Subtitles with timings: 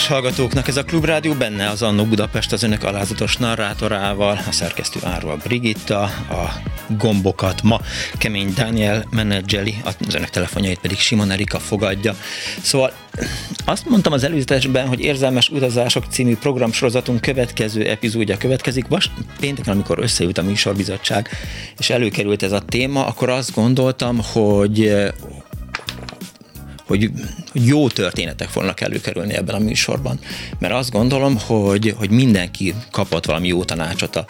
[0.00, 5.00] Kedves hallgatóknak, ez a Klubrádió benne az Annó Budapest az önök alázatos narrátorával, a szerkesztő
[5.02, 6.62] Árva Brigitta, a
[6.98, 7.80] gombokat ma
[8.18, 12.14] Kemény Daniel menedzseli, az önök telefonjait pedig Simon Erika fogadja.
[12.62, 12.92] Szóval
[13.64, 18.88] azt mondtam az előzetesben, hogy Érzelmes Utazások című programsorozatunk következő epizódja következik.
[18.88, 21.28] Vas pénteken, amikor összejött a műsorbizottság,
[21.78, 24.92] és előkerült ez a téma, akkor azt gondoltam, hogy
[26.90, 27.10] hogy
[27.52, 30.18] jó történetek fognak előkerülni ebben a műsorban.
[30.58, 34.24] Mert azt gondolom, hogy, hogy mindenki kapott valami jó tanácsot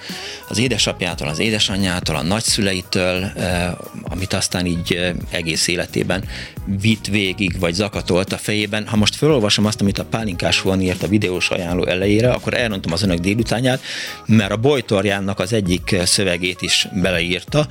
[0.48, 3.70] az édesapjától, az édesanyjától, a nagyszüleitől, eh,
[4.02, 6.24] amit aztán így eh, egész életében
[6.80, 8.86] vitt végig, vagy zakatolt a fejében.
[8.86, 12.92] Ha most felolvasom azt, amit a Pálinkás von írt a videós ajánló elejére, akkor elrontom
[12.92, 13.82] az önök délutánját,
[14.26, 17.66] mert a Bojtorjánnak az egyik szövegét is beleírta,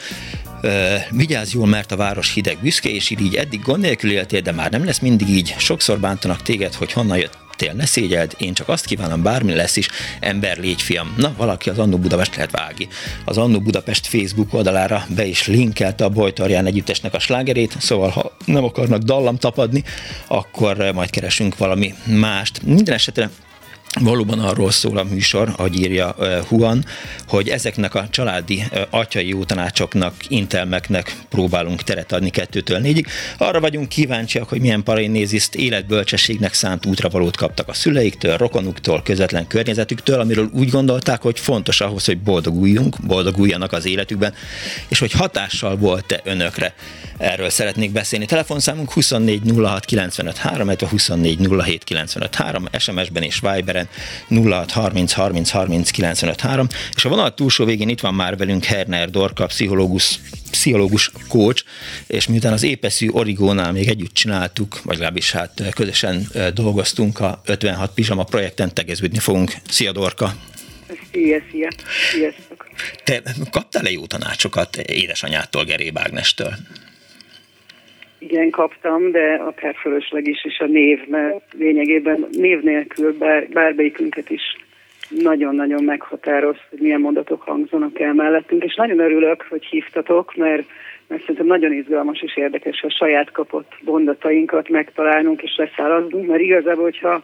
[1.10, 4.72] vigyázz jól, mert a város hideg büszke, és így eddig gond nélkül éltél, de már
[4.72, 5.56] nem lesz mindig így.
[5.58, 9.88] Sokszor bántanak téged, hogy honnan jöttél, ne szégyeld, én csak azt kívánom, bármi lesz is,
[10.20, 11.14] ember légy fiam.
[11.18, 12.88] Na, valaki az Annó Budapest lehet vági.
[13.26, 18.38] Az Annó Budapest Facebook oldalára be is linkelte a Bojtarján együttesnek a slágerét, szóval ha
[18.46, 19.84] nem akarnak dallam tapadni,
[20.28, 22.62] akkor majd keresünk valami mást.
[22.64, 23.30] Minden esetre
[23.94, 26.16] Valóban arról szól a műsor, ahogy írja
[26.48, 26.86] Huan,
[27.28, 33.08] hogy ezeknek a családi atyai jó tanácsoknak, intelmeknek próbálunk teret adni kettőtől négyig.
[33.38, 40.20] Arra vagyunk kíváncsiak, hogy milyen paranéziszt életbölcsességnek szánt útravalót kaptak a szüleiktől, rokonuktól, közvetlen környezetüktől,
[40.20, 44.34] amiről úgy gondolták, hogy fontos ahhoz, hogy boldoguljunk, boldoguljanak az életükben,
[44.88, 46.74] és hogy hatással volt-e önökre.
[47.18, 48.26] Erről szeretnék beszélni.
[48.26, 53.89] Telefonszámunk 24 06 95 3, 24 07 95 3, SMS-ben és Viber Viberen
[54.30, 58.64] 06 30 30 30 95 3, és a vonal túlsó végén itt van már velünk
[58.64, 60.20] Herner Dorka, pszichológus,
[60.52, 61.64] pszichológus coach,
[62.08, 67.94] és miután az épeszű Origónál még együtt csináltuk, vagy legalábbis hát közösen dolgoztunk a 56
[67.94, 69.54] Pizsama projekten, tegeződni fogunk.
[69.70, 70.36] Szia Dorka!
[71.12, 71.70] Szia, szia!
[72.12, 72.70] Sziasztok!
[73.04, 76.56] Te kaptál-e jó tanácsokat édesanyától, Geréb Ágnestől?
[78.20, 84.30] Igen, kaptam, de akár fölösleg is, és a név, mert lényegében név nélkül bár, bármelyikünket
[84.30, 84.42] is
[85.10, 90.64] nagyon-nagyon meghatároz, hogy milyen mondatok hangzanak el mellettünk, és nagyon örülök, hogy hívtatok, mert,
[91.08, 96.84] mert szerintem nagyon izgalmas és érdekes a saját kapott mondatainkat megtalálnunk és leszállaznunk, mert igazából,
[96.84, 97.24] hogyha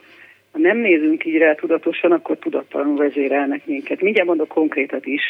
[0.56, 4.00] ha nem nézünk így rá tudatosan, akkor tudattalanul vezérelnek minket.
[4.00, 5.22] Mindjárt mondok konkrétat is,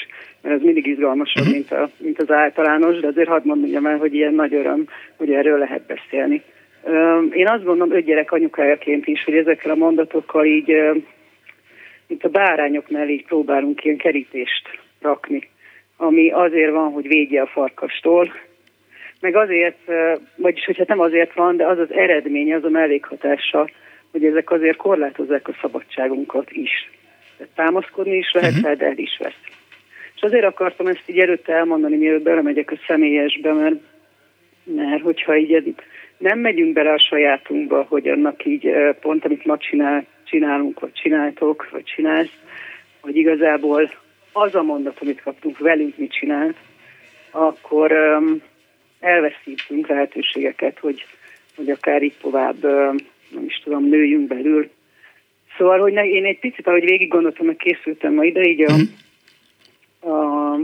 [0.43, 1.55] mert ez mindig izgalmasabb, uh-huh.
[1.55, 4.85] mint, a, mint az általános, de azért hadd mondjam el, hogy ilyen nagy öröm,
[5.17, 6.43] hogy erről lehet beszélni.
[7.31, 10.77] Én azt gondolom, öt gyerek anyukájaként is, hogy ezekkel a mondatokkal így,
[12.07, 15.49] mint a bárányok mellé így próbálunk ilyen kerítést rakni,
[15.97, 18.33] ami azért van, hogy védje a farkastól,
[19.21, 19.79] meg azért,
[20.37, 23.69] vagyis hogyha nem azért van, de az az eredmény, az a mellékhatása,
[24.17, 26.91] hogy ezek azért korlátozzák a szabadságunkat is.
[27.37, 28.73] Tehát támaszkodni is lehet, uh-huh.
[28.73, 29.41] de el is vesz.
[30.15, 33.75] És azért akartam ezt így előtte elmondani, mielőtt belemegyek a személyesbe, mert,
[34.65, 35.75] mert hogyha így
[36.19, 41.69] nem megyünk bele a sajátunkba, hogy annak így pont, amit ma csinál, csinálunk, vagy csináltok,
[41.71, 42.37] vagy csinálsz,
[43.01, 43.91] hogy igazából
[44.33, 46.57] az a mondat, amit kaptunk velünk, mit csinált,
[47.31, 48.43] akkor um,
[49.01, 51.07] elveszítünk lehetőségeket, hogy,
[51.57, 52.97] hogy akár így tovább um,
[53.37, 54.71] nem is tudom, nőjünk belül.
[55.57, 60.13] Szóval, hogy én egy picit, ahogy végig gondoltam, hogy készültem ma ide, így a, mhm.
[60.13, 60.59] a,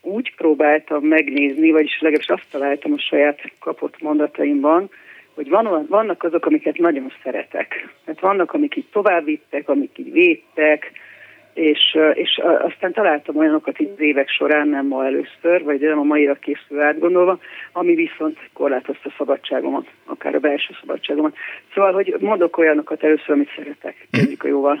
[0.00, 4.90] úgy próbáltam megnézni, vagyis legalábbis azt találtam a saját kapott mondataimban,
[5.34, 7.88] hogy van, vannak azok, amiket nagyon szeretek.
[8.06, 10.92] Hát vannak, amik így továbbvittek, amik így védtek,
[11.54, 16.34] és, és aztán találtam olyanokat az évek során, nem ma először, vagy nem a maira
[16.34, 17.38] készül átgondolva,
[17.72, 21.36] ami viszont korlátozta a szabadságomat, akár a belső szabadságomat.
[21.74, 24.78] Szóval, hogy mondok olyanokat először, amit szeretek, kezdjük a jóval.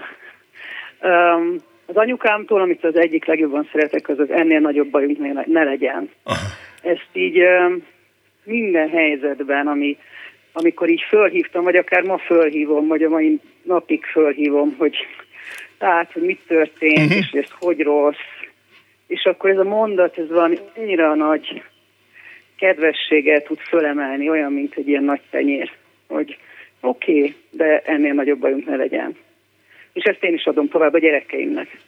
[1.02, 5.64] Um, Az anyukámtól, amit az egyik legjobban szeretek, az az ennél nagyobb bajunk ne, ne
[5.64, 6.10] legyen.
[6.82, 7.42] Ezt így
[8.44, 9.98] minden helyzetben, ami,
[10.52, 14.96] amikor így fölhívtam, vagy akár ma fölhívom, vagy a mai napig fölhívom, hogy
[15.82, 17.16] tehát, hogy mit történt, uh-huh.
[17.16, 18.26] és hogy ez hogy rossz.
[19.06, 21.62] És akkor ez a mondat, ez valami annyira nagy
[22.56, 25.70] kedvességgel tud fölemelni, olyan, mint egy ilyen nagy tenyér,
[26.08, 26.38] hogy
[26.80, 29.16] oké, okay, de ennél nagyobb bajunk ne legyen.
[29.92, 31.78] És ezt én is adom tovább a gyerekeimnek.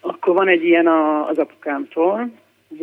[0.00, 2.30] Akkor van egy ilyen a, az apukámtól,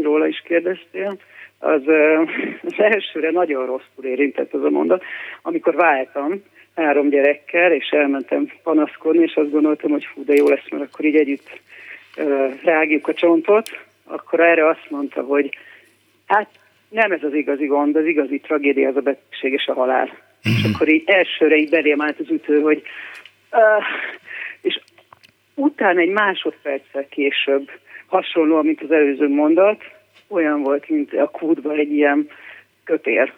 [0.02, 1.18] róla is kérdeztél,
[1.60, 1.82] az,
[2.68, 5.04] az elsőre nagyon rosszul érintett az a mondat.
[5.42, 6.44] Amikor váltam
[6.76, 11.06] három gyerekkel, és elmentem panaszkodni, és azt gondoltam, hogy fú, de jó lesz, mert akkor
[11.06, 11.60] így együtt
[12.64, 13.70] rágjuk a csontot,
[14.04, 15.58] akkor erre azt mondta, hogy
[16.26, 16.50] hát
[16.90, 20.06] nem ez az igazi gond, az igazi tragédia az a betegség és a halál.
[20.06, 20.58] Mm-hmm.
[20.58, 20.74] És mhm.
[20.74, 22.82] akkor így elsőre így belém állt az ütő, hogy
[23.52, 23.84] uh,
[24.62, 24.80] és
[25.56, 27.70] utána egy másodperccel később,
[28.06, 29.84] hasonlóan, mint az előző mondat,
[30.28, 32.30] olyan volt, mint a kútban egy ilyen
[32.84, 33.34] kötér,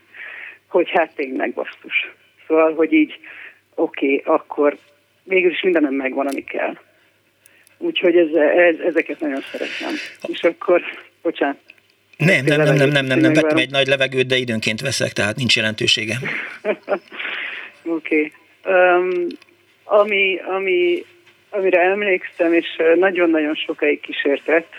[0.74, 2.10] hogy hát tényleg basszus.
[2.48, 3.18] Szóval, hogy így
[3.74, 4.76] oké, okay, akkor
[5.22, 6.76] végül is mindenem megvan, ami kell.
[7.78, 9.94] Úgyhogy ez, ez, ezeket nagyon szeretem.
[10.26, 10.82] És akkor,
[11.22, 11.56] bocsánat.
[12.16, 15.36] Nem, nem, nem, nem, nem, nem, nem vettem egy nagy levegőt, de időnként veszek, tehát
[15.36, 16.14] nincs jelentősége.
[17.84, 18.32] Oké.
[18.62, 18.74] okay.
[18.74, 19.26] um,
[19.84, 21.04] ami, ami,
[21.50, 22.66] amire emlékszem, és
[22.98, 24.72] nagyon-nagyon sokáig kísértett,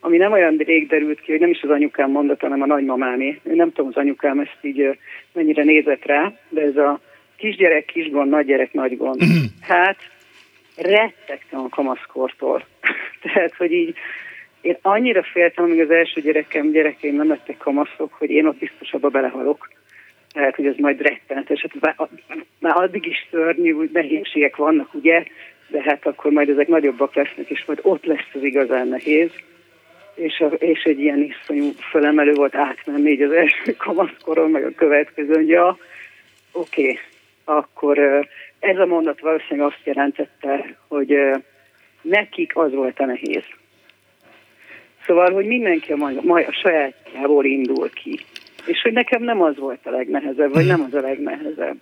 [0.00, 3.26] ami nem olyan rég derült ki, hogy nem is az anyukám mondata, hanem a nagymamámé.
[3.26, 4.98] Én nem tudom, az anyukám ezt így
[5.32, 7.00] mennyire nézett rá, de ez a
[7.42, 9.24] kisgyerek, kisgond, nagygyerek, nagy gond.
[9.24, 9.44] Mm.
[9.60, 9.96] Hát
[10.76, 12.64] rettegtem a kamaszkortól.
[13.22, 13.94] Tehát, hogy így
[14.60, 19.10] én annyira féltem, amíg az első gyerekem, gyerekeim nem lettek kamaszok, hogy én ott biztosabban
[19.10, 19.70] belehalok.
[20.32, 21.66] Tehát, hogy ez majd rettenetes.
[21.82, 21.96] Hát,
[22.58, 25.24] már addig is szörnyű, hogy nehézségek vannak, ugye?
[25.68, 29.30] De hát akkor majd ezek nagyobbak lesznek, és majd ott lesz az igazán nehéz
[30.14, 34.74] és, a, és egy ilyen iszonyú fölemelő volt átmenni így az első kamaszkoron, meg a
[34.76, 35.78] következő, hogy ja,
[36.52, 36.98] oké, okay,
[37.44, 37.98] akkor
[38.58, 41.16] ez a mondat valószínűleg azt jelentette, hogy
[42.02, 43.44] nekik az volt a nehéz.
[45.06, 48.20] Szóval, hogy mindenki a, majd, a sajátjából indul ki.
[48.66, 51.76] És hogy nekem nem az volt a legnehezebb, vagy nem az a legnehezebb.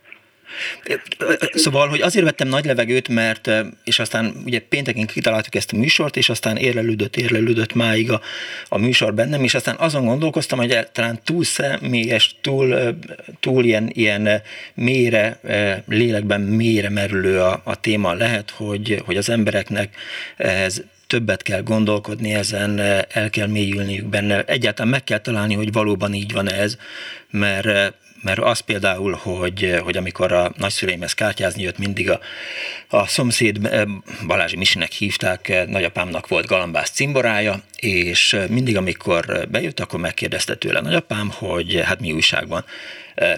[1.53, 3.51] Szóval, hogy azért vettem nagy levegőt, mert,
[3.85, 8.21] és aztán ugye pénteken kitaláltuk ezt a műsort, és aztán érlelődött, érlelődött máig a,
[8.69, 12.99] a műsor bennem, és aztán azon gondolkoztam, hogy talán túl személyes, túl,
[13.41, 14.43] túl ilyen, ilyen
[14.75, 15.41] mélyre,
[15.87, 19.97] lélekben mélyre merülő a, a téma lehet, hogy, hogy az embereknek
[20.37, 24.43] ez többet kell gondolkodni ezen, el kell mélyülniük benne.
[24.45, 26.77] Egyáltalán meg kell találni, hogy valóban így van ez,
[27.31, 32.21] mert mert az például, hogy, hogy amikor a nagyszüleimhez kártyázni jött, mindig a,
[32.89, 33.83] a szomszéd eh,
[34.27, 40.55] Balázsi Misinek hívták, eh, nagyapámnak volt galambász cimborája, és eh, mindig, amikor bejött, akkor megkérdezte
[40.55, 42.65] tőle nagyapám, hogy hát mi újság van.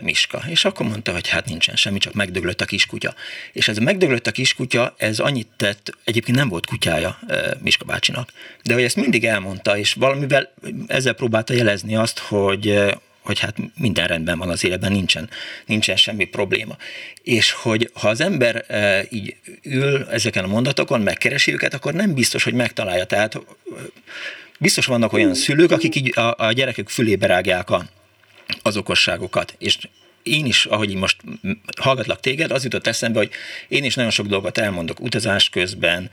[0.02, 0.42] Miska.
[0.48, 3.14] És akkor mondta, hogy hát nincsen semmi, csak megdöglött a kiskutya.
[3.52, 7.18] És ez a megdöglött a kiskutya, ez annyit tett, egyébként nem volt kutyája
[7.62, 8.32] Miska bácsinak,
[8.62, 10.52] de hogy ezt mindig elmondta, és valamivel
[10.86, 12.82] ezzel próbálta jelezni azt, hogy,
[13.22, 15.30] hogy hát minden rendben van az életben, nincsen,
[15.66, 16.76] nincsen semmi probléma.
[17.22, 22.14] És hogy ha az ember e, így ül ezeken a mondatokon, megkeresi őket, akkor nem
[22.14, 23.04] biztos, hogy megtalálja.
[23.04, 23.38] Tehát
[24.58, 27.84] biztos vannak olyan szülők, akik így a, a gyerekek fülébe rágják a,
[28.62, 29.78] az okosságokat, és
[30.22, 31.16] én is, ahogy most
[31.80, 33.30] hallgatlak téged, az jutott eszembe, hogy
[33.68, 36.10] én is nagyon sok dolgot elmondok utazás közben,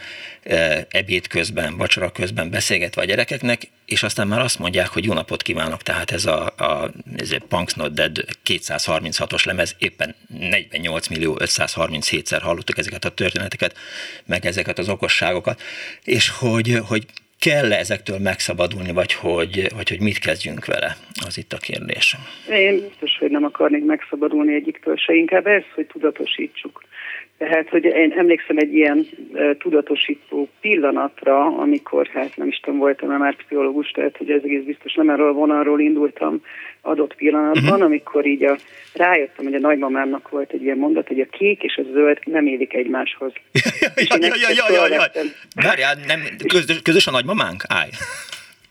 [0.90, 5.42] ebéd közben, vacsora közben, beszélgetve a gyerekeknek, és aztán már azt mondják, hogy jó napot
[5.42, 11.38] kívánok, tehát ez a, a ez a Punks Not Dead 236-os lemez, éppen 48 millió
[11.40, 13.78] 537-szer hallottuk ezeket a történeteket,
[14.26, 15.62] meg ezeket az okosságokat,
[16.04, 17.06] és hogy, hogy
[17.40, 20.96] kell-e ezektől megszabadulni, vagy hogy, vagy hogy mit kezdjünk vele?
[21.26, 22.16] Az itt a kérdés.
[22.50, 26.84] Én biztos, hogy nem akarnék megszabadulni egyiktől se, inkább ez, hogy tudatosítsuk.
[27.38, 33.10] Tehát, hogy én emlékszem egy ilyen uh, tudatosító pillanatra, amikor, hát nem is tudom, voltam
[33.10, 36.42] már pszichológus, tehát, hogy ez egész biztos nem erről vonalról indultam
[36.82, 37.82] adott pillanatban, uh-huh.
[37.82, 38.58] amikor így a,
[38.94, 42.48] rájöttem, hogy a nagymamámnak volt egy ilyen mondat, hogy a kék és a zöld nem
[42.48, 43.32] élik egymáshoz.
[43.96, 45.22] ja, ja, ja, ja, ja, ja.
[45.56, 47.64] Várjál, nem, közös, közös a nagymamánk?
[47.68, 47.90] Állj.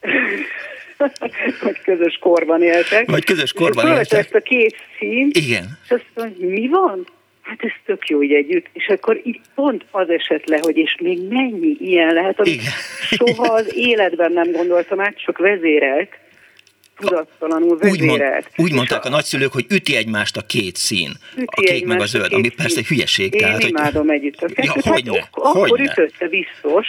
[1.62, 3.11] Vagy közös korban éltek.
[3.11, 4.19] Vagy közös korban éltek.
[4.19, 5.37] ezt a két színt.
[5.37, 5.79] Igen.
[5.85, 7.07] És azt mondja, mi van?
[7.49, 10.97] hát ez tök jó így együtt, és akkor így pont az esett le, hogy és
[11.00, 12.62] még mennyi ilyen lehet, amit
[13.11, 16.11] soha az életben nem gondoltam át, csak vezérelt,
[16.99, 18.47] tudattalanul vezérelt.
[18.47, 21.61] Úgy, mond, úgy mondták a, a nagyszülők, hogy üti egymást a két szín, üti a
[21.61, 23.35] kék meg a zöld, ami persze hülyeség.
[23.35, 24.14] Én tehát, imádom hogy...
[24.14, 24.45] együtt.
[24.55, 25.93] Ja, hogyne, hát, akkor hogyne.
[25.93, 26.87] ütötte biztos.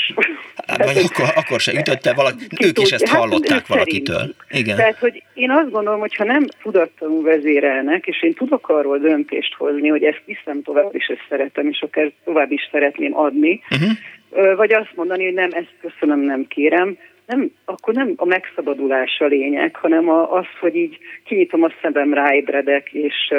[0.68, 4.34] Hát, vagy akkor, akkor se ütötte valaki, ők is ezt hát, hallották valakitől.
[4.50, 4.76] Igen.
[4.76, 9.54] Tehát, hogy én azt gondolom, hogy ha nem tudatlanul vezérelnek, és én tudok arról döntést
[9.54, 14.56] hozni, hogy ezt viszem tovább, és ezt szeretem, és akár tovább is szeretném adni, uh-huh.
[14.56, 16.98] vagy azt mondani, hogy nem, ezt köszönöm, nem kérem,
[17.30, 22.14] nem, akkor nem a megszabadulás a lényeg, hanem a, az, hogy így kinyitom a szemem,
[22.14, 23.34] ráébredek, és,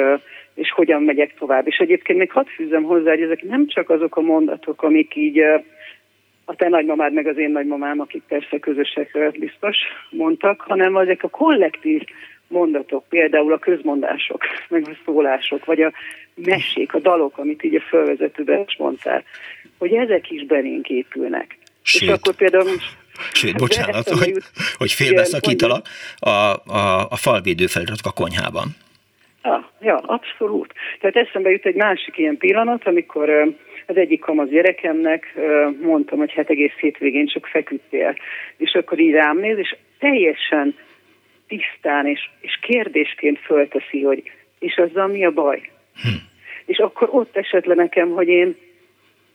[0.53, 1.67] és hogyan megyek tovább.
[1.67, 5.39] És egyébként még hadd fűzem hozzá, hogy ezek nem csak azok a mondatok, amik így
[6.45, 9.77] a te nagymamád meg az én nagymamám, akik persze közösek biztos
[10.09, 12.01] mondtak, hanem ezek a kollektív
[12.47, 15.91] mondatok, például a közmondások, meg a szólások, vagy a
[16.35, 19.23] mesék, a dalok, amit így a fölvezetőben is mondtál,
[19.77, 21.57] hogy ezek is belénk épülnek.
[21.81, 22.01] Sőt.
[22.01, 22.69] És akkor például
[23.33, 24.33] Sőt, bocsánat, hogy,
[24.77, 25.85] hogy félbeszakítalak,
[26.19, 28.67] a, a, a falvédő feliratok a konyhában.
[29.43, 30.73] Ja, ja, abszolút.
[30.99, 33.29] Tehát eszembe jut egy másik ilyen pillanat, amikor
[33.87, 35.37] az egyik kamasz gyerekemnek
[35.81, 38.15] mondtam, hogy hát egész hétvégén csak feküdtél.
[38.57, 40.75] És akkor így rám néz, és teljesen
[41.47, 45.71] tisztán és, és kérdésként fölteszi, hogy és azzal mi a baj?
[46.01, 46.09] Hm.
[46.65, 48.55] És akkor ott esett le nekem, hogy én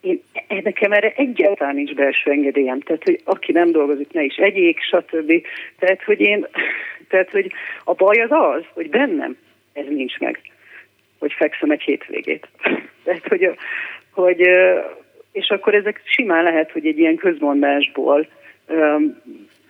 [0.07, 0.21] én,
[0.63, 5.31] nekem erre egyáltalán nincs belső engedélyem, tehát hogy aki nem dolgozik, ne is egyék, stb.
[5.79, 6.47] Tehát, hogy én,
[7.09, 7.51] tehát, hogy
[7.83, 9.37] a baj az az, hogy bennem
[9.73, 10.39] ez nincs meg,
[11.19, 12.47] hogy fekszem egy hétvégét.
[13.03, 13.49] Tehát, hogy,
[14.11, 14.49] hogy
[15.31, 18.27] és akkor ezek simán lehet, hogy egy ilyen közmondásból,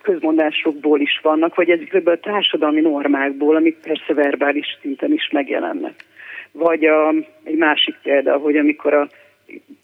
[0.02, 6.04] közmondásokból is vannak, vagy ezekből a társadalmi normákból, amik persze verbális szinten is megjelennek.
[6.52, 7.14] Vagy a,
[7.44, 9.08] egy másik példa, hogy amikor a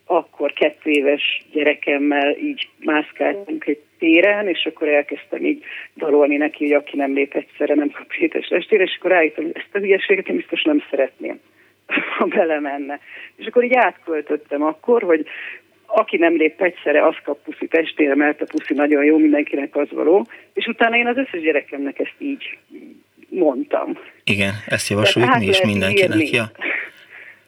[0.06, 5.64] akkor kettő éves gyerekemmel így mászkáltunk egy téren, és akkor elkezdtem így
[5.96, 9.56] dalolni neki, hogy aki nem lép egyszerre, nem kap hétes estére, és akkor rájöttem, hogy
[9.56, 11.40] ezt a hülyeséget én biztos nem szeretném,
[12.18, 13.00] ha belemenne.
[13.37, 15.26] És akkor így átköltöttem akkor, hogy
[15.87, 19.90] aki nem lép egyszerre, az kap puszi testére, mert a puszi nagyon jó, mindenkinek az
[19.90, 20.26] való.
[20.52, 22.58] És utána én az összes gyerekemnek ezt így
[23.28, 23.99] mondtam.
[24.25, 26.18] Igen, ezt javasoljuk mi is mindenkinek.
[26.18, 26.37] Írni.
[26.37, 26.50] Ja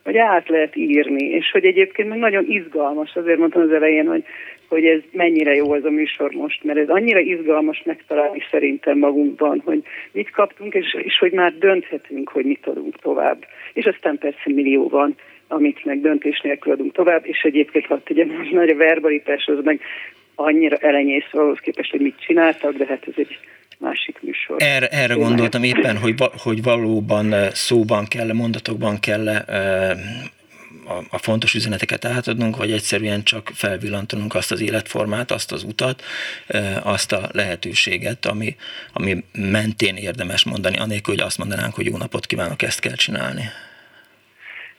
[0.06, 4.24] hogy át lehet írni, és hogy egyébként meg nagyon izgalmas, azért mondtam az elején, hogy,
[4.68, 9.62] hogy ez mennyire jó ez a műsor most, mert ez annyira izgalmas megtalálni szerintem magunkban,
[9.64, 9.82] hogy
[10.12, 13.46] mit kaptunk, és, és hogy már dönthetünk, hogy mit adunk tovább.
[13.72, 15.14] És aztán persze millió van,
[15.48, 19.80] amit meg döntés nélkül adunk tovább, és egyébként hadd ugye nagy a verbalitás, az meg
[20.34, 23.38] annyira elenyész ahhoz képest, hogy mit csináltak, de hát ez egy
[23.78, 24.56] másik műsor.
[24.62, 29.90] Erre, erre gondoltam éppen, hogy, hogy valóban eh, szóban kell, mondatokban kell eh,
[30.86, 36.02] a, a fontos üzeneteket átadnunk, vagy egyszerűen csak felvillantanunk azt az életformát, azt az utat,
[36.46, 38.56] eh, azt a lehetőséget, ami,
[38.92, 43.42] ami mentén érdemes mondani, anélkül, hogy azt mondanánk, hogy jó napot kívánok, ezt kell csinálni.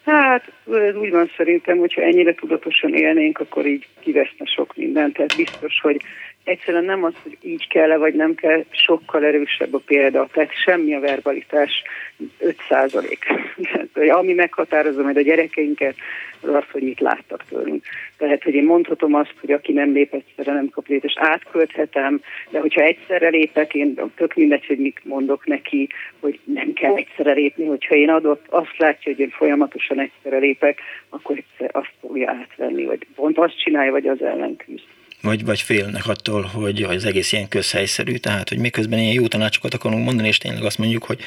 [0.05, 5.13] Hát ez úgy van szerintem, hogyha ennyire tudatosan élnénk, akkor így kiveszne sok mindent.
[5.13, 6.01] Tehát biztos, hogy
[6.47, 10.27] egyszerűen nem az, hogy így kell-e vagy nem kell, sokkal erősebb a példa.
[10.31, 11.83] Tehát semmi a verbalitás
[12.39, 13.25] 5 százalék.
[14.19, 15.95] Ami meghatározza majd a gyerekeinket,
[16.41, 17.83] az az, hogy mit láttak tőlünk.
[18.17, 22.59] Tehát, hogy én mondhatom azt, hogy aki nem lép egyszerre, nem kap és átkölthetem, de
[22.59, 25.89] hogyha egyszerre lépek, én tök mindegy, hogy mit mondok neki,
[26.19, 30.79] hogy nem kell egyszerre lépni, hogyha én adott, azt látja, hogy én folyamatosan egyszerre lépek,
[31.09, 34.85] akkor azt fogja átvenni, vagy pont azt csinálja, vagy az ellen küzd
[35.21, 39.73] vagy, vagy félnek attól, hogy az egész ilyen közhelyszerű, tehát hogy miközben ilyen jó tanácsokat
[39.73, 41.19] akarunk mondani, és tényleg azt mondjuk, hogy,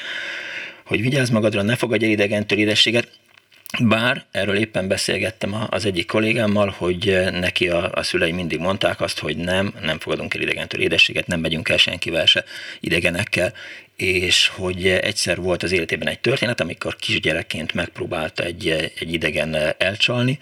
[0.85, 3.07] hogy vigyázz magadra, ne fogadj el idegentől idességet,
[3.79, 9.19] bár erről éppen beszélgettem az egyik kollégámmal, hogy neki a, a szülei mindig mondták azt,
[9.19, 12.43] hogy nem, nem fogadunk el idegentől édességet, nem megyünk el senkivel se
[12.79, 13.53] idegenekkel,
[13.95, 18.67] és hogy egyszer volt az életében egy történet, amikor kisgyerekként megpróbálta egy,
[18.99, 20.39] egy idegen elcsalni,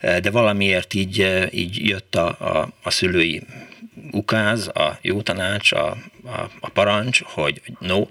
[0.00, 3.42] de valamiért így, így jött a, a, a szülői
[4.10, 8.06] ukáz, a jó tanács, a, a, a parancs, hogy no,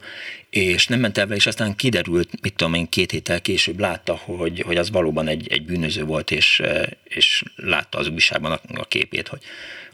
[0.49, 4.61] és nem ment el és aztán kiderült, mit tudom én, két héttel később látta, hogy,
[4.65, 6.61] hogy az valóban egy, egy bűnöző volt, és,
[7.03, 9.41] és látta az újságban a, a képét, hogy,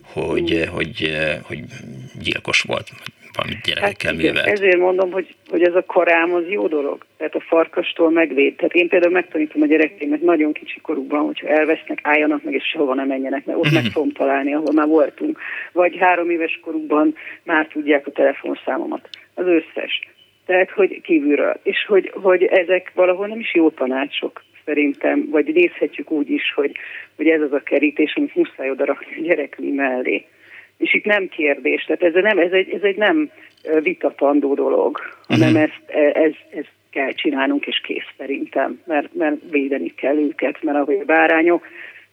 [0.01, 1.63] hogy, hogy, hogy
[2.19, 2.91] gyilkos volt,
[3.38, 4.48] valami gyerekekkel hát művelt.
[4.48, 7.06] Ezért mondom, hogy, hogy ez a korám az jó dolog.
[7.17, 8.56] Tehát a farkastól megvéd.
[8.56, 12.94] Tehát én például megtanítom a gyerekeimet nagyon kicsi korukban, hogyha elvesznek, álljanak meg, és sehova
[12.94, 15.39] nem menjenek, mert ott meg fogom találni, ahol már voltunk.
[15.72, 19.10] Vagy három éves korukban már tudják a telefonszámomat.
[19.34, 20.00] Az összes.
[20.46, 21.60] Tehát, hogy kívülről.
[21.63, 26.72] És hogy, hogy ezek valahol nem is jó tanácsok szerintem, vagy nézhetjük úgy is, hogy,
[27.15, 30.25] hogy ez az a kerítés, amit muszáj oda rakni a gyerekünk mellé
[30.77, 33.31] És itt nem kérdés, tehát ez, nem, ez, egy, ez egy nem
[33.81, 35.62] vitatandó dolog, hanem uh-huh.
[35.62, 40.77] ezt, e, ez, ez kell csinálnunk, és kész szerintem, mert, mert védeni kell őket, mert
[40.77, 41.67] ahogy a bárányok,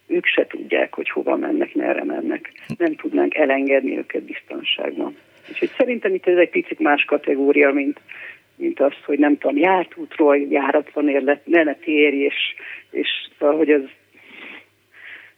[0.07, 2.53] ők se tudják, hogy hova mennek, merre mennek.
[2.79, 5.17] Nem tudnánk elengedni őket biztonságban.
[5.51, 8.01] Úgyhogy szerintem itt ez egy picit más kategória, mint,
[8.57, 12.55] mint az, hogy nem tudom, járt útról, járatlan érlet, ne ne térj, és,
[12.91, 13.83] és szóval, hogy az,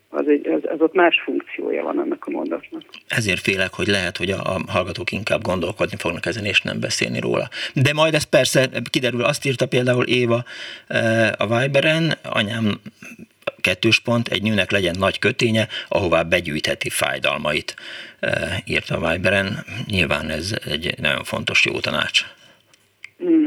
[0.08, 2.82] az, egy, az, az ott más funkciója van annak a mondatnak.
[3.08, 7.20] Ezért félek, hogy lehet, hogy a, a hallgatók inkább gondolkodni fognak ezen, és nem beszélni
[7.20, 7.48] róla.
[7.74, 10.44] De majd ez persze kiderül, azt írta például Éva
[10.86, 12.80] eh, a Viberen, anyám
[13.60, 17.74] kettős pont, egy nőnek legyen nagy köténye, ahová begyűjtheti fájdalmait,
[18.20, 19.64] eh, írta a Viberen.
[19.86, 22.24] Nyilván ez egy nagyon fontos jó tanács.
[23.24, 23.46] Mm.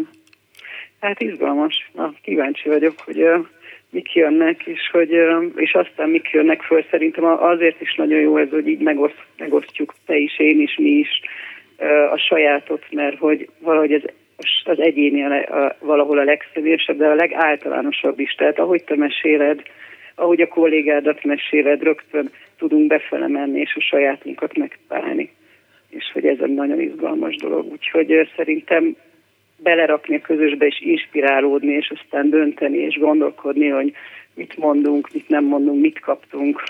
[1.00, 1.90] Hát izgalmas.
[1.94, 3.46] Na, kíváncsi vagyok, hogy uh,
[3.90, 5.12] mik jönnek, és, hogy,
[5.56, 6.86] és aztán mik jönnek föl.
[6.90, 10.90] Szerintem azért is nagyon jó ez, hogy így megoszt, megosztjuk te is, én is, mi
[10.90, 11.22] is
[12.12, 14.02] a sajátot, mert hogy valahogy ez
[14.64, 18.34] az egyéni a, a, valahol a legszövésebb, de a legáltalánosabb is.
[18.34, 19.62] Tehát ahogy te meséled,
[20.16, 25.32] ahogy a kollégádat meséled, rögtön tudunk befele menni, és a sajátunkat megtalálni.
[25.90, 27.72] És hogy ez egy nagyon izgalmas dolog.
[27.72, 28.96] Úgyhogy szerintem
[29.64, 33.94] belerakni a közösbe, és inspirálódni, és aztán dönteni, és gondolkodni, hogy
[34.34, 36.64] mit mondunk, mit nem mondunk, mit kaptunk,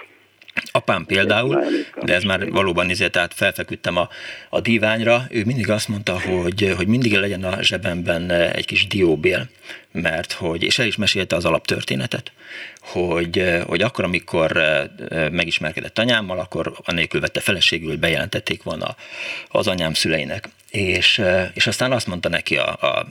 [0.71, 1.63] Apám például,
[2.01, 4.09] de ez már valóban izé, tehát felfeküdtem a,
[4.49, 9.49] a díványra, ő mindig azt mondta, hogy, hogy mindig legyen a zsebemben egy kis dióbél,
[9.91, 12.31] mert hogy, és el is mesélte az alaptörténetet,
[12.81, 14.61] hogy, hogy akkor, amikor
[15.31, 18.95] megismerkedett anyámmal, akkor anélkül vette feleségül, bejelentették volna
[19.49, 20.49] az anyám szüleinek.
[20.71, 21.21] És,
[21.53, 23.07] és aztán azt mondta neki a, a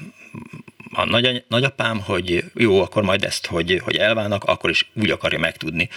[0.93, 5.39] a nagy, nagyapám, hogy jó, akkor majd ezt, hogy, hogy elválnak, akkor is úgy akarja
[5.39, 5.89] megtudni,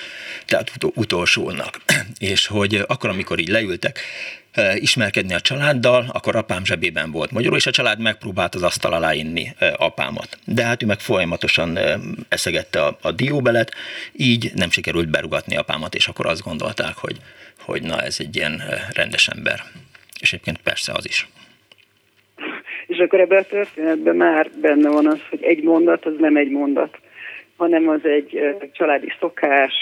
[0.45, 1.81] tehát ut- utolsónak.
[2.17, 3.99] És hogy akkor, amikor így leültek,
[4.75, 9.13] ismerkedni a családdal, akkor apám zsebében volt magyarul, és a család megpróbált az asztal alá
[9.13, 10.37] inni apámat.
[10.45, 11.79] De hát ő meg folyamatosan
[12.29, 13.75] eszegette a, a dióbelet,
[14.13, 17.17] így nem sikerült berugatni apámat, és akkor azt gondolták, hogy,
[17.59, 19.63] hogy na ez egy ilyen rendes ember.
[20.19, 21.27] És egyébként persze az is.
[23.01, 26.97] Akkor ebben a történetben már benne van az, hogy egy mondat az nem egy mondat,
[27.57, 29.73] hanem az egy családi szokás,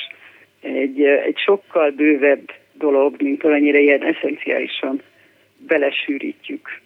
[0.62, 5.02] egy, egy sokkal bővebb dolog, mint amennyire ilyen eszenciálisan
[5.58, 6.82] belesűrítjük.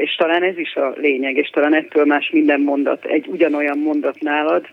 [0.00, 4.20] És talán ez is a lényeg, és talán ettől más minden mondat, egy ugyanolyan mondat
[4.20, 4.66] nálad,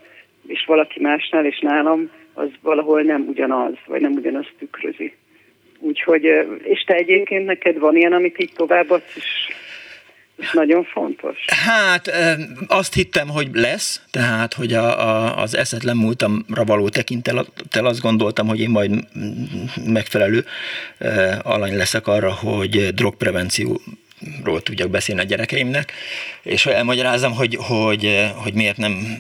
[0.48, 5.14] és valaki másnál és nálam, az valahol nem ugyanaz, vagy nem ugyanazt tükrözi.
[5.80, 6.24] Úgyhogy,
[6.64, 9.54] és te egyébként neked van ilyen, amit így továbbadsz, és
[10.54, 11.46] nagyon fontos.
[11.66, 12.12] Hát
[12.68, 18.48] azt hittem, hogy lesz, tehát, hogy a, a, az eszetlen múltamra való tekintettel azt gondoltam,
[18.48, 19.08] hogy én majd
[19.86, 20.46] megfelelő
[21.42, 23.82] alany leszek arra, hogy drogprevenció
[24.44, 25.92] ról tudjak beszélni a gyerekeimnek,
[26.42, 29.20] és elmagyarázom, hogy, hogy, hogy miért nem,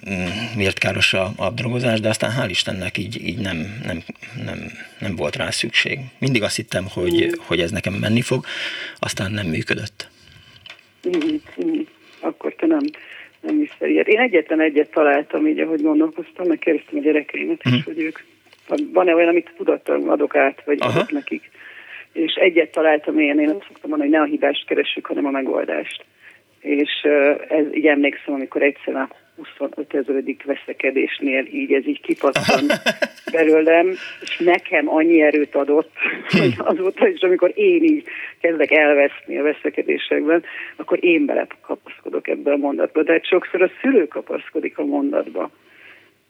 [0.56, 4.03] miért káros a, a drogozás, de aztán hál' Istennek így, így nem, nem,
[4.45, 5.99] nem, nem volt rá szükség.
[6.17, 7.30] Mindig azt hittem, hogy, mm.
[7.38, 8.45] hogy ez nekem menni fog,
[8.99, 10.10] aztán nem működött.
[12.19, 12.83] Akkor te nem,
[13.41, 14.07] nem is ilyet.
[14.07, 17.85] Én egyetlen egyet találtam, így ahogy gondolkoztam, meg kérdeztem a gyerekeimet is, uh-huh.
[17.85, 18.19] hogy ők,
[18.93, 20.91] van-e olyan, amit tudattal adok át, vagy Aha.
[20.91, 21.49] adok nekik.
[22.13, 25.29] És egyet találtam én, én azt szoktam mondani, hogy ne a hibást keressük, hanem a
[25.29, 26.05] megoldást.
[26.59, 26.91] És
[27.47, 32.65] ez így emlékszem, amikor egyszer a 25 ezredik veszekedésnél így ez így kipattan
[33.32, 33.88] belőlem,
[34.21, 35.91] és nekem annyi erőt adott,
[36.30, 38.04] hogy azóta is, amikor én így
[38.39, 40.43] kezdek elveszni a veszekedésekben,
[40.76, 43.04] akkor én belekapaszkodok ebbe a mondatba.
[43.04, 45.50] De hát sokszor a szülő kapaszkodik a mondatba,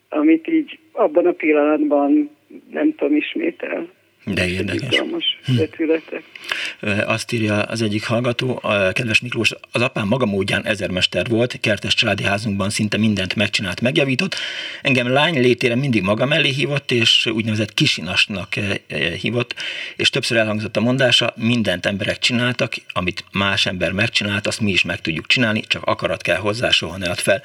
[0.09, 2.29] amit így abban a pillanatban
[2.71, 3.89] nem tudom ismétel.
[4.25, 5.01] De érdekes.
[5.45, 6.89] Hm.
[7.05, 11.93] Azt írja az egyik hallgató, a kedves Miklós, az apám maga módján ezermester volt, kertes
[11.93, 14.35] családi házunkban szinte mindent megcsinált, megjavított.
[14.81, 18.53] Engem lány létére mindig maga mellé hívott, és úgynevezett kisinasnak
[19.21, 19.55] hívott,
[19.95, 24.83] és többször elhangzott a mondása, mindent emberek csináltak, amit más ember megcsinált, azt mi is
[24.83, 27.43] meg tudjuk csinálni, csak akarat kell hozzá, soha ne ad fel.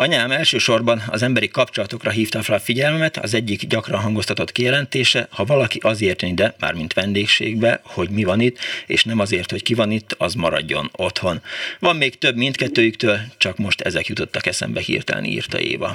[0.00, 5.44] Anyám elsősorban az emberi kapcsolatokra hívta fel a figyelmet, az egyik gyakran hangoztatott kijelentése, ha
[5.44, 9.74] valaki azért jön ide, mármint vendégségbe, hogy mi van itt, és nem azért, hogy ki
[9.74, 11.36] van itt, az maradjon otthon.
[11.80, 15.90] Van még több mindkettőjüktől, csak most ezek jutottak eszembe hirtelen, írta Éva.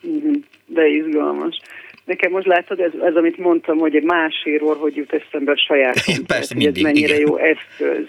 [0.00, 0.34] Mhm,
[0.66, 1.56] de izgalmas.
[2.04, 6.04] Nekem most látod, ez, ez amit mondtam, hogy egy máséról hogy jut eszembe a saját.
[6.26, 7.28] Persze, mindig, ez mennyire igen.
[7.28, 8.06] jó eszköz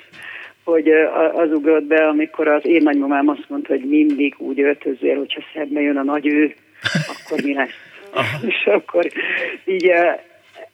[0.64, 0.90] hogy
[1.34, 5.82] az ugrott be, amikor az én nagymamám azt mondta, hogy mindig úgy öltözél, hogyha szembe
[5.82, 6.54] jön a nagy ő,
[7.08, 7.92] akkor mi lesz?
[8.52, 9.08] És akkor
[9.66, 9.92] így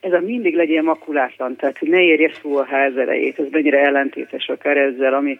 [0.00, 3.78] ez a mindig legyen makulátlan, tehát hogy ne érje szó a ház erejét, ez mennyire
[3.78, 5.38] ellentétes akár ezzel, ami,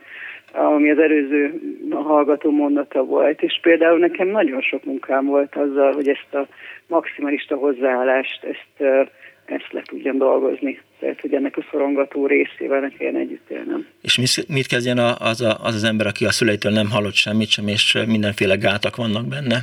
[0.52, 1.60] ami az előző
[1.90, 3.42] hallgató mondata volt.
[3.42, 6.46] És például nekem nagyon sok munkám volt azzal, hogy ezt a
[6.86, 9.08] maximalista hozzáállást, ezt,
[9.50, 10.80] ezt le tudjam dolgozni.
[10.98, 13.86] Tehát, hogy ennek a szorongató részével ne kelljen együtt élnem.
[14.02, 17.68] És mit kezdjen az, a, az az ember, aki a szüleitől nem hallott semmit sem,
[17.68, 19.58] és mindenféle gátak vannak benne?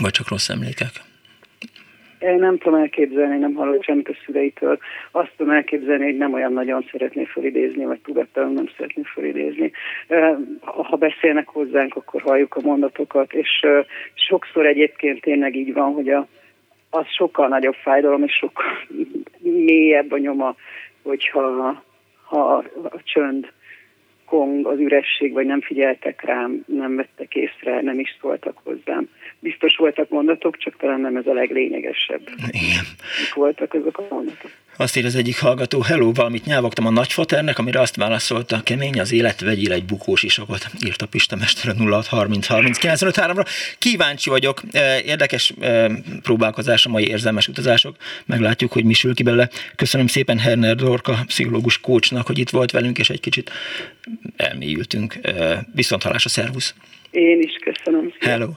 [0.00, 0.90] Vagy csak rossz emlékek?
[2.18, 4.78] Én nem tudom elképzelni, nem hallott semmit a szüleitől.
[5.10, 9.70] Azt tudom elképzelni, hogy nem olyan nagyon szeretné felidézni, vagy tudattalan nem szeretné felidézni.
[10.60, 13.66] Ha beszélnek hozzánk, akkor halljuk a mondatokat, és
[14.14, 16.26] sokszor egyébként tényleg így van, hogy a,
[16.90, 18.86] az sokkal nagyobb fájdalom, és sokkal
[19.38, 20.54] mélyebb a nyoma,
[21.02, 21.82] hogyha
[22.24, 23.52] ha a csönd
[24.28, 29.08] kong, az üresség, vagy nem figyeltek rám, nem vettek észre, nem is szóltak hozzám.
[29.40, 32.22] Biztos voltak mondatok, csak talán nem ez a leglényegesebb.
[32.48, 32.84] Igen.
[33.20, 34.50] Mik voltak azok a mondatok?
[34.80, 39.12] Azt ír az egyik hallgató, hello, valamit nyávogtam a nagyfaternek, amire azt válaszolta, kemény az
[39.12, 42.48] élet, vegyél egy bukós isakot, írta Pista Mestere 0630
[43.00, 43.44] ra
[43.78, 44.62] Kíváncsi vagyok,
[45.04, 45.54] érdekes
[46.22, 49.50] próbálkozás a mai érzelmes utazások, meglátjuk, hogy mi sül ki belőle.
[49.76, 53.50] Köszönöm szépen Herner Dorka, pszichológus kócsnak, hogy itt volt velünk, és egy kicsit
[54.36, 55.18] elmélyültünk.
[55.74, 56.74] Viszont halásra, szervusz!
[57.10, 58.12] Én is köszönöm.
[58.20, 58.48] Hello!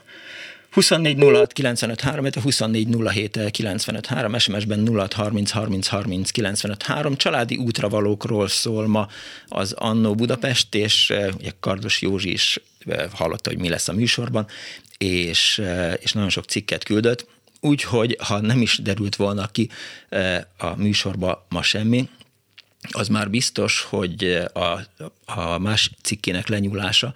[0.72, 7.16] 24 06 95 3, 24 07 95 3, SMS-ben 06 30 30 30 95 3.
[7.16, 9.08] Családi útravalókról szól ma
[9.48, 13.92] az Annó Budapest, és eh, ugye Kardos Józsi is eh, hallotta, hogy mi lesz a
[13.92, 14.46] műsorban,
[14.98, 17.26] és, eh, és nagyon sok cikket küldött,
[17.60, 19.70] úgyhogy ha nem is derült volna ki
[20.58, 22.08] a műsorba ma semmi,
[22.90, 24.80] az már biztos, hogy a,
[25.24, 27.14] a más cikkének lenyúlása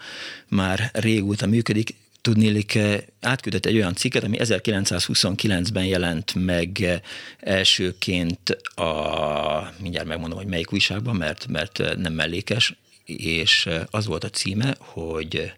[0.49, 1.95] már régóta működik,
[2.27, 7.01] tudnélik, eh, átküldött egy olyan cikket, ami 1929-ben jelent meg eh,
[7.39, 14.25] elsőként a, mindjárt megmondom, hogy melyik újságban, mert, mert eh, nem mellékes, és az volt
[14.25, 15.53] a címe, hogy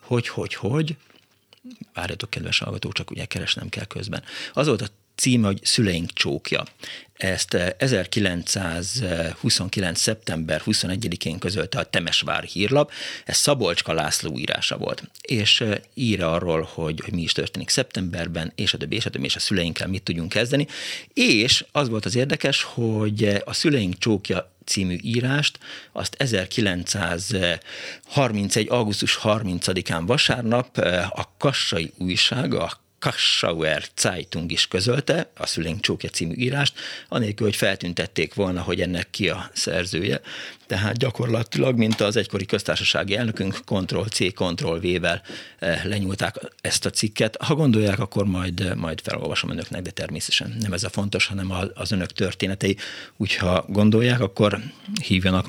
[0.00, 0.96] hogy, hogy, hogy,
[1.94, 4.22] várjatok, kedves hallgatók, csak ugye keresnem kell közben.
[4.52, 6.64] Az volt a címe, hogy Szüleink csókja.
[7.22, 10.00] Ezt 1929.
[10.00, 12.92] szeptember 21-én közölte a Temesvár hírlap,
[13.24, 18.74] ez Szabolcska László írása volt, és ír arról, hogy, hogy mi is történik szeptemberben, és
[18.74, 20.66] a többi, és a többi, és a szüleinkkel mit tudjunk kezdeni,
[21.12, 25.58] és az volt az érdekes, hogy a Szüleink csókja című írást,
[25.92, 28.66] azt 1931.
[28.68, 30.78] augusztus 30-án vasárnap
[31.10, 37.56] a Kassai újság, a Kassauer Zeitung is közölte, a Szülénk csókja című írást, anélkül, hogy
[37.56, 40.20] feltüntették volna, hogy ennek ki a szerzője.
[40.66, 45.22] Tehát gyakorlatilag, mint az egykori köztársasági elnökünk, Ctrl-C, Ctrl-V-vel
[45.58, 47.36] eh, lenyúlták ezt a cikket.
[47.36, 51.92] Ha gondolják, akkor majd, majd felolvasom önöknek, de természetesen nem ez a fontos, hanem az
[51.92, 52.76] önök történetei.
[53.16, 54.58] Úgyhogy ha gondolják, akkor
[55.02, 55.46] hívjanak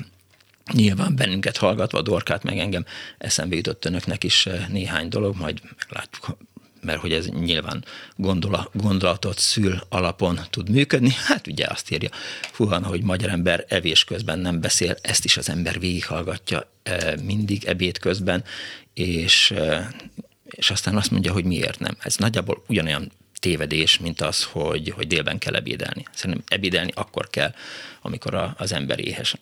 [0.72, 2.84] Nyilván bennünket hallgatva, Dorkát meg engem
[3.18, 6.36] eszembe jutott önöknek is eh, néhány dolog, majd meglátjuk,
[6.84, 7.84] mert hogy ez nyilván
[8.16, 11.14] gondola, gondolatot szül alapon tud működni.
[11.26, 12.08] Hát ugye azt írja
[12.52, 17.64] Fuhan, hogy magyar ember evés közben nem beszél, ezt is az ember végighallgatja e, mindig
[17.64, 18.44] ebéd közben,
[18.94, 19.90] és, e,
[20.44, 21.96] és aztán azt mondja, hogy miért nem.
[22.00, 23.10] Ez nagyjából ugyanolyan
[23.44, 26.04] tévedés, mint az, hogy, hogy délben kell ebédelni.
[26.14, 27.54] Szerintem ebédelni akkor kell,
[28.00, 29.34] amikor a, az ember éhes.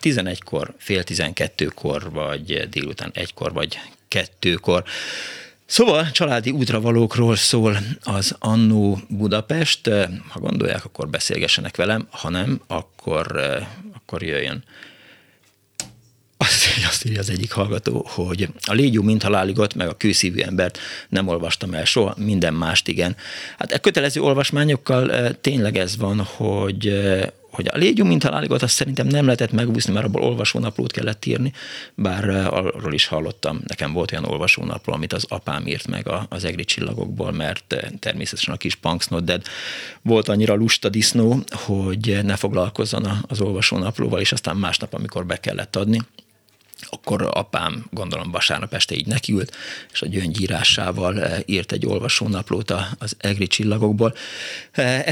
[0.00, 3.78] 11-kor, fél 12-kor, vagy délután egykor, vagy
[4.08, 4.84] kettőkor.
[5.66, 9.90] Szóval családi útravalókról szól az Annó Budapest.
[10.28, 13.42] Ha gondolják, akkor beszélgessenek velem, ha nem, akkor,
[13.94, 14.64] akkor jöjjön.
[16.36, 21.28] Azt, azt írja az egyik hallgató, hogy a légyú minthaláligot, meg a kőszívű embert nem
[21.28, 23.16] olvastam el soha, minden mást igen.
[23.58, 27.02] Hát e kötelező olvasmányokkal tényleg ez van, hogy
[27.54, 31.52] hogy a légyum mintaláligot azt szerintem nem lehetett megúszni, mert abból olvasónaplót kellett írni,
[31.94, 36.64] bár arról is hallottam, nekem volt olyan olvasónapló, amit az apám írt meg az egri
[36.64, 39.42] csillagokból, mert természetesen a kis Punks Not Dead
[40.02, 45.76] volt annyira lusta disznó, hogy ne foglalkozzon az olvasónaplóval, és aztán másnap, amikor be kellett
[45.76, 46.00] adni,
[46.90, 49.56] akkor apám, gondolom vasárnap este így nekiült,
[49.92, 54.14] és a gyöngyírásával eh, írt egy olvasónaplót az egri csillagokból.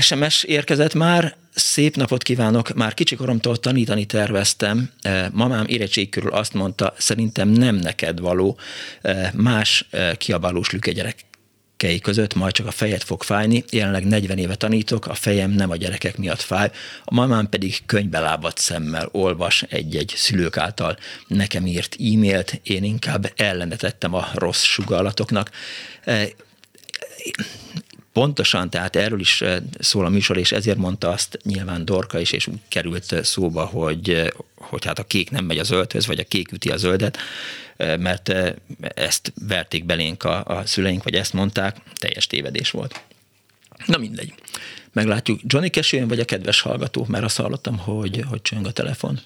[0.00, 2.74] SMS érkezett már, Szép napot kívánok!
[2.74, 4.90] Már kicsikoromtól tanítani terveztem.
[5.02, 8.58] Eh, mamám érettség körül azt mondta, szerintem nem neked való
[9.02, 10.72] eh, más eh, kiabálós
[11.82, 13.64] lükegyerek között majd csak a fejed fog fájni.
[13.70, 16.70] Jelenleg 40 éve tanítok, a fejem nem a gyerekek miatt fáj,
[17.04, 18.20] a mamám pedig könyvbe
[18.58, 25.50] szemmel olvas egy-egy szülők által nekem írt e-mailt, én inkább ellenetettem a rossz sugallatoknak
[28.12, 29.42] pontosan, tehát erről is
[29.78, 34.32] szól a műsor, és ezért mondta azt nyilván Dorka is, és úgy került szóba, hogy,
[34.54, 37.18] hogy hát a kék nem megy a zöldhöz, vagy a kék üti a zöldet,
[37.76, 38.32] mert
[38.94, 43.00] ezt verték belénk a, a szüleink, vagy ezt mondták, teljes tévedés volt.
[43.86, 44.34] Na mindegy.
[44.92, 49.20] Meglátjuk, Johnny Cash vagy a kedves hallgató, mert azt hallottam, hogy, hogy csöng a telefon.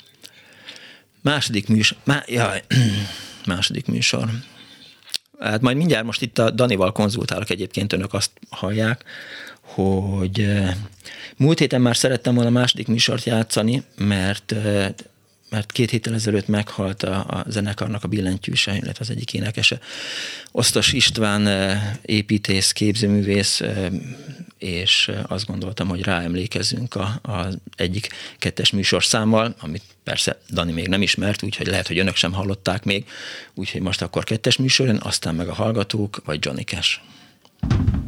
[1.20, 2.62] Második műsor, má, jaj,
[3.46, 4.28] második műsor.
[5.38, 9.04] Hát majd mindjárt most itt a Danival konzultálok egyébként, önök azt hallják,
[9.60, 10.74] hogy eh,
[11.36, 14.88] múlt héten már szerettem volna második műsort játszani, mert eh,
[15.50, 19.78] mert két héttel ezelőtt meghalt a, a zenekarnak a billentyűse, illetve az egyik énekese.
[20.52, 23.62] Osztos István eh, építész, képzőművész,
[24.58, 31.42] és azt gondoltam, hogy ráemlékezzünk az egyik kettes műsorszámmal, amit persze Dani még nem ismert,
[31.42, 33.06] úgyhogy lehet, hogy önök sem hallották még,
[33.54, 38.05] úgyhogy most akkor kettes műsoron, aztán meg a hallgatók, vagy Johnny Cash.24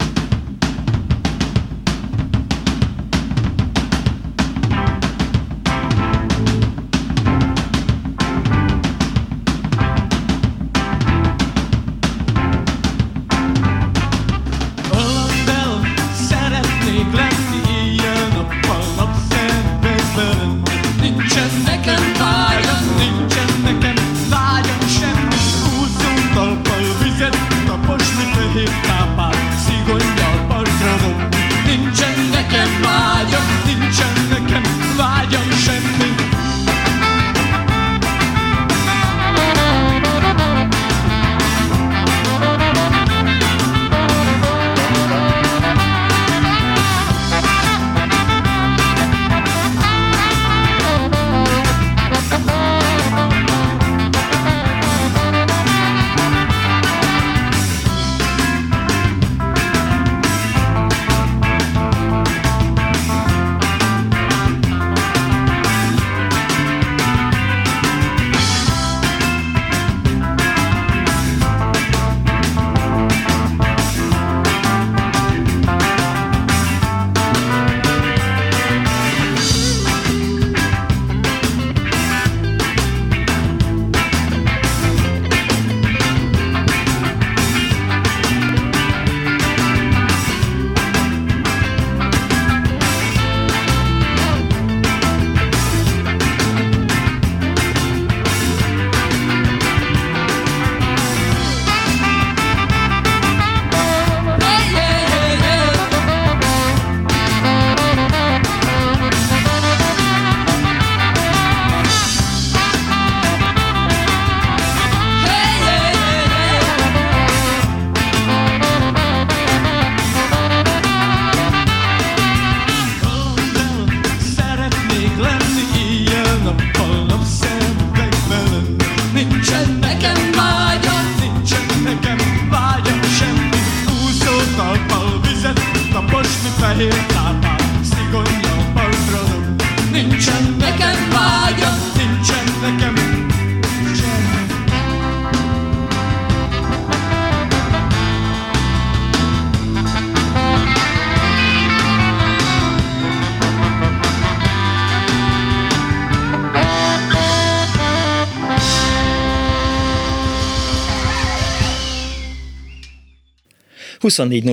[164.08, 164.44] 24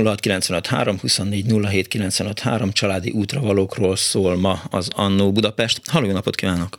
[2.73, 5.79] családi útravalókról szól ma az Annó Budapest.
[5.91, 6.69] Halló, napot kívánok!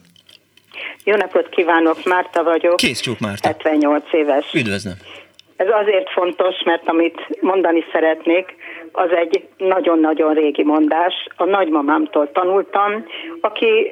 [1.05, 2.77] Jó napot kívánok, Márta vagyok.
[2.77, 3.49] Kész csúk, Márta.
[3.49, 4.53] 78 éves.
[4.55, 4.95] Üdvözlöm.
[5.57, 8.55] Ez azért fontos, mert amit mondani szeretnék,
[8.93, 11.15] az egy nagyon-nagyon régi mondás.
[11.37, 13.05] A nagymamámtól tanultam,
[13.41, 13.91] aki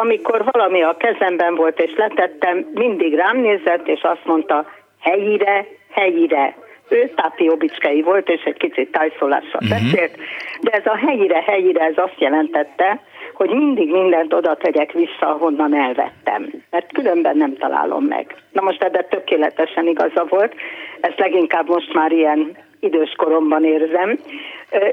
[0.00, 4.66] amikor valami a kezemben volt és letettem, mindig rám nézett, és azt mondta,
[5.00, 9.68] helyire, helyire ő Tápióbicskei volt, és egy kicsit tájszólással uh-huh.
[9.68, 10.16] beszélt,
[10.60, 13.00] de ez a helyire, helyire, ez azt jelentette,
[13.34, 18.34] hogy mindig mindent oda tegyek vissza, ahonnan elvettem, mert különben nem találom meg.
[18.52, 20.54] Na most ebben tökéletesen igaza volt,
[21.00, 24.18] ezt leginkább most már ilyen idős koromban érzem.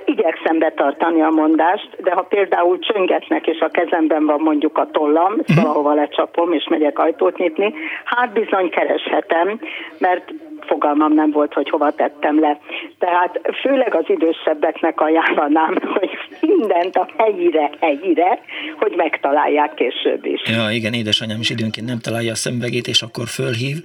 [0.05, 5.33] Igyekszem betartani a mondást, de ha például csöngetnek, és a kezemben van mondjuk a tollam,
[5.33, 5.55] uh-huh.
[5.55, 9.59] valahova lecsapom, és megyek ajtót nyitni, hát bizony kereshetem,
[9.97, 10.33] mert
[10.67, 12.59] fogalmam nem volt, hogy hova tettem le.
[12.99, 16.09] Tehát főleg az idősebbeknek ajánlanám, hogy
[16.41, 18.39] mindent a helyire, helyire,
[18.77, 20.41] hogy megtalálják később is.
[20.45, 23.77] Ja, igen, édesanyám is időnként nem találja a szemvegét, és akkor fölhív,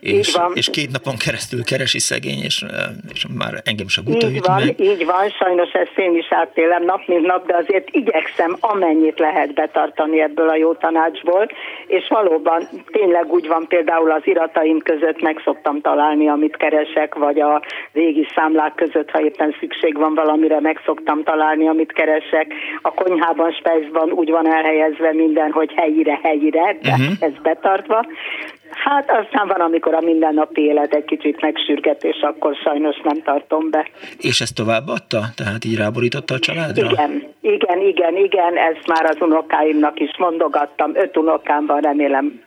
[0.00, 2.64] és, és két napon keresztül keresi szegény, és,
[3.12, 4.80] és már engem a guta Így van, meg.
[4.80, 9.54] így van, sajnos ezt én is átélem nap mint nap, de azért igyekszem amennyit lehet
[9.54, 11.48] betartani ebből a jó tanácsból,
[11.86, 17.40] és valóban tényleg úgy van például az irataim között meg szoktam találni, amit keresek, vagy
[17.40, 17.62] a
[17.92, 22.54] régi számlák között, ha éppen szükség van valamire, meg szoktam találni, amit keresek.
[22.82, 27.16] A konyhában, spejzban úgy van elhelyezve minden, hogy helyire, helyire, de uh-huh.
[27.20, 28.06] ez betartva.
[28.70, 33.70] Hát aztán van, amikor a mindennapi élet egy kicsit megsürget, és akkor sajnos nem tartom
[33.70, 33.88] be.
[34.18, 35.20] És ezt továbbadta?
[35.36, 36.90] Tehát így ráborította a családra?
[36.90, 40.90] Igen, igen, igen, igen, ezt már az unokáimnak is mondogattam.
[40.94, 42.40] Öt unokám van, remélem,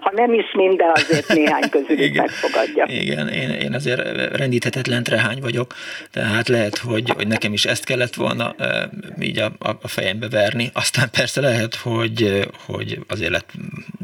[0.00, 2.84] ha nem is minden, azért néhány közülük megfogadja.
[2.88, 4.00] Igen, én, én azért
[4.36, 5.74] rendíthetetlen trehány vagyok,
[6.10, 8.54] tehát lehet, hogy, hogy nekem is ezt kellett volna
[9.20, 9.50] így a,
[9.82, 10.70] a fejembe verni.
[10.72, 13.50] Aztán persze lehet, hogy, hogy azért lett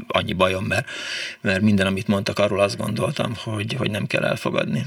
[0.08, 0.86] annyi bajom, mert
[1.40, 4.82] mert minden, amit mondtak, arról azt gondoltam, hogy, hogy nem kell elfogadni.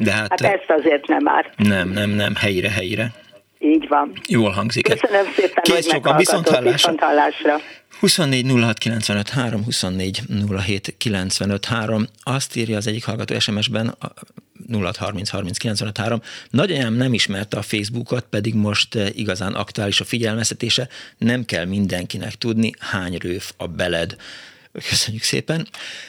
[0.00, 1.52] De hát, hát ezt azért nem már.
[1.56, 3.12] Nem, nem, nem, helyre, helyre.
[3.58, 4.12] Így van.
[4.28, 4.88] Jól hangzik.
[4.88, 6.72] Köszönöm szépen, Kész hogy sokan, viszont hallásra.
[6.72, 7.56] Viszont hallásra.
[8.00, 10.20] 24 06 95 3, 24
[10.64, 12.06] 07 95 3.
[12.22, 13.94] Azt írja az egyik hallgató SMS-ben,
[14.72, 16.20] 06 30 30 95 3.
[16.50, 20.88] Nagyanyám nem ismerte a Facebookot, pedig most igazán aktuális a figyelmeztetése.
[21.18, 24.16] Nem kell mindenkinek tudni, hány rőf a beled.
[24.88, 25.68] Köszönjük szépen.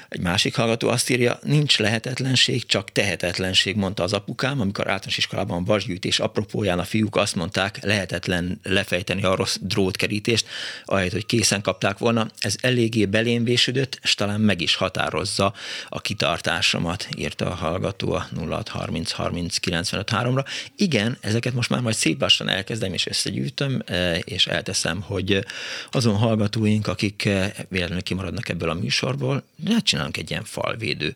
[0.09, 5.63] Egy másik hallgató azt írja, nincs lehetetlenség, csak tehetetlenség, mondta az apukám, amikor általános iskolában
[5.63, 10.47] vasgyűjtés apropóján a fiúk azt mondták, lehetetlen lefejteni a rossz drótkerítést,
[10.85, 12.27] ahelyett, hogy készen kapták volna.
[12.39, 15.53] Ez eléggé belénvésődött, és talán meg is határozza
[15.89, 20.43] a kitartásomat, írta a hallgató a 0630 30 95 ra
[20.75, 25.45] Igen, ezeket most már majd szép lassan elkezdem és összegyűjtöm, eh, és elteszem, hogy
[25.91, 31.13] azon hallgatóink, akik eh, véletlenül kimaradnak ebből a műsorból, hát csinálunk egy ilyen falvédő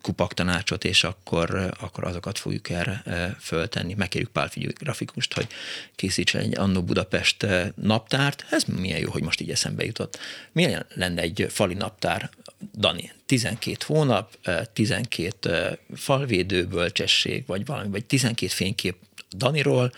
[0.00, 3.02] kupaktanácsot, és akkor, akkor azokat fogjuk erre
[3.40, 3.94] föltenni.
[3.94, 5.46] Megkérjük Pál Figyő grafikust, hogy
[5.94, 8.44] készítsen egy Annó Budapest naptárt.
[8.50, 10.18] Ez milyen jó, hogy most így eszembe jutott.
[10.52, 12.30] Milyen lenne egy fali naptár,
[12.78, 13.12] Dani?
[13.26, 14.38] 12 hónap,
[14.72, 18.96] 12 falvédő bölcsesség, vagy valami, vagy 12 fénykép
[19.36, 19.92] Daniról,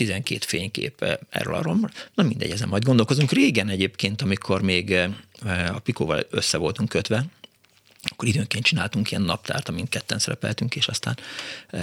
[0.00, 1.90] 12 fénykép erről arról.
[2.14, 3.30] Na mindegy, ezen majd gondolkozunk.
[3.30, 5.10] Régen egyébként, amikor még eh,
[5.74, 7.24] a Pikóval össze voltunk kötve,
[8.02, 11.16] akkor időnként csináltunk ilyen naptárt, amin ketten szerepeltünk, és aztán
[11.70, 11.78] e,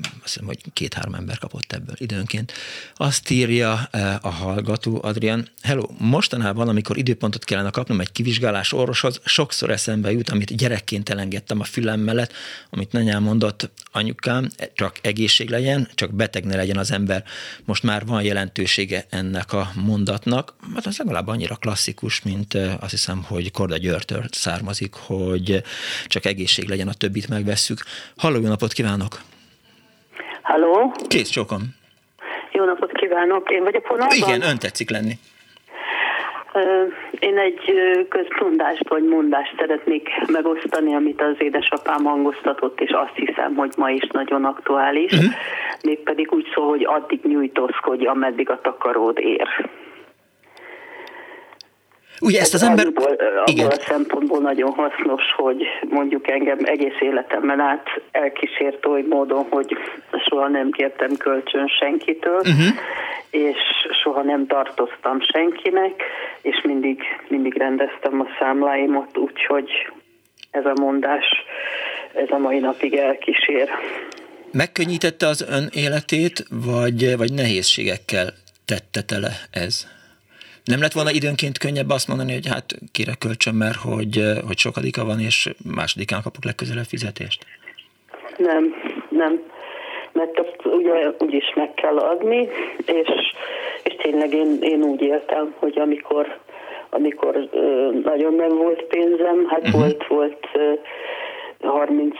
[0.00, 2.52] azt hiszem, hogy két-három ember kapott ebből időnként.
[2.94, 9.20] Azt írja e, a hallgató, Adrian, hello, mostanában, amikor időpontot kellene kapnom egy kivizsgálás orvoshoz,
[9.24, 12.32] sokszor eszembe jut, amit gyerekként elengedtem a fülem mellett,
[12.70, 17.22] amit nanyám mondott, anyukám, csak egészség legyen, csak beteg ne legyen az ember.
[17.64, 22.90] Most már van jelentősége ennek a mondatnak, mert hát az legalább annyira klasszikus, mint azt
[22.90, 25.62] hiszem, hogy Korda Györtől származik, hogy
[26.06, 27.78] csak egészség legyen, a többit megvesszük.
[28.16, 29.20] Halló, jó napot kívánok!
[30.42, 30.94] Halló!
[31.08, 31.76] Kész csókom!
[32.52, 33.50] Jó napot kívánok!
[33.50, 34.16] Én vagyok vonalban?
[34.16, 35.18] Igen, ön tetszik lenni.
[37.18, 37.72] Én egy
[38.08, 44.06] közmondást vagy mondást szeretnék megosztani, amit az édesapám hangoztatott, és azt hiszem, hogy ma is
[44.12, 45.12] nagyon aktuális.
[45.12, 45.30] Uh-huh.
[45.82, 49.48] Mégpedig úgy szól, hogy addig nyújtózkodj, ameddig a takaród ér.
[52.20, 52.86] Ugye ezt az ember...
[52.86, 59.46] Abból, abból a szempontból nagyon hasznos, hogy mondjuk engem egész életemben át elkísért oly módon,
[59.50, 59.76] hogy
[60.28, 62.78] soha nem kértem kölcsön senkitől, uh-huh.
[63.30, 63.58] és
[64.02, 66.02] soha nem tartoztam senkinek,
[66.42, 69.70] és mindig, mindig rendeztem a számláimat, úgyhogy
[70.50, 71.26] ez a mondás
[72.14, 73.68] ez a mai napig elkísér.
[74.52, 79.86] Megkönnyítette az ön életét, vagy, vagy nehézségekkel tette tele ez?
[80.72, 84.14] Nem lett volna időnként könnyebb azt mondani, hogy hát kire kölcsön, mert hogy,
[84.46, 87.44] hogy sokadika van, és másodikán kapok legközelebb fizetést?
[88.36, 88.74] Nem,
[89.08, 89.42] nem.
[90.12, 92.48] Mert azt ugye úgyis meg kell adni,
[92.86, 93.08] és,
[93.82, 96.38] és tényleg én, én úgy éltem, hogy amikor
[96.90, 97.48] amikor
[98.04, 99.80] nagyon nem volt pénzem, hát uh-huh.
[99.80, 100.46] volt, volt
[101.60, 102.16] 30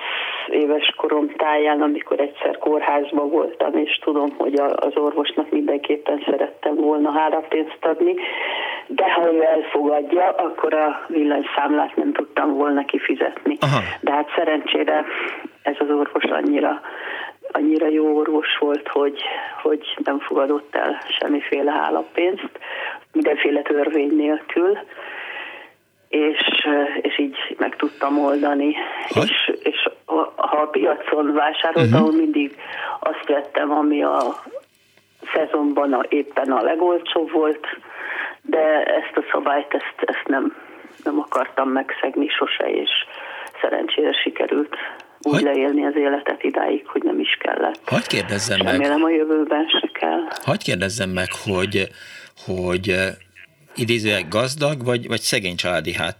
[0.51, 7.11] éves korom táján, amikor egyszer kórházban voltam, és tudom, hogy az orvosnak mindenképpen szerettem volna
[7.11, 8.15] hálapénzt adni,
[8.87, 13.57] de ha ő elfogadja, akkor a villanyszámlát nem tudtam volna kifizetni.
[13.61, 13.81] Aha.
[14.01, 15.05] De hát szerencsére
[15.63, 16.81] ez az orvos annyira
[17.53, 19.21] annyira jó orvos volt, hogy,
[19.63, 22.59] hogy nem fogadott el semmiféle hálapénzt,
[23.13, 24.79] mindenféle törvény nélkül,
[27.03, 28.75] és, így meg tudtam oldani.
[29.09, 29.89] És, és
[30.37, 32.17] ha a piacon vásároltam, uh-huh.
[32.17, 32.57] mindig
[33.01, 34.43] azt vettem, ami a
[35.35, 37.67] szezonban a, éppen a legolcsóbb volt,
[38.43, 40.57] de ezt a szabályt, ezt, ezt nem,
[41.05, 42.91] nem akartam megszegni sose, és
[43.61, 44.77] szerencsére sikerült
[45.23, 45.43] úgy hogy?
[45.43, 47.81] leélni az életet idáig, hogy nem is kellett.
[47.89, 48.73] Hogy kérdezzem meg?
[48.73, 50.21] Remélem a jövőben se kell.
[50.45, 51.89] Hogy kérdezzem meg, hogy,
[52.47, 52.95] hogy
[53.75, 56.17] idézőleg gazdag, vagy, vagy szegény családi hát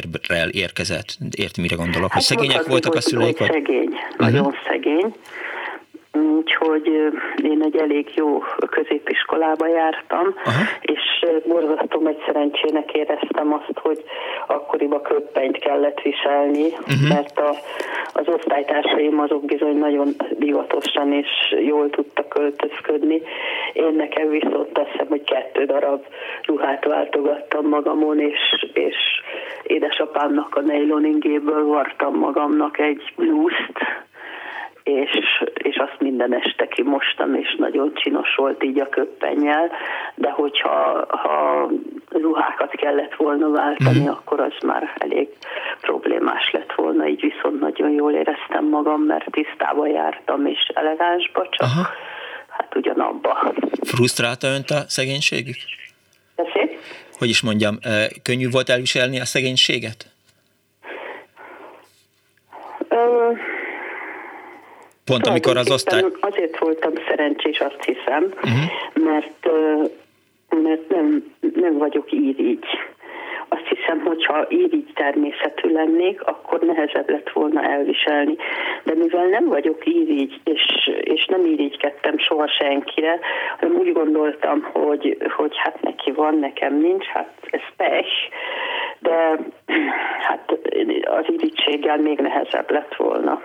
[0.00, 1.18] térrel érkezett.
[1.30, 2.12] Érti, mire gondolok?
[2.12, 3.38] Hát hogy szegények voltak a szüleik?
[3.38, 3.50] Vagy?
[3.50, 4.18] Szegény, uh-huh.
[4.18, 5.14] nagyon szegény.
[6.42, 6.86] Úgyhogy
[7.42, 10.62] én egy elég jó középiskolába jártam, Aha.
[10.80, 11.00] és
[11.46, 14.04] borzasztó egy szerencsének éreztem azt, hogy
[14.46, 17.08] akkoriban köppenyt kellett viselni, uh-huh.
[17.08, 17.54] mert a,
[18.12, 23.22] az osztálytársaim azok bizony nagyon divatosan és jól tudtak költözködni.
[23.72, 26.04] Én nekem viszont azt hiszem, hogy kettő darab
[26.42, 28.96] ruhát váltogattam magamon, és, és
[29.62, 33.78] édesapámnak a nejloningéből vartam magamnak egy blúzt,
[34.82, 35.10] és,
[35.54, 39.70] és azt minden este kimostam, és nagyon csinos volt így a köppennyel,
[40.14, 41.68] de hogyha ha
[42.08, 44.08] ruhákat kellett volna váltani, mm.
[44.08, 45.28] akkor az már elég
[45.80, 51.68] problémás lett volna, így viszont nagyon jól éreztem magam, mert tisztába jártam, és elegánsba, csak
[51.68, 51.88] Aha.
[52.48, 53.52] hát ugyanabba.
[53.82, 55.56] Frusztrálta önt a szegénységük?
[56.36, 56.70] Beszél?
[57.18, 57.78] Hogy is mondjam,
[58.22, 60.06] könnyű volt elviselni a szegénységet?
[62.88, 63.30] Ö,
[65.04, 66.04] Pont amikor az osztály...
[66.20, 69.04] Azért voltam szerencsés, azt hiszem, uh-huh.
[69.04, 69.48] mert,
[70.62, 72.64] mert nem, nem vagyok így.
[73.48, 78.36] Azt hiszem, hogyha így természetű lennék, akkor nehezebb lett volna elviselni.
[78.84, 83.18] De mivel nem vagyok így, és, és nem irigykedtem soha senkire,
[83.60, 88.10] hanem úgy gondoltam, hogy, hogy hát neki van, nekem nincs, hát ez pech,
[88.98, 89.38] de
[90.26, 90.58] hát
[91.04, 93.42] az irigységgel még nehezebb lett volna.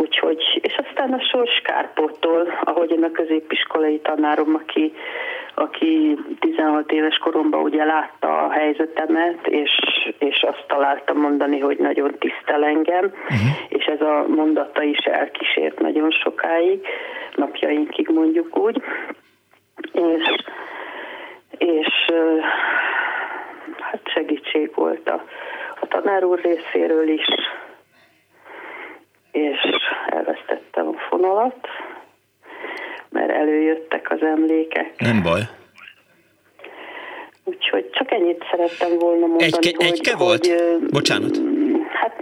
[0.00, 4.92] Úgyhogy, és aztán a sors kárpótól, ahogy én a középiskolai tanárom, aki,
[5.54, 9.70] aki 16 éves koromban ugye látta a helyzetemet, és,
[10.18, 13.48] és azt találta mondani, hogy nagyon tisztel engem, uh-huh.
[13.68, 16.86] és ez a mondata is elkísért nagyon sokáig,
[17.34, 18.82] napjainkig mondjuk úgy.
[19.92, 20.44] És,
[21.58, 21.88] és
[23.78, 25.24] hát segítség volt a,
[25.80, 27.26] a tanár úr részéről is,
[29.32, 29.58] és
[30.06, 31.66] elvesztettem a fonalat,
[33.08, 34.94] mert előjöttek az emlékek.
[34.98, 35.40] Nem baj.
[37.44, 39.86] Úgyhogy csak ennyit szerettem volna mondani, egy, hogy...
[39.86, 40.46] Egy volt?
[40.46, 41.49] Hogy, Bocsánat.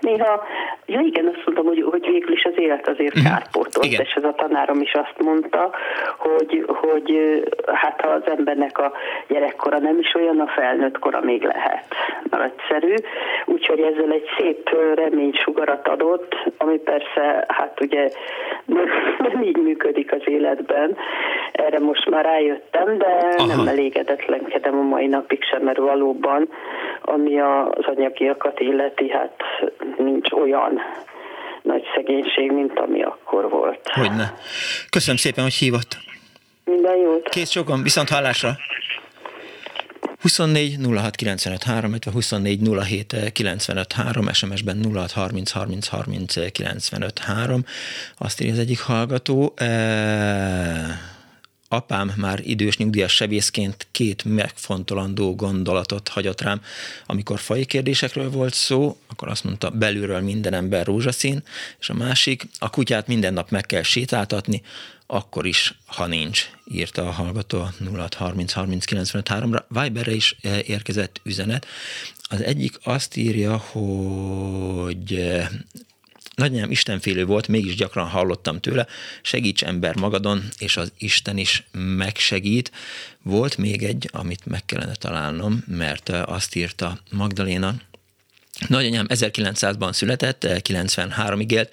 [0.09, 0.45] Néha,
[0.87, 3.33] ja igen, azt mondom, hogy, hogy végül is az élet azért uh-huh.
[3.33, 4.01] kárpótolt, igen.
[4.01, 5.71] és ez a tanárom is azt mondta,
[6.19, 7.11] hogy, hogy
[7.67, 8.93] hát ha az embernek a
[9.29, 11.85] gyerekkora nem is olyan, a felnőtt kora még lehet
[12.31, 12.95] nagyszerű,
[13.45, 18.09] úgyhogy ezzel egy szép reménysugarat adott, ami persze, hát ugye
[18.65, 18.89] nem,
[19.19, 20.97] nem így működik az életben,
[21.53, 23.47] erre most már rájöttem, de Aha.
[23.47, 26.49] nem elégedetlenkedem a mai napig sem, mert valóban,
[27.03, 29.43] ami az anyagiakat illeti, hát
[29.99, 30.81] nincs olyan
[31.63, 33.89] nagy szegénység, mint ami akkor volt.
[33.89, 34.35] Hogyne.
[34.91, 35.97] Köszönöm szépen, hogy hívott.
[36.65, 37.29] Minden jót.
[37.29, 38.57] Kész sokan, viszont hallásra.
[40.21, 47.65] 24 06 95 3, 24 07 95 3, SMS-ben 06 30 30 30 95 3.
[48.19, 49.53] Azt írja az egyik hallgató.
[49.57, 51.17] E-
[51.69, 56.61] apám már idős nyugdíjas sebészként két megfontolandó gondolatot hagyott rám.
[57.07, 61.43] Amikor fai kérdésekről volt szó, akkor azt mondta, belülről minden ember rózsaszín,
[61.79, 64.62] és a másik, a kutyát minden nap meg kell sétáltatni,
[65.07, 71.21] akkor is, ha nincs, írta a hallgató 0630 30 95 ra Viberre is eh, érkezett
[71.23, 71.66] üzenet.
[72.29, 75.49] Az egyik azt írja, hogy eh,
[76.39, 78.86] Nagyanyám istenfélő volt, mégis gyakran hallottam tőle,
[79.22, 82.70] segíts ember magadon, és az Isten is megsegít.
[83.22, 87.74] Volt még egy, amit meg kellene találnom, mert azt írta Magdaléna,
[88.67, 91.73] Nagyanyám 1900-ban született, 93-ig élt,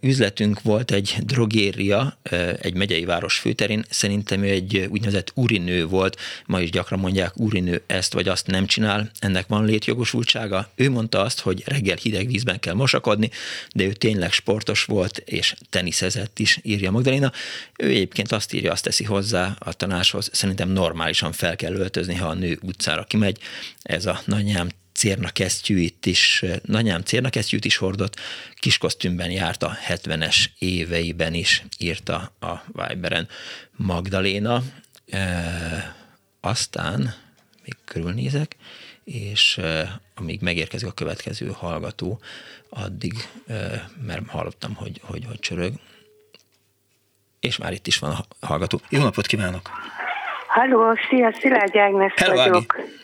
[0.00, 2.18] üzletünk volt egy drogéria,
[2.60, 6.16] egy megyei város főterén, szerintem ő egy úgynevezett urinő volt,
[6.46, 10.70] ma is gyakran mondják, urinő ezt vagy azt nem csinál, ennek van létjogosultsága.
[10.74, 13.30] Ő mondta azt, hogy reggel hideg vízben kell mosakodni,
[13.74, 17.32] de ő tényleg sportos volt, és teniszezett is, írja Magdalena.
[17.76, 22.26] Ő egyébként azt írja, azt teszi hozzá a tanáshoz, szerintem normálisan fel kell öltözni, ha
[22.26, 23.38] a nő utcára kimegy.
[23.82, 24.68] Ez a nagyanyám
[25.02, 28.20] cérnakesztyűit is, nagyám cérnakesztyűt is hordott,
[28.54, 33.28] kiskosztümben járt a 70-es éveiben is, írta a Viberen
[33.76, 34.62] Magdaléna.
[35.10, 35.96] E,
[36.40, 37.14] aztán
[37.64, 38.56] még körülnézek,
[39.04, 42.20] és e, amíg megérkezik a következő hallgató,
[42.68, 43.12] addig,
[43.46, 45.72] e, mert hallottam, hogy, hogy, hogy csörög,
[47.40, 48.80] És már itt is van a hallgató.
[48.88, 49.70] Jó napot kívánok!
[50.46, 52.76] Halló, szia, Szilágy Ágnes Hello, vagyok.
[52.78, 53.00] Ági.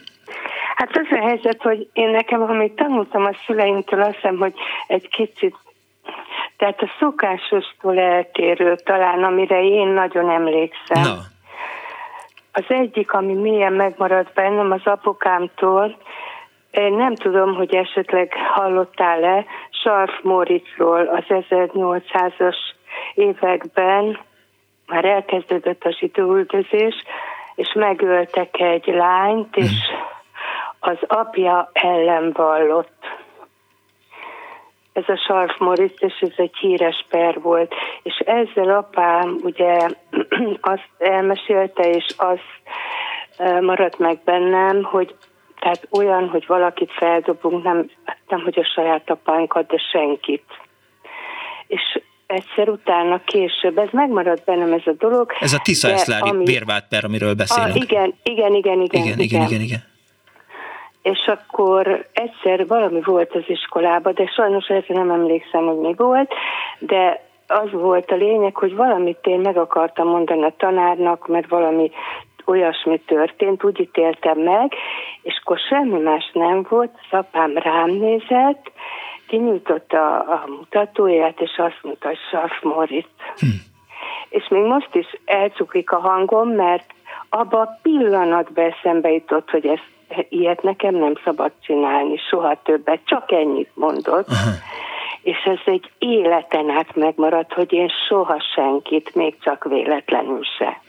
[0.78, 4.54] Hát az a helyzet, hogy én nekem, amit tanultam a szüleimtől, azt hiszem, hogy
[4.86, 5.56] egy kicsit,
[6.56, 11.02] tehát a szokásostól eltérő talán, amire én nagyon emlékszem.
[11.02, 11.16] Na.
[12.52, 15.96] Az egyik, ami milyen megmaradt bennem az apukámtól,
[16.70, 22.56] én nem tudom, hogy esetleg hallottál-e Sarf Moritzról az 1800-as
[23.14, 24.18] években,
[24.86, 26.94] már elkezdődött a zsidóüldözés,
[27.54, 29.72] és megöltek egy lányt, és
[30.80, 33.04] az apja ellen vallott.
[34.92, 37.74] Ez a Sarf Moritz, és ez egy híres per volt.
[38.02, 39.88] És ezzel apám ugye
[40.60, 42.38] azt elmesélte, és az
[43.60, 45.14] maradt meg bennem, hogy
[45.60, 47.90] tehát olyan, hogy valakit feldobunk, nem,
[48.28, 50.44] nem hogy a saját apánkat, de senkit.
[51.66, 55.32] És egyszer utána később, ez megmaradt bennem ez a dolog.
[55.40, 56.44] Ez a Tisza Eszlári ami...
[56.44, 57.74] bérvált per, amiről beszélünk.
[57.74, 59.87] A, igen, igen, igen, igen, igen, igen, igen, igen.
[61.10, 66.34] És akkor egyszer valami volt az iskolában, de sajnos ezzel nem emlékszem, hogy mi volt,
[66.78, 71.90] de az volt a lényeg, hogy valamit én meg akartam mondani a tanárnak, mert valami
[72.44, 74.72] olyasmi történt, úgy ítéltem meg,
[75.22, 78.72] és akkor semmi más nem volt, szapám rám nézett,
[79.26, 82.62] kinyújtotta a mutatóját, és azt mondta, hogy Sarf.
[82.62, 83.46] Hm.
[84.28, 86.94] És még most is elcuklik a hangom, mert
[87.28, 89.96] abba a pillanatban eszembe jutott, hogy ezt
[90.28, 94.28] ilyet nekem nem szabad csinálni, soha többet, csak ennyit mondott.
[94.28, 94.50] Aha.
[95.22, 100.80] És ez egy életen át megmaradt, hogy én soha senkit, még csak véletlenül se.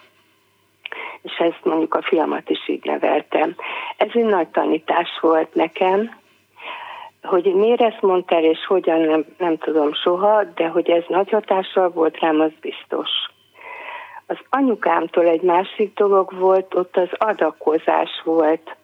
[1.21, 3.55] És ezt mondjuk a fiamat is így neveltem.
[3.97, 6.17] Ez egy nagy tanítás volt nekem,
[7.23, 11.89] hogy miért ezt mondtál, és hogyan nem, nem tudom soha, de hogy ez nagy hatással
[11.89, 13.09] volt rám, az biztos.
[14.27, 18.75] Az anyukámtól egy másik dolog volt, ott az adakozás volt,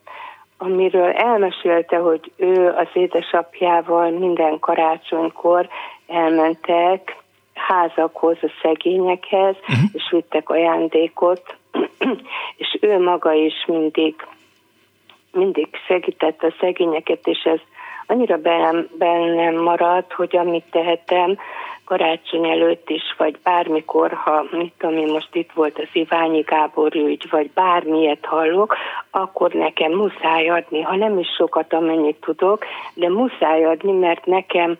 [0.58, 5.68] amiről elmesélte, hogy ő az édesapjával minden karácsonykor
[6.08, 9.90] elmentek házakhoz, a szegényekhez, uh-huh.
[9.94, 11.56] és vittek ajándékot,
[12.58, 14.16] és ő maga is mindig
[15.36, 17.60] mindig segítette a szegényeket, és ez
[18.08, 21.38] annyira bennem, bennem maradt, hogy amit tehetem
[21.86, 26.96] karácsony előtt is, vagy bármikor, ha mit tudom én, most itt volt az Iványi Gábor
[26.96, 28.76] ügy, vagy bármilyet hallok,
[29.10, 34.78] akkor nekem muszáj adni, ha nem is sokat, amennyit tudok, de muszáj adni, mert nekem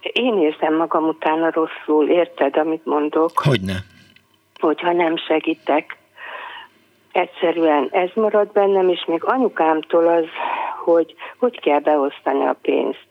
[0.00, 3.30] én érzem magam utána rosszul, érted, amit mondok?
[3.34, 3.74] Hogyne.
[4.60, 5.96] Hogyha nem segítek.
[7.12, 10.24] Egyszerűen ez marad bennem, és még anyukámtól az
[10.86, 13.06] hogy hogy kell beosztani a pénzt.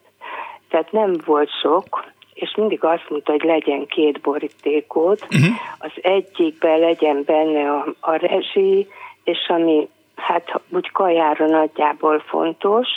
[0.69, 2.03] Tehát nem volt sok,
[2.35, 5.55] és mindig azt mondta, hogy legyen két borítékot, uh-huh.
[5.77, 8.87] az egyikben legyen benne a, a rezsi,
[9.23, 12.87] és ami hát úgy kajára nagyjából fontos,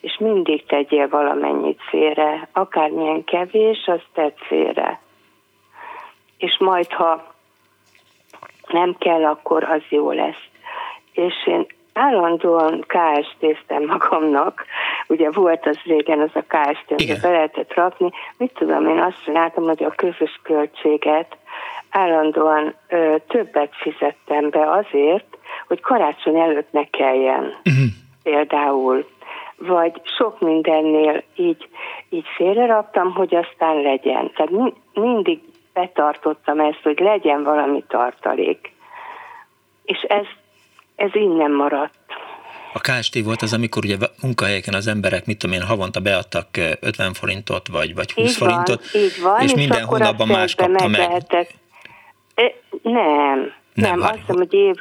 [0.00, 5.00] és mindig tegyél valamennyit félre, akármilyen kevés, azt tett félre.
[6.38, 7.34] És majd, ha
[8.68, 10.44] nem kell, akkor az jó lesz.
[11.12, 14.64] És én állandóan KST-ztem magamnak,
[15.06, 19.24] ugye volt az régen az a KST, hogy be lehetett rakni, mit tudom, én azt
[19.24, 21.36] csináltam, hogy a közös költséget
[21.90, 27.42] állandóan ö, többet fizettem be azért, hogy karácsony előtt ne kelljen.
[27.42, 27.88] Uh-huh.
[28.22, 29.06] Például
[29.56, 31.68] vagy sok mindennél így,
[32.08, 34.30] így félreraktam, hogy aztán legyen.
[34.34, 35.40] Tehát mindig
[35.72, 38.72] betartottam ezt, hogy legyen valami tartalék.
[39.84, 40.26] És ez
[41.00, 41.94] ez innen maradt.
[42.72, 46.46] A KST volt az, amikor ugye munkahelyeken az emberek, mit tudom én, havonta beadtak
[46.80, 50.54] 50 forintot, vagy, vagy 20 így forintot, van, így van, és, és minden hónapban más
[50.54, 51.00] kapta meg.
[51.00, 51.54] Lehetett.
[52.82, 54.74] Nem, nem, nem azt hiszem, hogy év,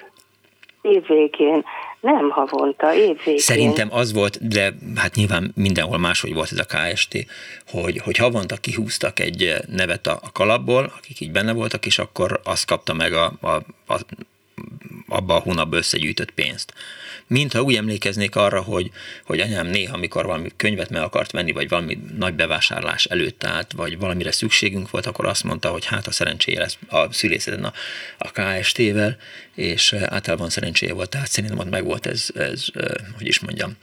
[0.82, 1.66] év végén.
[2.00, 3.38] Nem havonta, évvégén.
[3.38, 7.26] Szerintem az volt, de hát nyilván mindenhol máshogy volt ez a KST,
[7.68, 12.40] hogy, hogy havonta kihúztak egy nevet a, a kalapból, akik így benne voltak, és akkor
[12.44, 13.52] azt kapta meg a, a,
[13.94, 14.00] a
[15.08, 16.74] abba a hónapban összegyűjtött pénzt.
[17.28, 18.92] Mintha úgy emlékeznék arra, hogy,
[19.26, 23.72] hogy anyám néha, amikor valami könyvet meg akart venni, vagy valami nagy bevásárlás előtt állt,
[23.72, 27.74] vagy valamire szükségünk volt, akkor azt mondta, hogy hát a szerencséje lesz a szülészeten a,
[28.18, 29.18] a KST-vel,
[29.56, 32.66] és általában szerencséje volt, tehát szerintem ott meg volt ez, ez
[33.18, 33.78] hogy is mondjam.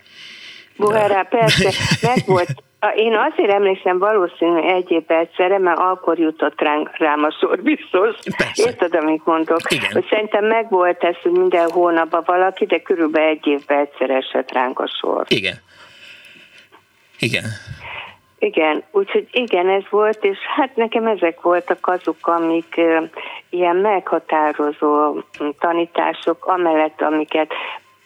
[0.77, 2.55] Buhárá, persze, meg volt
[2.95, 8.17] én azért emlékszem valószínű egy év egyszerre, mert akkor jutott rám, rám a sor biztos.
[8.37, 8.69] Persze.
[8.69, 9.61] Érted, amit mondok?
[9.69, 9.93] Igen.
[9.93, 14.79] Hogy szerintem megvolt ez, hogy minden hónapban valaki, de körülbelül egy évben egyszer esett ránk
[14.79, 15.25] a sor.
[15.29, 15.55] Igen.
[17.19, 17.45] Igen.
[18.39, 22.81] Igen, úgyhogy igen, ez volt, és hát nekem ezek voltak azok, amik
[23.51, 25.23] ilyen meghatározó
[25.59, 27.53] tanítások, amellett, amiket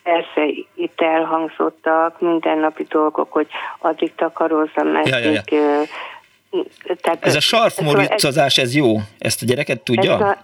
[0.03, 3.47] persze itt elhangzottak mindennapi dolgok, hogy
[3.79, 5.83] addig takarózzam, mert ja, ja, ja.
[7.01, 8.97] Tehát ez a sarfmoricozás, ez jó?
[9.19, 10.15] Ezt a gyereket tudja?
[10.15, 10.37] Ez a,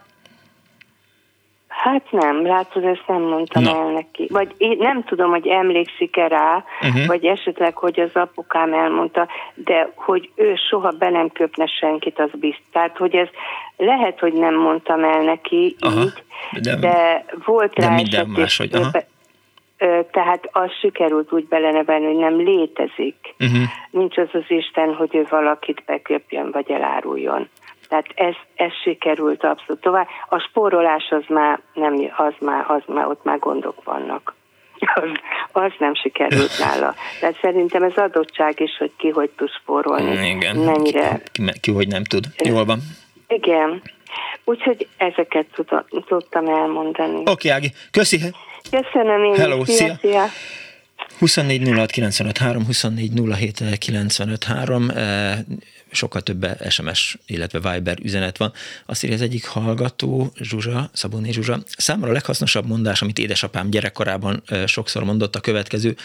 [1.86, 3.70] Hát nem, látod, ezt nem mondtam Na.
[3.70, 4.26] el neki.
[4.30, 7.06] Vagy én nem tudom, hogy emlékszik-e rá, uh-huh.
[7.06, 12.30] vagy esetleg, hogy az apukám elmondta, de hogy ő soha be nem köpne senkit, az
[12.32, 12.64] biztos.
[12.72, 13.28] Tehát, hogy ez
[13.76, 16.02] lehet, hogy nem mondtam el neki aha.
[16.02, 16.22] így,
[16.60, 18.90] de, de volt de rá minden más, hogy aha.
[20.10, 23.34] Tehát az sikerült úgy belenevelni, hogy nem létezik.
[23.38, 23.62] Uh-huh.
[23.90, 27.48] Nincs az az Isten, hogy ő valakit beköpjön, vagy eláruljon.
[27.88, 30.06] Tehát ez, ez sikerült abszolút tovább.
[30.28, 34.34] A spórolás az már, nem, az már, az már, ott már gondok vannak.
[34.94, 35.08] Az,
[35.52, 36.94] az nem sikerült nála.
[37.20, 40.28] Tehát szerintem ez adottság is, hogy ki hogy tud spórolni.
[40.28, 40.56] Igen.
[40.56, 41.22] Mennyire...
[41.32, 42.24] Ki, ki, ki hogy nem tud.
[42.44, 42.78] Jól van.
[43.28, 43.82] Igen.
[44.44, 45.46] Úgyhogy ezeket
[46.06, 47.16] tudtam elmondani.
[47.20, 47.72] Oké, okay, Ági.
[47.90, 48.18] Köszi.
[48.70, 49.76] Köszönöm én Hello, szia.
[49.76, 49.98] szia.
[50.00, 50.24] szia.
[51.18, 54.90] 24 06 95 3, 24 07 95 3
[55.90, 58.52] sokkal több SMS, illetve Viber üzenet van.
[58.86, 64.42] Azt írja az egyik hallgató, Zsuzsa, Szaboné Zsuzsa, számomra a leghasznosabb mondás, amit édesapám gyerekkorában
[64.66, 65.96] sokszor mondott a következő.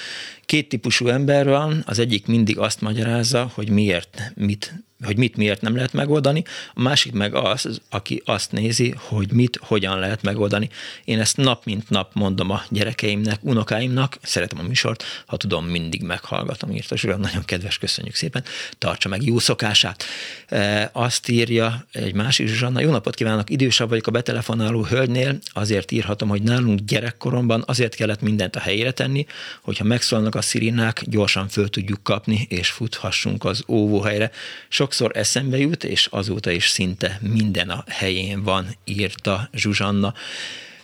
[0.52, 4.74] Két típusú ember van, az egyik mindig azt magyarázza, hogy miért, mit
[5.04, 6.44] hogy mit miért nem lehet megoldani,
[6.74, 10.70] a másik meg az, aki azt nézi, hogy mit, hogyan lehet megoldani.
[11.06, 16.02] Én ezt nap mint nap mondom a gyerekeimnek, unokáimnak, szeretem a műsort, ha tudom, mindig
[16.02, 18.44] meghallgatom, írta Zsura, nagyon kedves, köszönjük szépen,
[18.78, 20.04] tartsa meg jó szokását.
[20.48, 25.92] E, azt írja egy másik Zsuzsanna, jó napot kívánok, idősebb vagyok a betelefonáló hölgynél, azért
[25.92, 29.26] írhatom, hogy nálunk gyerekkoromban azért kellett mindent a helyére tenni,
[29.62, 34.32] hogyha megszólnak a szirinák, gyorsan föl tudjuk kapni, és futhassunk az óvóhelyre.
[34.70, 40.14] Sok sokszor eszembe jut, és azóta is szinte minden a helyén van, írta Zsuzsanna.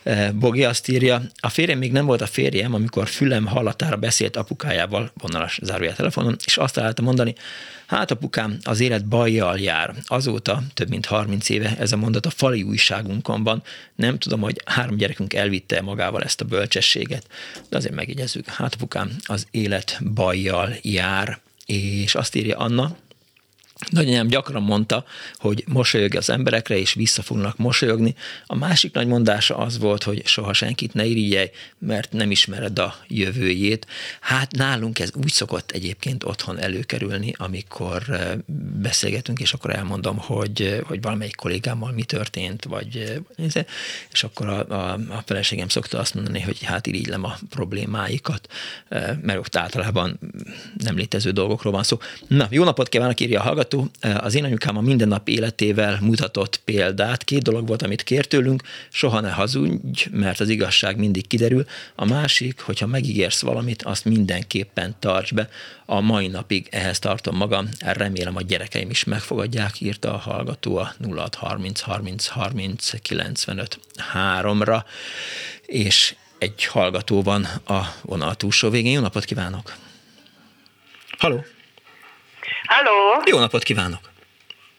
[0.08, 4.36] E, Bogi azt írja, a férjem még nem volt a férjem, amikor fülem hallatára beszélt
[4.36, 7.36] apukájával, vonalas zárójel telefonon, és azt találta mondani,
[7.86, 9.94] hát apukám, az élet bajjal jár.
[10.06, 13.64] Azóta, több mint 30 éve ez a mondat a fali újságunkon van.
[13.96, 17.28] Nem tudom, hogy három gyerekünk elvitte magával ezt a bölcsességet,
[17.70, 21.40] de azért megjegyezzük, hát apukám, az élet bajjal jár.
[21.66, 22.96] És azt írja Anna,
[23.90, 25.06] Nagyanyám gyakran mondta,
[25.36, 28.16] hogy mosolyog az emberekre, és vissza fognak mosolyogni.
[28.46, 32.96] A másik nagy mondása az volt, hogy soha senkit ne irigyelj, mert nem ismered a
[33.08, 33.88] jövőjét.
[34.22, 38.32] Hát nálunk ez úgy szokott egyébként otthon előkerülni, amikor eh,
[38.82, 43.64] beszélgetünk, és akkor elmondom, hogy, eh, hogy valamelyik kollégámmal mi történt, vagy eh,
[44.12, 48.48] és akkor a, a, a feleségem szokta azt mondani, hogy hát irigylem a problémáikat,
[49.22, 50.20] mert ott általában
[50.78, 51.98] nem létező dolgokról van szó.
[52.28, 53.90] Na, jó napot kívánok, írja a hallgató hallgató,
[54.26, 57.24] az én anyukám a mindennap életével mutatott példát.
[57.24, 61.66] Két dolog volt, amit kért tőlünk, soha ne hazudj, mert az igazság mindig kiderül.
[61.96, 65.50] A másik, hogyha megígérsz valamit, azt mindenképpen tarts be.
[65.86, 70.94] A mai napig ehhez tartom magam, remélem a gyerekeim is megfogadják, írta a hallgató a
[71.00, 73.80] 0630 30 30 95
[74.14, 74.84] 3-ra,
[75.66, 78.92] és egy hallgató van a vonal túlsó végén.
[78.92, 79.76] Jó napot kívánok!
[81.18, 81.44] Halló!
[82.68, 83.22] Halló!
[83.26, 84.00] Jó napot kívánok!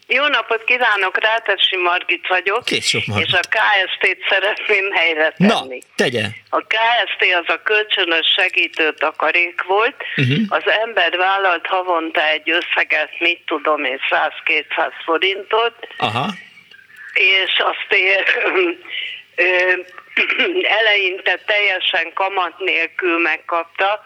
[0.07, 3.26] Jó napot kívánok, Rátási Margit vagyok, Kész Margit.
[3.26, 5.51] és a KST-t szeretném helyre tenni.
[5.51, 5.64] Na,
[5.97, 6.24] tegye!
[6.51, 10.39] A KST az a kölcsönös segítő takarék volt, uh-huh.
[10.49, 16.26] az ember vállalt havonta egy összeget, mit tudom én, 100-200 forintot, Aha.
[17.12, 18.24] és azt ér,
[20.80, 24.03] eleinte teljesen kamat nélkül megkapta,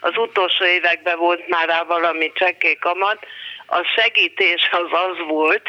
[0.00, 3.18] az utolsó években volt már rá valami csekély kamat,
[3.66, 5.68] a segítés az az volt,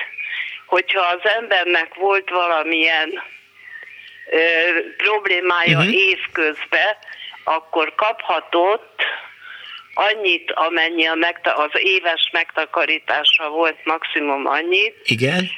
[0.66, 3.24] hogyha az embernek volt valamilyen
[4.30, 4.40] ö,
[4.98, 5.96] problémája uh-huh.
[5.96, 6.98] évközben,
[7.44, 9.02] akkor kaphatott
[9.94, 15.50] annyit, amennyi a megta- az éves megtakarítása volt maximum annyit, Igen.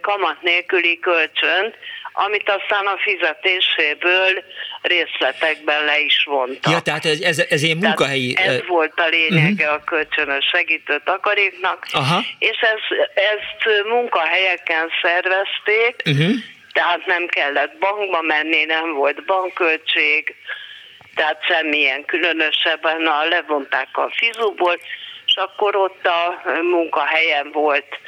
[0.00, 1.76] kamat nélküli kölcsönt,
[2.24, 4.44] amit aztán a fizetéséből
[4.82, 6.72] részletekben le is vontak.
[6.72, 8.32] Ja, tehát ez, ez, ez ilyen munkahelyi...
[8.32, 9.80] Tehát ez volt a lényege uh-huh.
[9.80, 12.20] a kölcsönös segítő takaréknak, Aha.
[12.38, 16.34] és ez, ezt munkahelyeken szervezték, uh-huh.
[16.72, 20.34] tehát nem kellett bankba menni, nem volt bankköltség,
[21.14, 24.78] tehát semmilyen különösebben, na, levonták a fizuból,
[25.26, 27.98] és akkor ott a munkahelyen volt,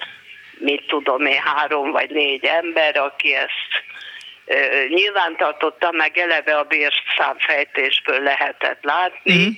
[0.61, 3.85] mit tudom én, három vagy négy ember, aki ezt
[4.89, 9.51] nyilvántartotta, meg eleve a bérszámfejtésből lehetett látni, mm.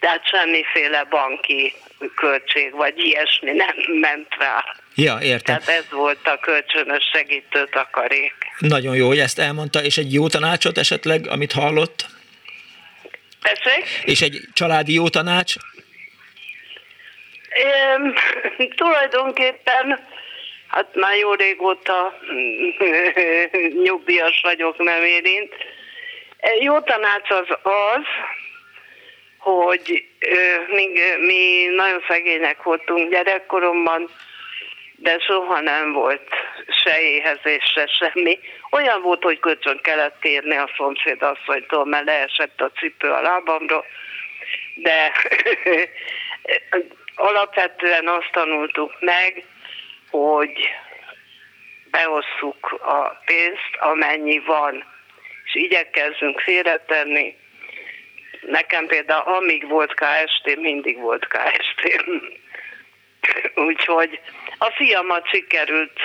[0.00, 1.72] tehát semmiféle banki
[2.14, 4.64] költség, vagy ilyesmi nem ment rá.
[4.94, 5.58] Ja, értem.
[5.58, 8.34] Tehát ez volt a kölcsönös segítő takarék.
[8.58, 12.06] Nagyon jó, hogy ezt elmondta, és egy jó tanácsot esetleg, amit hallott?
[13.42, 14.02] Tessék?
[14.04, 15.54] És egy családi jó tanács?
[17.54, 17.96] É,
[18.76, 20.06] tulajdonképpen
[20.68, 22.18] hát már jó régóta
[23.84, 25.54] nyugdíjas vagyok, nem érint.
[26.60, 28.04] Jó tanács az az,
[29.38, 30.04] hogy
[30.68, 30.86] mi,
[31.18, 34.10] mi nagyon szegények voltunk gyerekkoromban,
[34.96, 36.28] de soha nem volt
[36.82, 38.38] se éhezés, se semmi.
[38.70, 43.84] Olyan volt, hogy kölcsön kellett kérni a szomszédasszonytól, mert leesett a cipő a lábamról,
[44.74, 45.12] de
[47.14, 49.44] alapvetően azt tanultuk meg,
[50.10, 50.68] hogy
[51.90, 54.84] beosszuk a pénzt, amennyi van,
[55.44, 57.36] és igyekezzünk félretenni.
[58.40, 62.04] Nekem például amíg volt KST, mindig volt KST.
[63.68, 64.20] Úgyhogy
[64.58, 66.00] a fiamat sikerült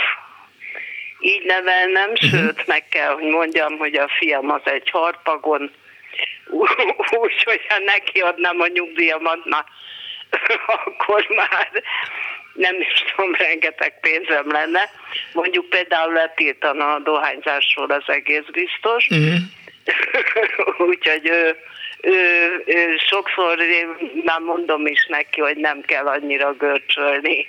[1.20, 2.30] így nevelnem, uh-huh.
[2.30, 5.72] sőt, meg kell, hogy mondjam, hogy a fiam az egy harpagon,
[7.24, 9.66] úgyhogy ha neki adnám a nyugdíjamat, na,
[10.86, 11.70] akkor már
[12.54, 14.90] nem is tudom, rengeteg pénzem lenne.
[15.34, 19.08] Mondjuk például letiltana a dohányzásról az egész biztos.
[19.10, 19.38] Uh-huh.
[20.90, 21.56] Úgyhogy ő,
[22.02, 22.14] ő,
[22.66, 23.88] ő, sokszor én
[24.26, 27.48] már mondom is neki, hogy nem kell annyira görcsölni.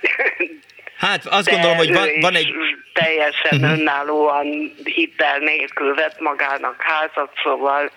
[0.96, 2.54] Hát azt De gondolom, hogy van, van egy...
[2.92, 3.78] teljesen uh-huh.
[3.78, 7.90] önállóan hitel nélkül vett magának házat, szóval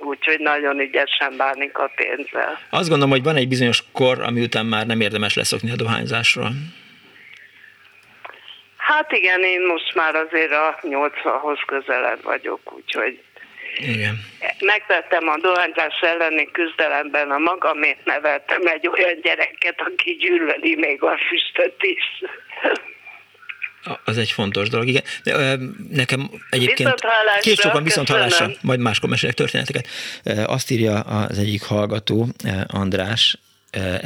[0.00, 2.58] úgyhogy nagyon ügyesen bánik a pénzzel.
[2.70, 6.50] Azt gondolom, hogy van egy bizonyos kor, ami után már nem érdemes leszokni a dohányzásról.
[8.76, 13.20] Hát igen, én most már azért a 80-hoz közelebb vagyok, úgyhogy
[13.78, 14.20] igen.
[14.60, 21.18] Megtettem a dohányzás elleni küzdelemben a magamért neveltem egy olyan gyereket, aki gyűlöli még a
[21.28, 22.22] füstöt is.
[24.04, 25.02] Az egy fontos dolog, igen.
[25.90, 26.94] Nekem egyébként
[27.40, 29.86] két sokan viszont hallásra, majd máskor mesélek történeteket.
[30.46, 32.28] Azt írja az egyik hallgató,
[32.66, 33.38] András,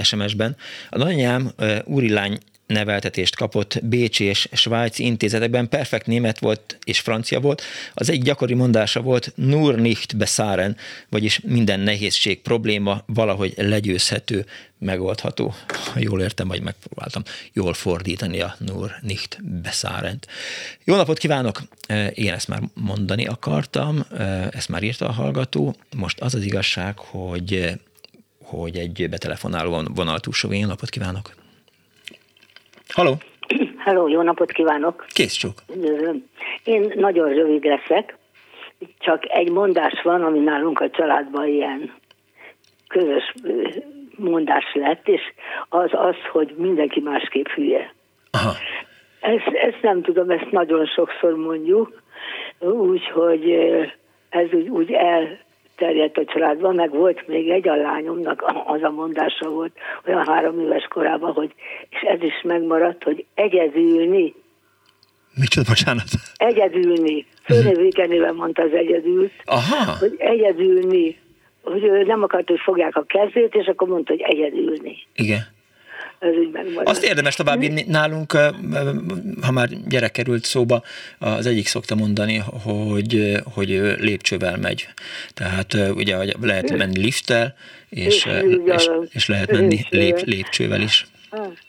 [0.02, 0.56] SMS-ben.
[0.90, 1.52] A nagyanyám
[1.84, 7.62] úrilány neveltetést kapott Bécsi és Svájci intézetekben, perfekt német volt és francia volt.
[7.94, 10.76] Az egy gyakori mondása volt nur nicht beszáren,
[11.08, 14.46] vagyis minden nehézség, probléma valahogy legyőzhető,
[14.78, 15.54] megoldható.
[15.92, 20.26] Ha jól értem, vagy megpróbáltam jól fordítani a nur nicht beszárent.
[20.84, 21.62] Jó napot kívánok!
[22.14, 24.06] Én ezt már mondani akartam,
[24.50, 25.76] ezt már írta a hallgató.
[25.96, 27.78] Most az az igazság, hogy
[28.42, 30.52] hogy egy betelefonáló vonal túlsó.
[30.52, 31.43] Jó napot kívánok!
[32.88, 33.14] Halló!
[33.84, 35.06] Halló, jó napot kívánok!
[35.08, 35.54] Kész csók!
[36.64, 38.16] Én nagyon rövid leszek,
[38.98, 41.92] csak egy mondás van, ami nálunk a családban ilyen
[42.88, 43.34] közös
[44.16, 45.20] mondás lett, és
[45.68, 47.94] az az, hogy mindenki másképp hülye.
[48.30, 48.52] Aha.
[49.20, 52.02] Ezt, ezt nem tudom, ezt nagyon sokszor mondjuk,
[52.58, 53.50] úgyhogy
[54.28, 55.38] ez úgy, úgy el
[55.76, 59.72] terjedt a családban, meg volt még egy a lányomnak, az a mondása volt
[60.06, 61.54] olyan három éves korában, hogy,
[61.90, 64.34] és ez is megmaradt, hogy egyedülni.
[65.34, 66.04] Micsoda, bocsánat?
[66.36, 67.26] Egyedülni.
[67.42, 69.96] Főnévékenével mondta az egyedült, Aha.
[69.98, 71.18] hogy egyedülni,
[71.62, 74.96] hogy ő nem akart, hogy fogják a kezét, és akkor mondta, hogy egyedülni.
[75.14, 75.52] Igen
[76.18, 76.88] ez így megmarad.
[76.88, 78.32] Azt érdemes további nálunk,
[79.42, 80.82] ha már gyerek került szóba,
[81.18, 84.88] az egyik szokta mondani, hogy, hogy lépcsővel megy.
[85.34, 87.54] Tehát ugye lehet menni lifttel,
[87.88, 88.26] és,
[88.64, 91.06] és, és lehet menni lép, lépcsővel is.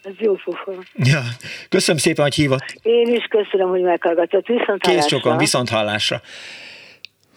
[0.04, 0.72] ez jó fofa.
[0.96, 1.22] Ja,
[1.70, 2.76] köszönöm szépen, hogy hívott.
[2.82, 4.48] Én is köszönöm, hogy meghallgatott.
[4.48, 6.22] Viszont Kész sokan, viszont hallásra.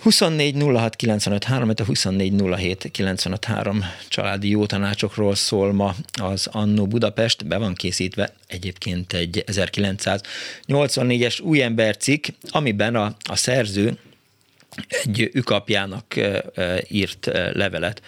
[0.08, 6.46] 24 06 95 3, a 24 07 95 3 családi jó tanácsokról szól ma az
[6.46, 13.98] Annó Budapest, be van készítve egyébként egy 1984-es új ember cikk, amiben a, a szerző
[14.88, 16.14] egy ükapjának
[16.88, 18.02] írt levelet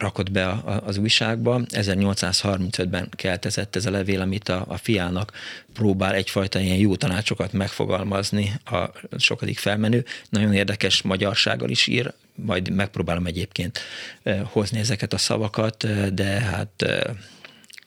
[0.00, 1.60] rakott be az újságba.
[1.68, 5.32] 1835-ben keltezett ez a levél, amit a, a fiának
[5.72, 10.04] próbál egyfajta ilyen jó tanácsokat megfogalmazni a sokadik felmenő.
[10.28, 13.80] Nagyon érdekes magyarsággal is ír, majd megpróbálom egyébként
[14.22, 17.00] eh, hozni ezeket a szavakat, eh, de hát eh,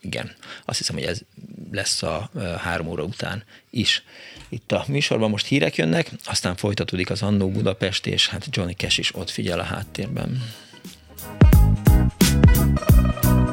[0.02, 0.32] igen,
[0.66, 1.20] azt hiszem, hogy ez
[1.72, 4.04] lesz a három óra után is.
[4.50, 9.00] Itt a műsorban most hírek jönnek, aztán folytatódik az Annó Budapest, és hát Johnny Cash
[9.00, 10.42] is ott figyel a háttérben.
[11.40, 13.53] Thank you.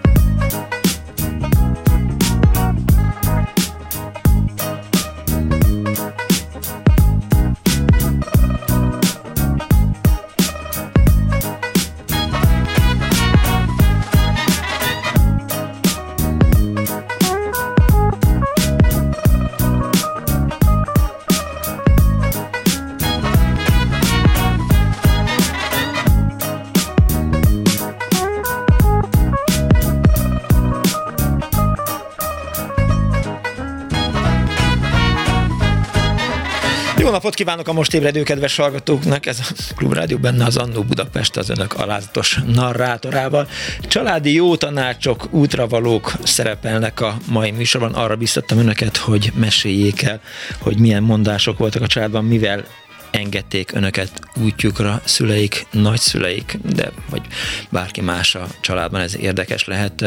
[37.31, 39.25] Napot kívánok a most ébredő kedves hallgatóknak!
[39.25, 43.47] Ez a Klubrádió benne az Annó Budapest az önök alázatos narrátorával.
[43.81, 47.93] Családi jó tanácsok, útravalók szerepelnek a mai műsorban.
[47.93, 50.21] Arra biztattam önöket, hogy meséljék el,
[50.59, 52.65] hogy milyen mondások voltak a családban, mivel
[53.11, 57.21] engedték önöket útjukra szüleik, nagyszüleik, de vagy
[57.69, 60.05] bárki más a családban, ez érdekes lehet.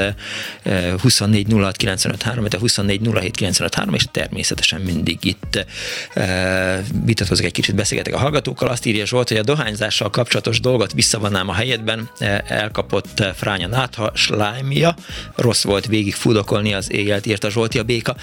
[1.00, 5.66] 24 06 95 3, 24 07 95 3, és természetesen mindig itt
[6.14, 8.68] eh, vitatkozok egy kicsit, beszélgetek a hallgatókkal.
[8.68, 13.66] Azt írja Zsolt, hogy a dohányzással kapcsolatos dolgot visszavannám a helyedben, Eh, elkapott eh, Fránya
[13.66, 14.94] Nátha, slájmia,
[15.34, 18.16] rossz volt végig fudokolni az éjjelt, írta Zsolti a béka.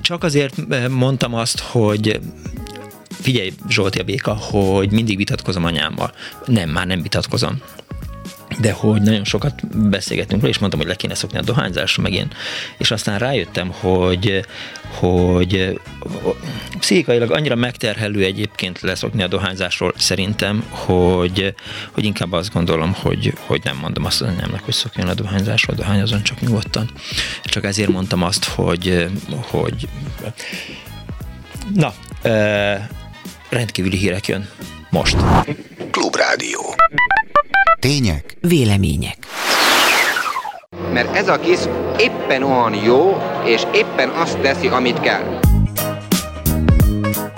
[0.00, 0.54] Csak azért
[0.88, 2.20] mondtam azt, hogy
[3.20, 6.12] figyelj Zsolti a béka, hogy mindig vitatkozom anyámmal.
[6.46, 7.62] Nem, már nem vitatkozom
[8.58, 12.30] de hogy nagyon sokat beszélgettünk és mondtam, hogy le kéne szokni a dohányzásra, meg én.
[12.78, 14.44] És aztán rájöttem, hogy,
[14.94, 15.80] hogy
[16.78, 21.54] pszichikailag annyira megterhelő egyébként leszokni a dohányzásról szerintem, hogy,
[21.90, 25.76] hogy inkább azt gondolom, hogy, hogy nem mondom azt az anyámnak, hogy szokjon a dohányzásról,
[25.76, 26.90] dohányozon csak nyugodtan.
[27.44, 29.06] Csak ezért mondtam azt, hogy,
[29.50, 29.88] hogy
[31.74, 31.94] na,
[33.50, 34.48] rendkívüli hírek jön
[34.90, 35.16] most.
[35.90, 36.60] Klubrádió.
[37.78, 38.36] Tények?
[38.40, 39.16] Vélemények.
[40.92, 41.58] Mert ez a kis
[41.98, 45.38] éppen olyan jó, és éppen azt teszi, amit kell.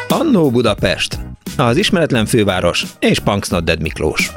[0.08, 1.18] Annó Budapest,
[1.56, 4.30] az ismeretlen főváros és Punks Not Dead Miklós.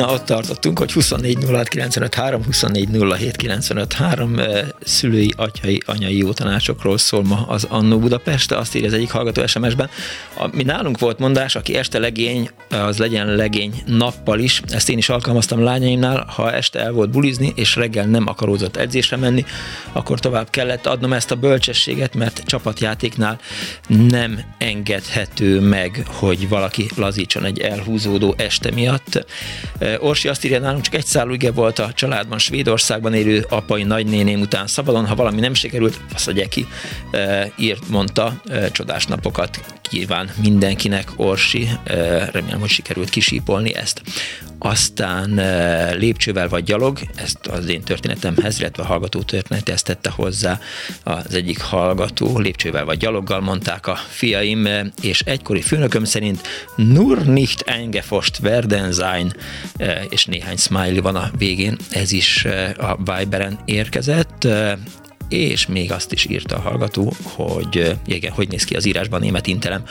[0.00, 2.88] Na, ott tartottunk, hogy 24 06 95 3, 24
[3.18, 8.74] 07 95 3 eh, szülői, atyai, anyai jó tanácsokról szól ma az Annó Budapest, azt
[8.74, 9.90] írja az egyik hallgató SMS-ben.
[10.52, 14.62] Mi nálunk volt mondás, aki este legény, az legyen legény nappal is.
[14.68, 19.16] Ezt én is alkalmaztam lányaimnál, ha este el volt bulizni, és reggel nem akaródzott edzésre
[19.16, 19.44] menni,
[19.92, 23.38] akkor tovább kellett adnom ezt a bölcsességet, mert csapatjátéknál
[23.88, 29.26] nem engedhető meg, hogy valaki lazítson egy elhúzódó este miatt.
[29.98, 34.66] Orsi azt írja, nálunk csak egy szállóige volt a családban, Svédországban élő apai nagynéném után.
[34.66, 36.66] Szabadon, ha valami nem sikerült, azt adja ki,
[37.10, 41.94] e, írt, mondta, e, csodás napokat kíván mindenkinek, Orsi, e,
[42.32, 44.02] remélem, hogy sikerült kisípolni ezt.
[44.62, 45.40] Aztán
[45.98, 50.58] lépcsővel vagy gyalog, ezt az én történetemhez, illetve a hallgató történetéhez tette hozzá.
[51.02, 54.68] Az egyik hallgató, lépcsővel vagy gyaloggal mondták a fiaim,
[55.02, 59.34] és egykori főnököm szerint nur nicht eingefost werden sein,
[60.08, 64.78] és néhány smiley van a végén, ez is e, a Viberen érkezett, e,
[65.28, 69.46] és még azt is írta a hallgató, hogy igen, hogy néz ki az írásban német
[69.46, 69.84] intelem,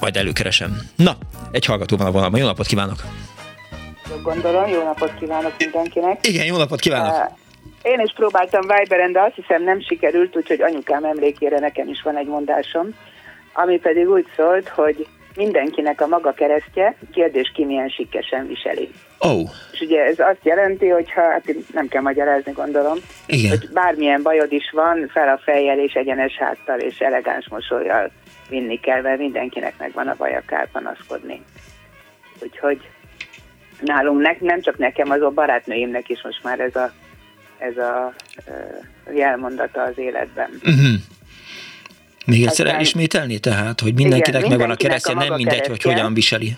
[0.00, 0.80] majd előkeresem.
[0.96, 1.16] Na,
[1.50, 2.40] egy hallgató van a vonalban.
[2.40, 2.96] Jó napot kívánok!
[4.22, 6.26] Gondolom, jó napot kívánok mindenkinek.
[6.26, 7.40] Igen, jó napot kívánok!
[7.82, 12.16] Én is próbáltam Viberen, de azt hiszem nem sikerült, úgyhogy anyukám emlékére nekem is van
[12.16, 12.94] egy mondásom,
[13.52, 15.06] ami pedig úgy szólt, hogy
[15.36, 18.90] mindenkinek a maga keresztje, kérdés ki milyen sikkesen viseli.
[19.18, 23.50] Oh, És ugye ez azt jelenti, hogy ha, hát nem kell magyarázni, gondolom, igen.
[23.50, 28.10] hogy bármilyen bajod is van, fel a fejjel és egyenes háttal és elegáns mosolyjal
[28.48, 31.42] vinni kell, mert mindenkinek megvan a baja, kell panaszkodni.
[32.42, 32.80] Úgyhogy
[33.80, 36.92] nálunk ne, nem csak nekem, az a barátnőimnek is most már ez a,
[37.58, 38.12] ez a
[38.46, 40.50] uh, jelmondata az életben.
[40.64, 40.94] Uh-huh.
[42.26, 45.92] Még egyszer Aztán- elismételni tehát, hogy mindenkinek Igen, megvan a keresztje, nem mindegy, hogy keresztje.
[45.92, 46.52] hogyan viseli.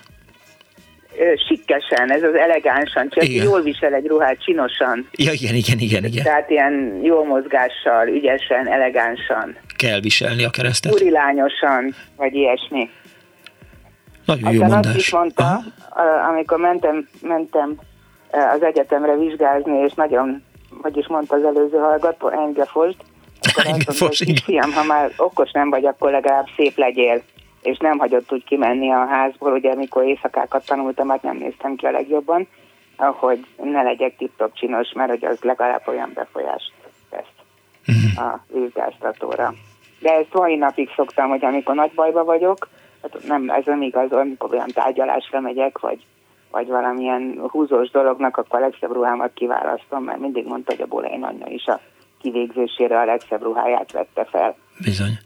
[1.48, 3.44] Sikkesen, ez az elegánsan, csak Igen.
[3.44, 5.08] jól visel egy ruhát, csinosan.
[5.12, 6.24] Ja, igen, igen, igen, igen.
[6.24, 10.92] Tehát ilyen jó mozgással, ügyesen, elegánsan, Kell viselni a keresztet.
[10.92, 12.90] urilányosan, vagy ilyesmi.
[14.24, 14.86] Nagyon jó mondás.
[14.86, 15.62] azt is mondta, Aha.
[16.28, 17.78] amikor mentem, mentem
[18.30, 20.42] az egyetemre vizsgázni, és nagyon,
[20.82, 22.96] hogy is mondta az előző hallgató, Enge Fost,
[23.55, 27.22] akkor mondta, hogy fiam, ha már okos nem vagy, akkor legalább szép legyél
[27.64, 31.86] és nem hagyott úgy kimenni a házból, ugye amikor éjszakákat tanultam, hát nem néztem ki
[31.86, 32.48] a legjobban,
[32.96, 36.72] hogy ne legyek tip csinos, mert hogy az legalább olyan befolyást
[37.11, 37.24] tesz
[37.86, 38.26] uh-huh.
[38.26, 39.55] a vizsgáztatóra.
[40.00, 42.68] De ezt mai napig szoktam, hogy amikor nagy bajba vagyok,
[43.02, 46.05] hát nem, ez nem igaz, amikor olyan tárgyalásra megyek, vagy,
[46.50, 51.22] vagy valamilyen húzós dolognak, akkor a legszebb ruhámat kiválasztom, mert mindig mondta, hogy a Bolein
[51.22, 51.80] anyja is a
[52.24, 54.56] kivégzésére a legszebb ruháját vette fel.
[54.78, 55.18] Bizony.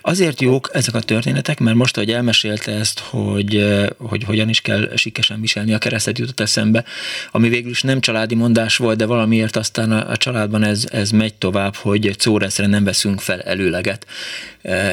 [0.00, 4.96] Azért jók ezek a történetek, mert most, hogy elmesélte ezt, hogy, hogy hogyan is kell
[4.96, 6.84] sikesen viselni a keresztet jutott eszembe,
[7.30, 11.10] ami végül is nem családi mondás volt, de valamiért aztán a, a családban ez, ez
[11.10, 14.06] megy tovább, hogy córeszre nem veszünk fel előleget.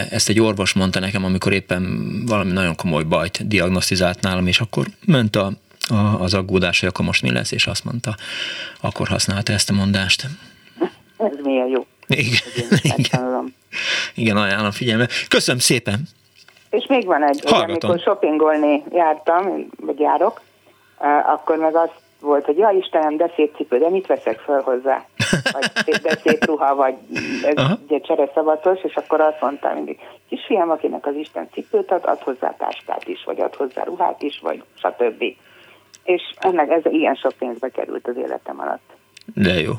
[0.10, 4.86] Ezt egy orvos mondta nekem, amikor éppen valami nagyon komoly bajt diagnosztizált nálam, és akkor
[5.06, 5.52] ment a,
[5.88, 8.16] a, az aggódás, hogy akkor most mi lesz, és azt mondta,
[8.82, 10.28] akkor használta ezt a mondást.
[11.18, 11.86] Ez milyen jó.
[12.08, 12.80] Igen.
[12.98, 13.56] Igen.
[14.16, 15.08] Igen, ajánlom figyelme.
[15.28, 16.00] Köszönöm szépen.
[16.70, 20.42] És még van egy, hogy amikor shoppingolni jártam, vagy járok,
[21.26, 21.90] akkor meg az
[22.20, 25.06] volt, hogy ja Istenem, de szép cipő, de mit veszek fel hozzá?
[25.52, 26.96] Vagy de szép ruha, vagy
[27.44, 30.00] ez ugye csereszavatos, és akkor azt mondtam mindig,
[30.30, 34.40] kisfiam, akinek az Isten cipőt ad, ad hozzá táskát is, vagy ad hozzá ruhát is,
[34.40, 35.24] vagy stb.
[36.04, 38.97] És ennek ez ilyen sok pénzbe került az életem alatt.
[39.34, 39.74] De jó.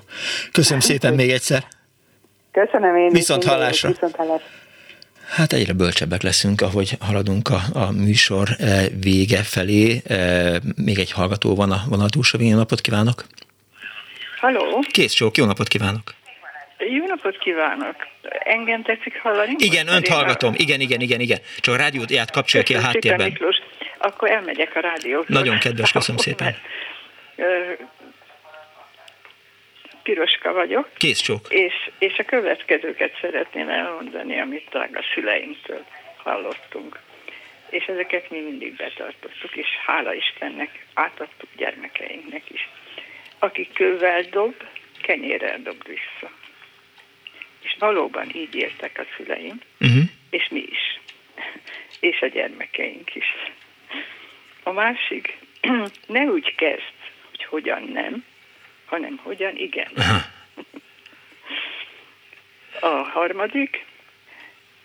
[0.53, 1.65] Köszönöm szépen még egyszer.
[2.53, 3.89] Köszönöm én Viszont hallásra.
[3.89, 4.47] Viszont hallásra.
[5.29, 10.01] Hát egyre bölcsebbek leszünk, ahogy haladunk a, a műsor eh, vége felé.
[10.07, 13.25] Eh, még egy hallgató van a vonal túlsó Jó napot kívánok!
[14.41, 14.85] Halló!
[14.91, 16.15] Kész sok, jó napot kívánok!
[16.79, 17.97] Jó napot kívánok!
[18.45, 19.55] Engem tetszik hallani?
[19.59, 20.55] Igen, önt hallgatom.
[20.57, 21.39] Igen, igen, igen, igen.
[21.61, 23.27] Csak a rádiót ját kapcsolja ki a háttérben.
[23.27, 23.57] Miklós.
[23.99, 25.29] Akkor elmegyek a rádiót.
[25.29, 26.57] Nagyon kedves, köszönöm szépen.
[30.09, 30.91] Piroska vagyok.
[30.97, 31.47] Kész csók.
[31.49, 35.85] És, és a következőket szeretném elmondani, amit a szüleimtől
[36.17, 36.99] hallottunk.
[37.71, 42.69] És ezeket mi mindig betartottuk, és hála Istennek átadtuk gyermekeinknek is.
[43.39, 44.55] Aki kővel dob,
[45.03, 46.31] kenyérrel dob vissza.
[47.63, 50.03] És valóban így éltek a szüleim, uh-huh.
[50.31, 51.01] és mi is.
[52.11, 53.35] és a gyermekeink is.
[54.63, 55.39] A másik,
[56.07, 56.93] ne úgy kezd,
[57.31, 58.25] hogy hogyan nem,
[58.89, 59.89] hanem hogyan igen.
[62.81, 63.85] A harmadik,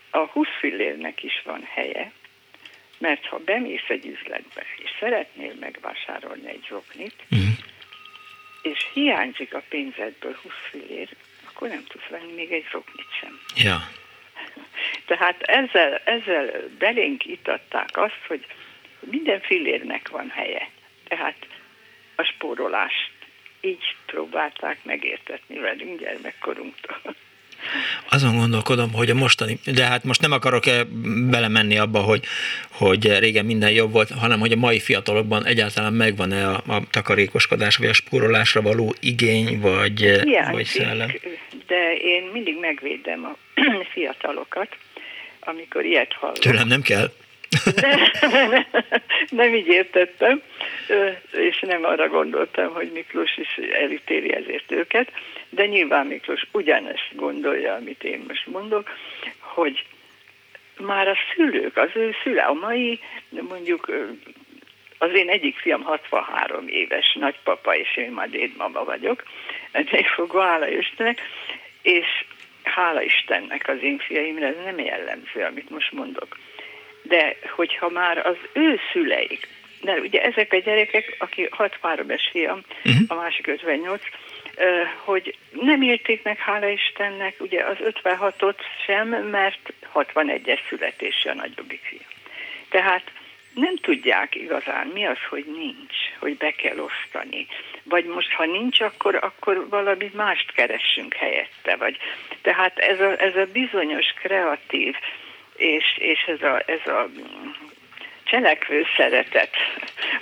[0.10, 2.12] a 20 fillérnek is van helye,
[2.98, 7.48] mert ha bemész egy üzletbe, és szeretnél megvásárolni egy zsoknit, uh-huh.
[8.62, 11.10] és hiányzik a pénzedből 20 fillér,
[11.50, 13.40] akkor nem tudsz venni még egy zsoknit sem.
[13.56, 13.88] Ja.
[15.08, 18.46] Tehát ezzel, ezzel belénk itatták azt, hogy
[19.00, 20.70] minden fillérnek van helye.
[21.08, 21.48] Tehát
[22.16, 23.12] a spórolást
[23.66, 27.16] így próbálták megértetni velünk gyermekkorunktól.
[28.10, 30.64] Azon gondolkodom, hogy a mostani, de hát most nem akarok
[31.30, 32.24] belemenni abba, hogy,
[32.72, 37.78] hogy régen minden jobb volt, hanem hogy a mai fiatalokban egyáltalán megvan-e a, a takarékoskodás,
[37.78, 41.12] vagy a spórolásra való igény, vagy, Hiányzik, vagy szellem?
[41.68, 43.38] De én mindig megvédem a
[43.94, 44.78] fiatalokat,
[45.40, 46.38] amikor ilyet hallok.
[46.38, 47.12] Tőlem nem kell.
[47.76, 48.00] Nem,
[48.32, 48.66] nem,
[49.42, 50.42] nem így értettem,
[51.32, 55.12] és nem arra gondoltam, hogy Miklós is elítéli ezért őket,
[55.50, 58.90] de nyilván Miklós ugyanezt gondolja, amit én most mondok,
[59.40, 59.86] hogy
[60.80, 63.00] már a szülők, az ő szülő, a mai
[63.30, 63.92] mondjuk
[64.98, 69.24] az én egyik fiam 63 éves nagypapa, és én már dédmama vagyok,
[69.72, 71.22] ennél fogva, hála Istennek,
[71.82, 72.08] és
[72.64, 76.38] hála Istennek az én fiaimra, ez nem jellemző, amit most mondok
[77.04, 79.48] de hogyha már az ő szüleik,
[79.82, 83.04] de ugye ezek a gyerekek, aki 63 es fiam, uh-huh.
[83.08, 84.02] a másik 58,
[85.04, 91.82] hogy nem élték meg, hála Istennek, ugye az 56-ot sem, mert 61-es születésű a nagyobbik
[91.84, 92.08] fia.
[92.70, 93.12] Tehát
[93.54, 97.48] nem tudják igazán, mi az, hogy nincs, hogy be kell osztani.
[97.84, 101.76] Vagy most, ha nincs, akkor, akkor valami mást keressünk helyette.
[101.76, 101.98] Vagy.
[102.42, 104.96] Tehát ez a, ez a bizonyos kreatív
[105.56, 107.10] és, és ez a, ez a
[108.24, 109.56] cselekvő szeretet,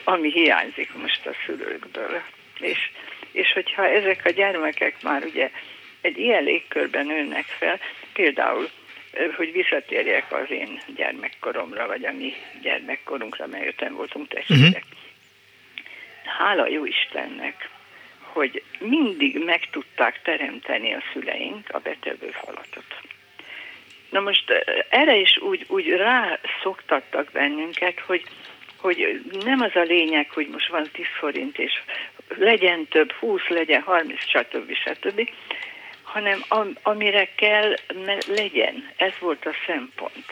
[0.03, 2.21] ami hiányzik most a szülőkből.
[2.59, 2.91] És,
[3.31, 5.51] és hogyha ezek a gyermekek már ugye
[6.01, 7.79] egy ilyen légkörben nőnek fel,
[8.13, 8.69] például,
[9.35, 14.83] hogy visszatérjek az én gyermekkoromra, vagy a mi gyermekkorunkra, mert öten voltunk testvérek.
[14.83, 14.99] Uh-huh.
[16.37, 17.69] Hála jó Istennek,
[18.19, 23.01] hogy mindig meg tudták teremteni a szüleink a betevő falatot.
[24.11, 24.51] Na most
[24.89, 28.23] erre is úgy, úgy rá szoktattak bennünket, hogy
[28.81, 31.81] hogy nem az a lényeg, hogy most van 10 forint, és
[32.27, 34.73] legyen több, 20 legyen, 30, stb.
[34.73, 35.29] stb.,
[36.03, 37.75] hanem am, amire kell,
[38.27, 38.91] legyen.
[38.95, 40.25] Ez volt a szempont.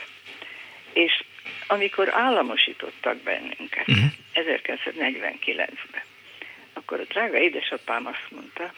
[0.93, 1.23] És
[1.67, 4.05] amikor államosítottak bennünket, uh-huh.
[4.34, 6.03] 1949-ben,
[6.73, 8.73] akkor a drága édesapám azt mondta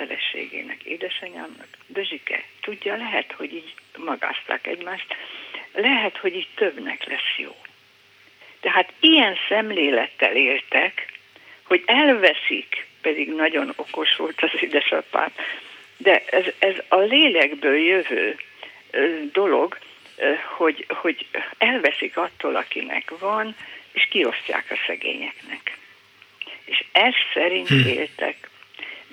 [0.00, 5.16] feleségének, édesanyámnak, Dözsike, tudja, lehet, hogy így magázták egymást,
[5.72, 7.56] lehet, hogy így többnek lesz jó.
[8.60, 11.12] Tehát ilyen szemlélettel éltek,
[11.62, 15.32] hogy elveszik, pedig nagyon okos volt az édesapám,
[15.96, 18.36] de ez, ez a lélekből jövő
[19.32, 19.78] dolog,
[20.56, 21.26] hogy, hogy
[21.58, 23.56] elveszik attól, akinek van,
[23.92, 25.78] és kiosztják a szegényeknek.
[26.64, 27.86] És ez szerint hm.
[27.88, 28.39] éltek.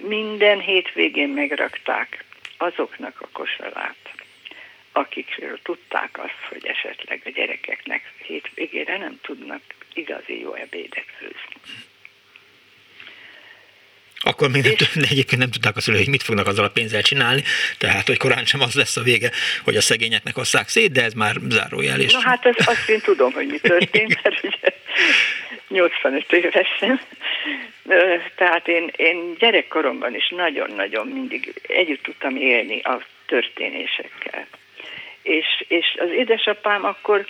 [0.01, 2.25] Minden hétvégén megrakták
[2.57, 4.11] azoknak a kosarát,
[4.91, 9.61] akikről tudták azt, hogy esetleg a gyerekeknek hétvégére nem tudnak
[9.93, 11.61] igazi jó ebédet főzni.
[14.28, 17.43] Akkor még nem, egyébként nem tudták a szülők, hogy mit fognak azzal a pénzzel csinálni,
[17.78, 19.32] tehát hogy korán sem az lesz a vége,
[19.63, 23.32] hogy a szegényeknek osszák szét, de ez már zárójel Na hát az, azt én tudom,
[23.32, 24.73] hogy mi történt, mert ugye
[25.67, 27.01] 85 évesen.
[28.36, 34.47] Tehát én, én gyerekkoromban is nagyon-nagyon mindig együtt tudtam élni a történésekkel.
[35.21, 37.25] És, és az édesapám akkor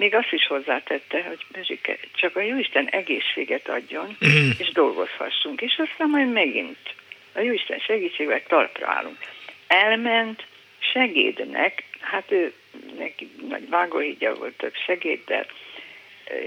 [0.00, 4.50] még azt is hozzátette, hogy Bezsike, csak a Jóisten egészséget adjon, mm.
[4.58, 5.60] és dolgozhassunk.
[5.60, 6.94] És aztán majd megint
[7.32, 9.18] a Jóisten segítségével talpra állunk.
[9.66, 10.46] Elment
[10.78, 12.52] segédnek, hát ő
[12.98, 15.46] neki nagy vágóhídja volt több segéddel,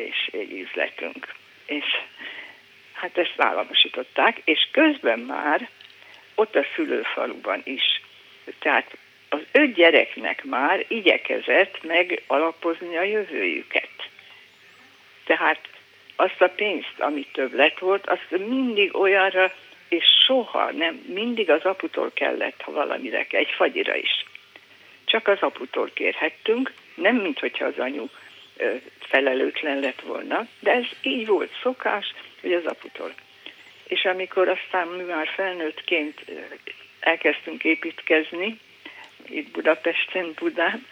[0.07, 1.33] és egy üzletünk.
[1.65, 1.85] És
[2.93, 5.69] hát ezt államosították, és közben már
[6.35, 8.01] ott a szülőfaluban is,
[8.59, 8.97] tehát
[9.33, 14.09] az öt gyereknek már igyekezett meg alapozni a jövőjüket.
[15.25, 15.59] Tehát
[16.15, 19.53] azt a pénzt, ami több lett volt, azt mindig olyanra,
[19.87, 24.25] és soha nem, mindig az aputól kellett, ha valamire, egy fagyira is.
[25.05, 28.05] Csak az aputól kérhettünk, nem mint hogyha az anyu
[28.99, 33.13] felelőtlen lett volna, de ez így volt szokás, hogy az aputól.
[33.87, 36.21] És amikor aztán mi már felnőttként
[36.99, 38.59] elkezdtünk építkezni,
[39.29, 40.85] itt Budapesten, Budán,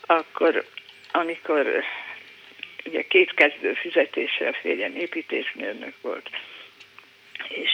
[0.00, 0.64] akkor
[1.12, 1.84] amikor
[2.84, 6.30] ugye két kezdő fizetéssel férjem építésmérnök volt,
[7.48, 7.70] és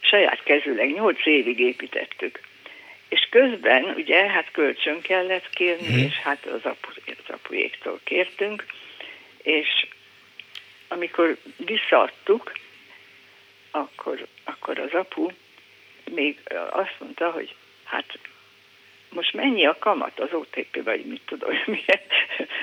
[0.00, 2.40] saját kezűleg nyolc évig építettük.
[3.08, 5.98] És közben ugye hát kölcsön kellett kérni, hmm.
[5.98, 8.64] és hát az, apu, az apujéktól kértünk,
[9.42, 9.86] és
[10.88, 12.52] amikor visszaadtuk,
[13.70, 15.30] akkor, akkor az apu
[16.10, 16.38] még
[16.70, 18.18] azt mondta, hogy hát
[19.14, 22.00] most mennyi a kamat az OTP, vagy mit tudom, milyen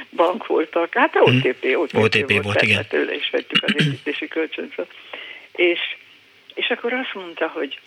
[0.10, 0.93] bank voltak.
[0.93, 2.86] Hát a OTP, OTP, OTP volt, volt igen.
[2.88, 4.74] tőle is vettük az építési kölcsönt.
[5.52, 5.80] És,
[6.54, 7.80] és akkor azt mondta, hogy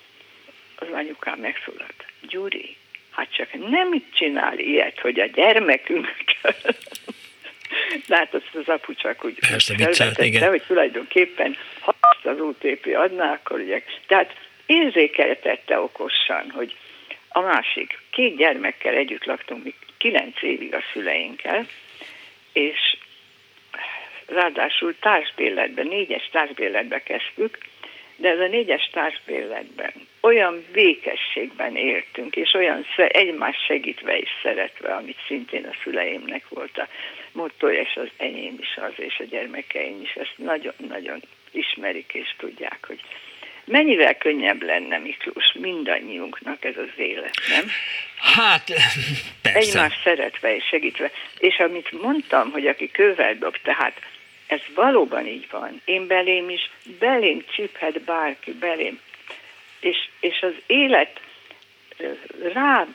[0.78, 2.76] az anyukám megszólalt, Gyuri,
[3.10, 6.06] hát csak nem mit csinál ilyet, hogy a gyermekünk
[8.06, 10.48] de hát azt az apu csak úgy Persze, igen.
[10.48, 14.34] hogy tulajdonképpen ha azt az OTP adná, akkor ugye, tehát
[14.66, 16.76] érzékeltette okosan, hogy
[17.36, 21.66] a másik, két gyermekkel együtt laktunk, mi kilenc évig a szüleinkkel,
[22.52, 22.96] és
[24.26, 27.58] ráadásul társbérletben, négyes társbérletbe kezdtük,
[28.16, 35.18] de ez a négyes társbérletben olyan békességben éltünk, és olyan egymás segítve és szeretve, amit
[35.26, 36.88] szintén a szüleimnek volt a
[37.32, 42.86] motor, és az enyém is az, és a gyermekeim is ezt nagyon-nagyon ismerik és tudják,
[42.86, 43.00] hogy
[43.64, 47.66] Mennyivel könnyebb lenne, Miklós, mindannyiunknak ez az élet, nem?
[48.18, 48.64] Hát,
[49.42, 49.58] persze.
[49.58, 51.10] Egymást szeretve és segítve.
[51.38, 54.00] És amit mondtam, hogy aki kővel dob, tehát
[54.46, 55.80] ez valóban így van.
[55.84, 59.00] Én belém is, belém csiphet bárki, belém.
[59.80, 61.20] És, és az élet
[62.52, 62.86] rá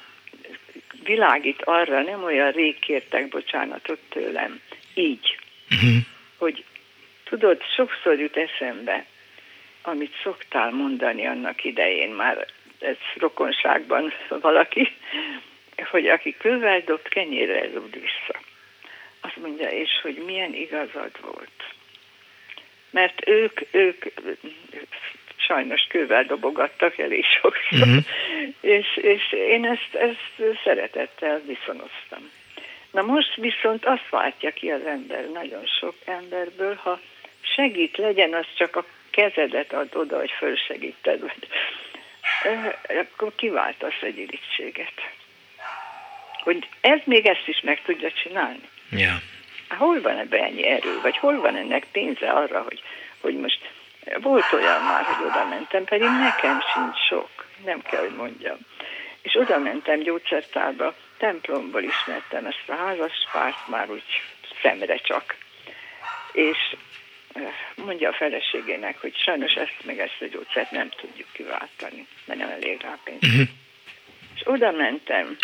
[1.03, 4.61] világít arra, nem olyan rég kértek bocsánatot tőlem,
[4.93, 5.39] így,
[5.71, 5.97] uh-huh.
[6.37, 6.63] hogy
[7.23, 9.05] tudod, sokszor jut eszembe,
[9.89, 12.45] amit szoktál mondani annak idején, már
[12.79, 14.91] ez rokonságban valaki,
[15.91, 18.39] hogy aki kővel dobt, kenyérre rúd vissza.
[19.21, 21.73] Azt mondja, és hogy milyen igazad volt.
[22.89, 24.05] Mert ők, ők
[25.35, 28.03] sajnos kővel dobogattak elég sokszor, uh-huh.
[28.77, 32.31] és, és én ezt, ezt szeretettel viszonoztam.
[32.91, 36.99] Na most viszont azt váltja ki az ember nagyon sok emberből, ha
[37.55, 38.85] segít, legyen az csak a
[39.19, 41.47] kezedet ad oda, hogy fölsegíted, vagy
[42.99, 44.93] akkor kiváltasz egy irítséget.
[46.43, 48.69] Hogy ez még ezt is meg tudja csinálni.
[48.91, 49.21] Ja.
[49.77, 52.81] hol van ebben ennyi erő, vagy hol van ennek pénze arra, hogy,
[53.21, 53.59] hogy most
[54.21, 57.29] volt olyan már, hogy oda mentem, pedig nekem sincs sok,
[57.65, 58.57] nem kell, hogy mondjam.
[59.21, 64.03] És oda mentem gyógyszertárba, templomból ismertem ezt a házas párt már úgy
[64.61, 65.35] szemre csak.
[66.31, 66.75] És
[67.75, 72.49] mondja a feleségének, hogy sajnos ezt meg ezt a gyógyszert nem tudjuk kiváltani, mert nem
[72.49, 73.23] elég rá pénz.
[73.23, 73.47] Uh-huh.
[74.35, 75.37] És oda mentem,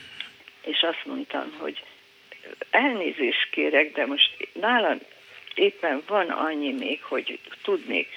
[0.72, 1.82] és azt mondtam, hogy
[2.70, 4.98] elnézést kérek, de most nálam
[5.54, 8.08] éppen van annyi még, hogy tudnék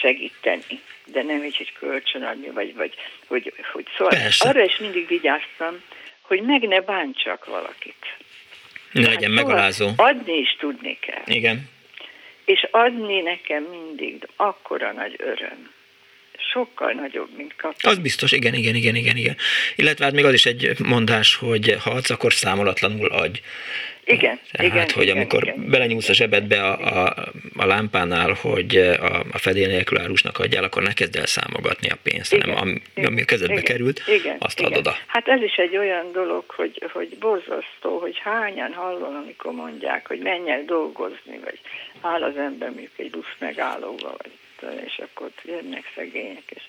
[0.00, 2.94] segíteni, de nem így, hogy kölcsönadni, vagy, vagy
[3.26, 4.48] hogy, hogy szóval Persze.
[4.48, 5.82] arra is mindig vigyáztam,
[6.20, 8.16] hogy meg ne bántsak valakit.
[8.92, 9.90] Ne legyen hát, megalázó.
[9.96, 11.22] Adni is tudni kell.
[11.24, 11.68] Igen.
[12.46, 15.75] És adni nekem mindig akkora nagy öröm
[16.52, 17.88] sokkal nagyobb, mint kapni.
[17.88, 19.36] Az biztos, igen, igen, igen, igen, igen.
[19.76, 23.40] Illetve hát még az is egy mondás, hogy ha adsz, akkor számolatlanul adj.
[24.08, 25.70] Igen, Tehát, igen, hogy igen, amikor igen.
[25.70, 27.14] belenyúlsz a zsebedbe a, a,
[27.56, 31.96] a lámpánál, hogy a, a fedél nélkül árusnak adjál, akkor ne kezd el számogatni a
[32.02, 34.72] pénzt, igen, hanem ami, ami a kezedbe igen, került, igen, azt igen.
[34.72, 34.94] adod.
[35.06, 40.18] Hát ez is egy olyan dolog, hogy, hogy borzasztó, hogy hányan hallom, amikor mondják, hogy
[40.18, 41.58] menj el dolgozni, vagy
[42.00, 44.30] áll az ember mondjuk egy busz megállóba, vagy
[44.86, 46.62] és akkor jönnek szegények, és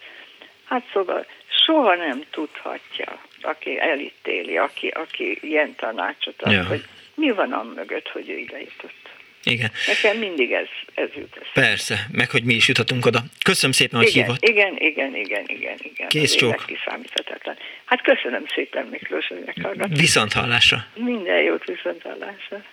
[0.66, 1.26] hát szóval
[1.66, 6.66] soha nem tudhatja, aki elítéli, aki, aki ilyen tanácsot ad, Ja.
[6.66, 6.84] hogy
[7.14, 9.06] mi van am mögött, hogy ő ide jutott.
[9.44, 9.72] Igen.
[9.88, 11.50] Nekem mindig ez, ez jut eszembe.
[11.54, 13.20] Persze, meg hogy mi is juthatunk oda.
[13.44, 14.44] Köszönöm szépen, hogy igen, hívott.
[14.44, 16.08] igen, igen, igen, igen, igen.
[16.08, 16.64] Kész csók.
[16.66, 17.58] kiszámíthatatlan.
[17.86, 19.98] Hát köszönöm szépen Miklós, hogy meghallgatott.
[19.98, 20.86] Viszont hallásra.
[20.96, 22.64] Minden jót viszont hallásra.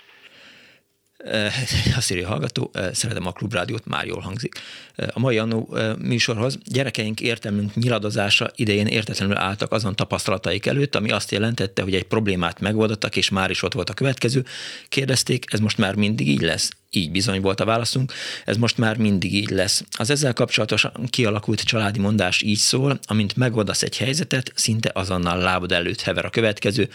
[1.96, 4.54] Azt írja a hallgató, szeretem a klubrádiót, már jól hangzik.
[4.96, 11.30] A mai annó műsorhoz gyerekeink értelmünk nyiladozása idején értetlenül álltak azon tapasztalataik előtt, ami azt
[11.30, 14.44] jelentette, hogy egy problémát megoldottak, és már is ott volt a következő.
[14.88, 16.70] Kérdezték, ez most már mindig így lesz?
[16.94, 18.12] Így bizony volt a válaszunk,
[18.44, 19.84] ez most már mindig így lesz.
[19.98, 25.72] Az ezzel kapcsolatosan kialakult családi mondás így szól, amint megoldasz egy helyzetet, szinte azonnal lábad
[25.72, 26.88] előtt hever a következő,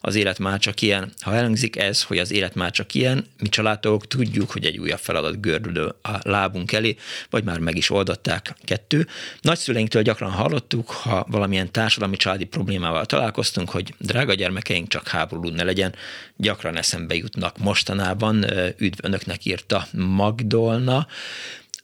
[0.00, 1.12] az élet már csak ilyen.
[1.20, 4.98] Ha elhangzik ez, hogy az élet már csak ilyen, mi családtagok tudjuk, hogy egy újabb
[4.98, 6.96] feladat gördül a lábunk elé,
[7.30, 8.54] vagy már meg is oldották.
[8.64, 9.06] Kettő.
[9.40, 15.62] Nagyszüleinktől gyakran hallottuk, ha valamilyen társadalmi családi problémával találkoztunk, hogy drága gyermekeink csak háború ne
[15.62, 15.94] legyen,
[16.36, 18.44] gyakran eszembe jutnak mostanában,
[18.78, 21.06] üdv önöknek írta Magdolna,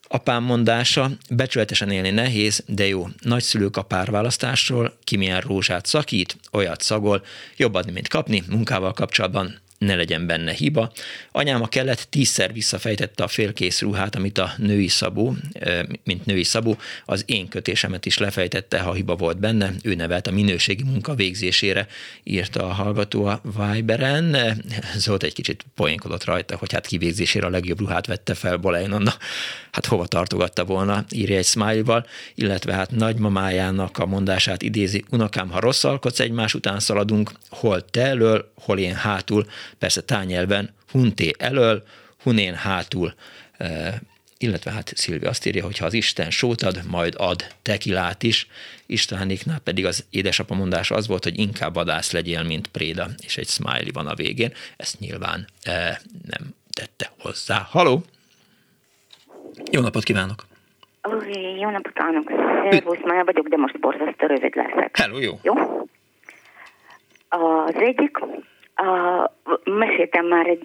[0.07, 3.07] Apám mondása, becsületesen élni nehéz, de jó.
[3.21, 7.23] Nagyszülők a párválasztásról, ki milyen rózsát szakít, olyat szagol,
[7.57, 10.91] jobb adni, mint kapni, munkával kapcsolatban ne legyen benne hiba.
[11.31, 15.35] Anyám a kellett tízszer visszafejtette a félkész ruhát, amit a női szabó,
[16.03, 19.71] mint női szabó, az én kötésemet is lefejtette, ha hiba volt benne.
[19.83, 21.87] Ő nevelt a minőségi munka végzésére,
[22.23, 24.37] írta a hallgató a Viberen.
[24.95, 28.61] Zolt egy kicsit poénkodott rajta, hogy hát kivégzésére a legjobb ruhát vette fel.
[28.87, 29.13] Na,
[29.71, 32.05] hát hova tartogatta volna, írja egy smile
[32.35, 38.01] illetve hát nagymamájának a mondását idézi, unokám, ha rossz alkotsz, egymás után szaladunk, hol te
[38.01, 39.47] elől, hol én hátul,
[39.79, 41.83] persze tányelven, hunté elől,
[42.23, 43.13] hunén hátul,
[43.57, 44.01] e,
[44.37, 48.47] illetve hát Szilvi azt írja, hogy ha az Isten sót ad, majd ad tekilát is.
[48.85, 53.47] Istenániknál pedig az édesapa mondása az volt, hogy inkább vadász legyél, mint préda, és egy
[53.47, 54.53] smiley van a végén.
[54.77, 57.67] Ezt nyilván e, nem tette hozzá.
[57.69, 58.03] Haló!
[59.71, 60.45] Jó napot kívánok!
[61.01, 62.31] Oké, jó napot kívánok!
[62.71, 64.97] Szervusz, már vagyok, de most borzasztó rövid leszek.
[64.97, 65.39] Hello, jó!
[65.41, 65.53] Jó?
[67.29, 68.17] Az egyik,
[68.74, 69.30] a,
[69.64, 70.62] meséltem már egy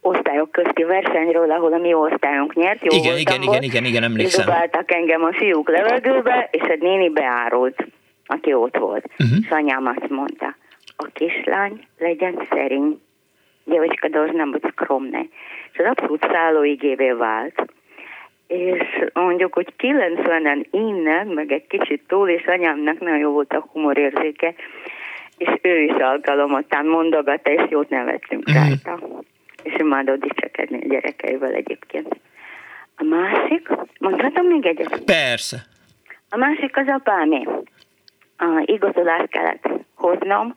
[0.00, 2.84] osztályok közti versenyről, ahol a mi osztályunk nyert.
[2.84, 3.62] Jó Igen, voltam igen, volt.
[3.62, 4.44] igen, igen, igen, emlékszem.
[4.44, 7.86] Dobáltak engem a fiúk levegőbe, és egy néni beárult,
[8.26, 9.04] aki ott volt.
[9.16, 9.42] Mhm.
[9.42, 10.56] És anyám azt mondta,
[10.96, 13.00] a kislány legyen szerény,
[13.64, 15.28] девочка должна быть скромной.
[15.72, 17.64] És az abszolút szállóigévé vált.
[18.46, 23.66] És mondjuk, hogy 90-en innen, meg egy kicsit túl, és anyámnak nagyon jó volt a
[23.72, 24.54] humorérzéke,
[25.37, 28.57] és ő is alkalomotán mondogatta, és jót nevettünk Mhm.
[28.57, 28.99] rajta.
[29.63, 32.15] És imádott dicsekedni a gyerekeivel egyébként.
[32.95, 33.67] A másik,
[33.99, 35.03] mondhatom még egyet?
[35.05, 35.57] Persze.
[36.29, 37.47] A másik az apámé.
[38.37, 40.55] A igazolást kellett hoznom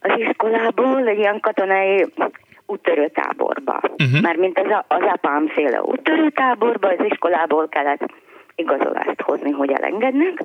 [0.00, 2.06] az iskolából egy ilyen katonai
[2.66, 3.80] úttörőtáborba.
[3.96, 4.22] Mhm.
[4.22, 8.12] Mert mint az, a- az apám féle úttörőtáborba, az iskolából kellett
[8.54, 10.42] igazolást hozni, hogy elengednek.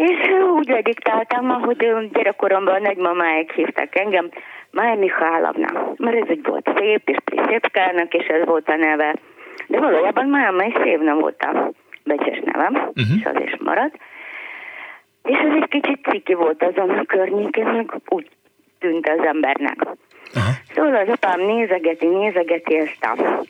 [0.00, 4.28] És úgy lediktáltam, ahogy gyerekkoromban a nagymamáik hívták engem,
[4.70, 9.14] Máj Mihálovna, mert ez úgy volt szép, és Prisépkának, és ez volt a neve.
[9.66, 11.70] De valójában Máma és Szévna volt a
[12.04, 13.18] becses nevem, Mhm.
[13.18, 13.96] és az is maradt.
[15.22, 18.28] És ez egy kicsit ciki volt azon a környéken, meg úgy
[18.78, 19.76] tűnt az embernek.
[20.34, 20.50] Aha.
[20.74, 23.42] Szóval az apám nézegeti, nézegeti ezt a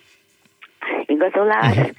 [1.07, 1.91] igazolás, uh-huh.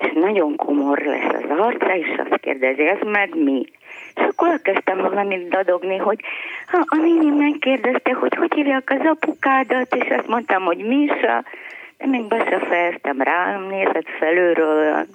[0.00, 3.64] És nagyon komor lesz az arca, és azt kérdezi, ez meg mi?
[4.14, 6.20] És akkor elkezdtem valamit dadogni, hogy
[6.66, 11.44] ha a néni megkérdezte, hogy hogy hívják az apukádat, és azt mondtam, hogy Misa,
[11.98, 15.06] de még be se fejeztem rá, nézett felülről,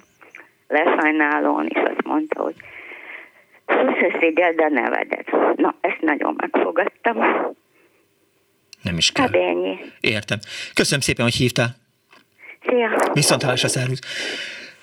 [0.68, 2.54] lesajnálón, és azt mondta, hogy
[3.66, 5.30] sose szégyel, de nevedet.
[5.56, 7.16] Na, ezt nagyon megfogadtam.
[8.82, 9.24] Nem is kell.
[9.24, 9.78] Hát ennyi.
[10.00, 10.38] Értem.
[10.74, 11.68] Köszönöm szépen, hogy hívtál.
[12.66, 13.10] Szia.
[13.12, 14.00] Viszont hálásra, szervusz.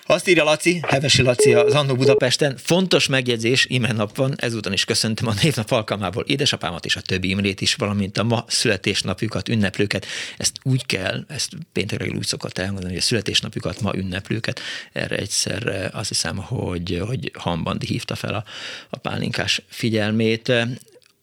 [0.06, 2.56] Azt írja Laci, Hevesi Laci az Annó Budapesten.
[2.56, 7.28] Fontos megjegyzés, ime nap van, ezúton is köszöntöm a névnap alkalmából édesapámat és a többi
[7.28, 10.06] Imrét is, valamint a ma születésnapjukat, ünneplőket.
[10.38, 14.60] Ezt úgy kell, ezt péntek reggel úgy szokott elmondani, hogy a születésnapjukat, ma ünneplőket.
[14.92, 18.42] Erre egyszer azt hiszem, hogy, hogy Hambandi hívta fel a,
[18.90, 20.52] a pálinkás figyelmét.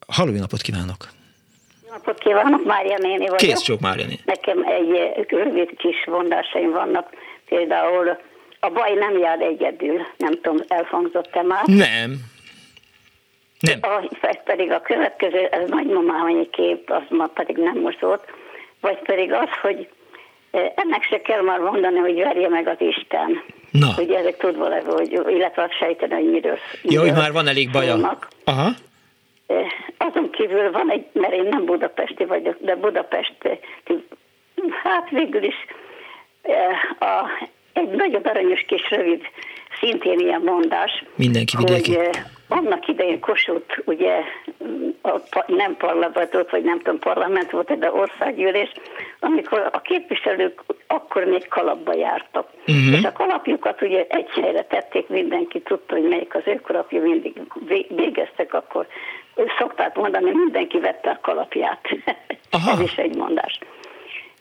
[0.08, 1.10] Halló, napot kívánok!
[1.92, 3.38] napot kívánok, Mária néni vagyok.
[3.38, 4.20] Kész sok, Mária néni.
[4.26, 7.10] Nekem egy rövid kis mondásaim vannak.
[7.46, 8.18] Például
[8.64, 11.66] a baj nem jár egyedül, nem tudom, elhangzott-e már?
[11.66, 12.14] Nem.
[13.60, 13.80] Nem.
[13.82, 18.26] A, pedig a következő, ez nagymamám kép, az ma pedig nem mozott,
[18.82, 19.90] vagy pedig az, hogy
[20.52, 23.44] e, ennek se kell már mondani, hogy verje meg az Isten.
[23.72, 23.88] Na.
[23.98, 28.18] Ugye ezek tudva levő, hogy, illetve sejteni, hogy miről, Jó, hogy már van elég baja.
[28.44, 28.70] Aha.
[29.48, 29.54] E,
[29.98, 33.34] azon kívül van egy, mert én nem budapesti vagyok, de Budapest,
[34.84, 35.56] hát végül is
[36.42, 37.30] e, a
[37.74, 39.22] egy nagyon aranyos kis rövid,
[39.80, 41.04] szintén ilyen mondás.
[41.16, 41.96] Mindenki vidéki.
[41.96, 42.10] Hogy
[42.48, 44.20] annak idején Kossuth ugye
[45.02, 48.72] a, nem parlament volt, vagy nem tudom, parlament volt, de országgyűlés,
[49.20, 52.50] amikor a képviselők akkor még kalapba jártak.
[52.68, 52.98] Uh-huh.
[52.98, 57.42] És a kalapjukat ugye egy helyre tették, mindenki tudta, hogy melyik az ő kalapja, mindig
[57.90, 58.88] végeztek akkor.
[59.60, 61.82] Szokták mondani, mindenki vette a kalapját.
[62.52, 62.72] Aha.
[62.72, 63.60] Ez is egy mondás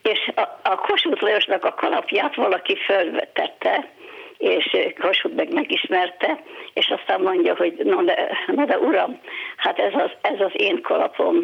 [0.02, 3.88] és a, a Kossuth Lajosnak a kalapját valaki fölvetette,
[4.38, 6.42] és Kossuth meg megismerte,
[6.74, 9.20] és aztán mondja, hogy na de, na de uram,
[9.56, 11.36] hát ez az, ez az én kalapom.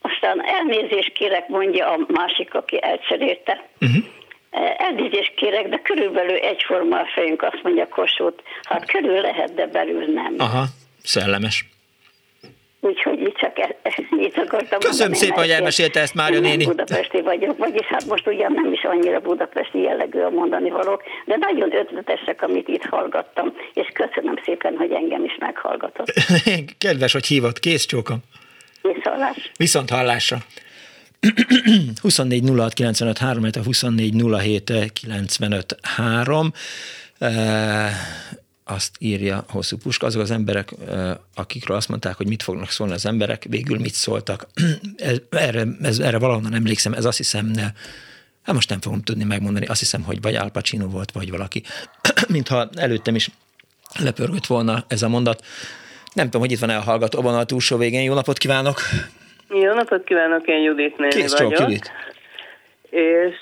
[0.00, 3.68] Aztán elnézést kérek, mondja a másik, aki elcserélte.
[3.80, 4.04] Uh-huh.
[4.76, 8.42] Elnézést kérek, de körülbelül egyforma a fejünk, azt mondja Kossuth.
[8.62, 10.34] Hát körül lehet, de belül nem.
[10.38, 10.64] Aha,
[11.02, 11.64] szellemes.
[12.80, 13.76] Úgyhogy itt csak e-
[14.18, 16.64] itt akartam Köszönöm szépen, hogy elmesélte ezt Mária néni.
[16.64, 21.36] Budapesti vagyok, vagyis hát most ugyan nem is annyira budapesti jellegű a mondani valók, de
[21.36, 26.12] nagyon ötletesek, amit itt hallgattam, és köszönöm szépen, hogy engem is meghallgatott.
[26.78, 28.18] Kedves, hogy hívott, kész csókom.
[28.82, 29.50] Viszont hallás.
[29.56, 30.38] Viszont hallásra.
[32.02, 36.52] 24 06 95 3, 24 07 95 3
[38.70, 40.70] azt írja Hosszú Puska, azok az emberek,
[41.34, 44.46] akikről azt mondták, hogy mit fognak szólni az emberek, végül mit szóltak.
[45.30, 47.62] erre, ez, erre valahonnan emlékszem, ez azt hiszem, ne,
[48.42, 51.62] hát most nem fogom tudni megmondani, azt hiszem, hogy vagy Al Pacino volt, vagy valaki,
[52.28, 53.30] mintha előttem is
[54.04, 55.44] lepörgött volna ez a mondat.
[56.12, 58.02] Nem tudom, hogy itt van-e a hallgatóban a túlsó végén.
[58.02, 58.80] Jó napot kívánok!
[59.48, 61.52] Jó napot kívánok, én Judit néni Kész vagyok.
[61.52, 61.90] Csók, Judit.
[62.90, 63.36] És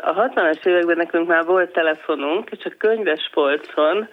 [0.00, 4.08] a 60-as években nekünk már volt telefonunk, és a könyves polcon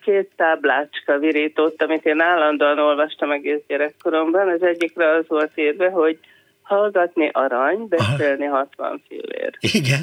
[0.00, 4.48] két táblácska virított, amit én állandóan olvastam egész gyerekkoromban.
[4.48, 6.18] Az egyikre az volt írva, hogy
[6.62, 8.56] hallgatni arany, beszélni Aha.
[8.56, 9.56] 60 fillér.
[9.60, 10.00] Igen.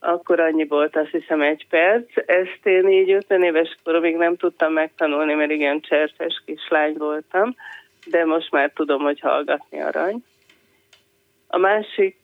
[0.00, 2.08] Akkor annyi volt, azt hiszem, egy perc.
[2.26, 7.54] Ezt én így 50 éves koromig nem tudtam megtanulni, mert igen cserszes kislány voltam,
[8.06, 10.22] de most már tudom, hogy hallgatni arany.
[11.54, 12.16] A másik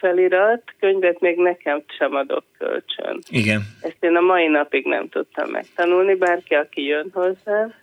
[0.00, 3.18] felirat könyvet még nekem sem adok kölcsön.
[3.28, 3.60] Igen.
[3.80, 7.74] Ezt én a mai napig nem tudtam megtanulni, bárki, aki jön hozzám,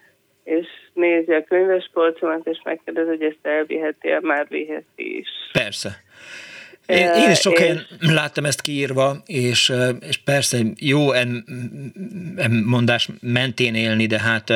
[0.44, 5.30] és nézi a könyvespolcomat, és megkérdez, hogy ezt elviheti már viheti is.
[5.52, 5.90] Persze.
[6.86, 9.74] Én, én is sok helyen láttam ezt kiírva, és,
[10.08, 11.46] és persze jó en,
[12.36, 14.50] en mondás mentén élni, de hát,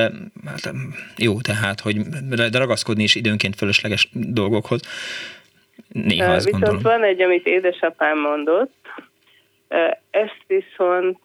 [0.45, 0.73] hát
[1.17, 1.97] jó, tehát, hogy
[2.51, 4.81] ragaszkodni is időnként fölösleges dolgokhoz.
[5.89, 6.81] Néha Viszont gondolom.
[6.81, 8.73] van egy, amit édesapám mondott,
[10.09, 11.19] ezt viszont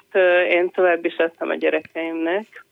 [0.50, 2.64] én tovább is adtam a gyerekeimnek.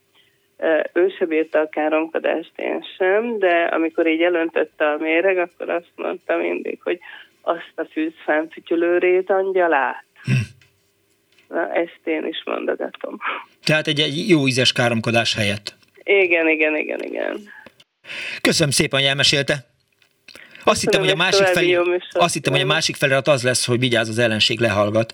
[0.93, 5.91] Ő se bírta a káromkodást, én sem, de amikor így elöntötte a méreg, akkor azt
[5.95, 6.99] mondta mindig, hogy
[7.41, 10.05] azt a fűzfán fütyülőrét angyalát.
[10.23, 10.31] Hm.
[11.47, 13.17] Na, ezt én is mondogatom.
[13.63, 15.75] Tehát egy, egy jó ízes káromkodás helyett.
[16.03, 17.37] Igen, igen, igen, igen.
[18.41, 19.55] Köszönöm szépen, hogy elmesélte.
[20.63, 21.79] Azt hittem, hogy a másik felé,
[22.11, 25.13] azt hittem, hogy a másik felirat az lesz, hogy vigyáz az ellenség lehallgat.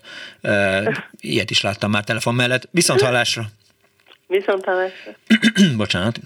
[1.20, 2.68] Ilyet is láttam már telefon mellett.
[2.70, 3.46] Viszont hallásra.
[4.26, 5.16] Viszont hallásra.
[5.76, 6.20] Bocsánat.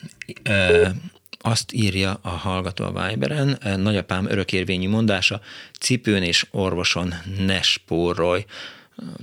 [1.41, 5.41] azt írja a hallgató a Viberen, nagyapám örökérvényű mondása,
[5.81, 8.45] cipőn és orvoson ne spórolj.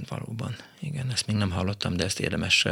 [0.10, 2.68] Valóban, igen, ezt még nem hallottam, de ezt érdemes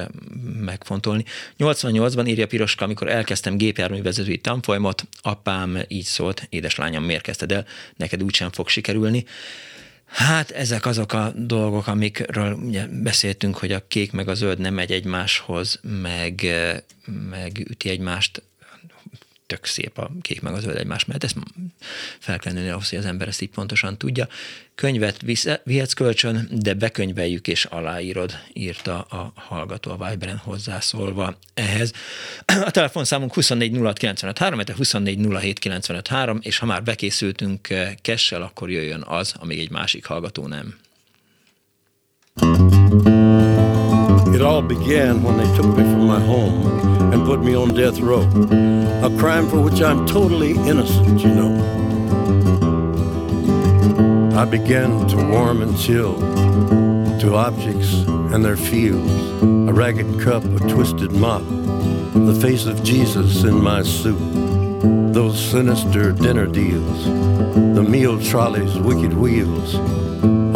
[0.60, 1.26] megfontolni.
[1.60, 7.66] 88-ban írja Piroska, amikor elkezdtem gépjárművezetői tanfolyamot, apám így szólt, édeslányom, miért kezdted el,
[7.96, 9.26] neked úgysem fog sikerülni.
[10.06, 14.74] Hát ezek azok a dolgok, amikről ugye beszéltünk, hogy a kék meg a zöld nem
[14.74, 16.46] megy egymáshoz, meg,
[17.30, 18.42] meg üti egymást,
[19.50, 21.36] tök szép a kék meg a zöld egymás mellett, ezt
[22.20, 24.28] fel kell nőni ahhoz, hogy az ember ezt így pontosan tudja.
[24.76, 25.22] Könyvet
[25.64, 31.92] vihetsz kölcsön, de bekönyveljük és aláírod, írta a hallgató a Viberen hozzászólva ehhez.
[32.46, 33.80] A telefonszámunk 24
[34.36, 35.20] 3, 24
[36.08, 37.68] 3, és ha már bekészültünk
[38.02, 40.78] kessel, akkor jöjjön az, amíg egy másik hallgató nem.
[44.40, 48.00] It all began when they took me from my home and put me on death
[48.00, 48.22] row.
[49.04, 51.54] A crime for which I'm totally innocent, you know.
[54.38, 56.16] I began to warm and chill
[57.20, 57.92] to objects
[58.32, 59.12] and their fields.
[59.42, 61.44] A ragged cup, a twisted mop,
[62.14, 64.22] the face of Jesus in my soup.
[65.14, 67.04] Those sinister dinner deals,
[67.76, 69.76] the meal trolley's wicked wheels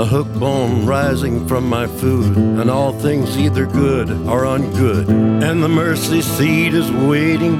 [0.04, 5.08] a hook bone rising from my food, and all things either good or ungood.
[5.42, 7.56] And the mercy seat is waiting,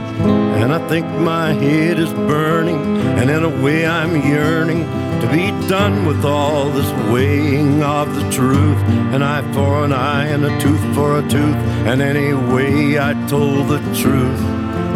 [0.62, 4.82] and I think my head is burning, and in a way I'm yearning
[5.22, 8.82] to be done with all this weighing of the truth.
[9.16, 11.56] An eye for an eye, and a tooth for a tooth,
[11.88, 14.42] and anyway I told the truth,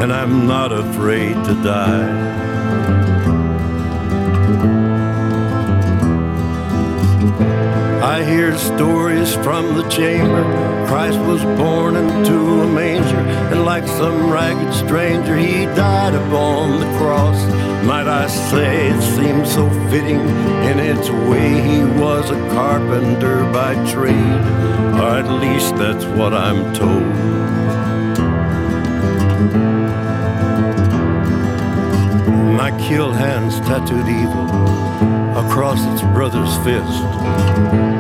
[0.02, 2.47] and I'm not afraid to die.
[8.02, 10.44] I hear stories from the chamber.
[10.88, 13.18] Christ was born into a manger,
[13.52, 17.38] and like some ragged stranger, he died upon the cross.
[17.84, 20.20] Might I say it seems so fitting
[20.70, 24.42] in its way he was a carpenter by trade,
[25.02, 27.04] or at least that's what I'm told.
[32.56, 37.02] My kill hands tattooed evil across its brother's fist.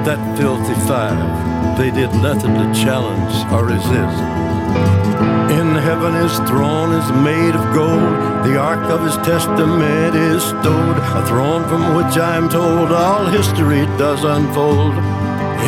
[0.08, 4.22] That filthy five, they did nothing to challenge or resist.
[5.60, 10.98] In heaven his throne is made of gold, the ark of his testament is stowed,
[10.98, 14.96] a throne from which I am told all history does unfold.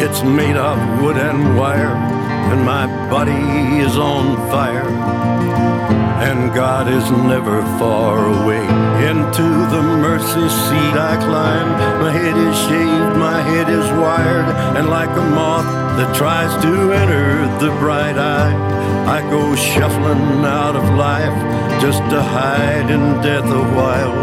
[0.02, 1.96] It's made of wood and wire,
[2.52, 5.79] and my body is on fire
[6.20, 8.66] and God is never far away.
[9.10, 11.70] Into the mercy seat I climb.
[12.02, 15.66] My head is shaved, my head is wired, and like a moth
[15.98, 18.54] that tries to enter the bright eye,
[19.08, 21.38] I go shuffling out of life
[21.82, 24.16] just to hide in death a while.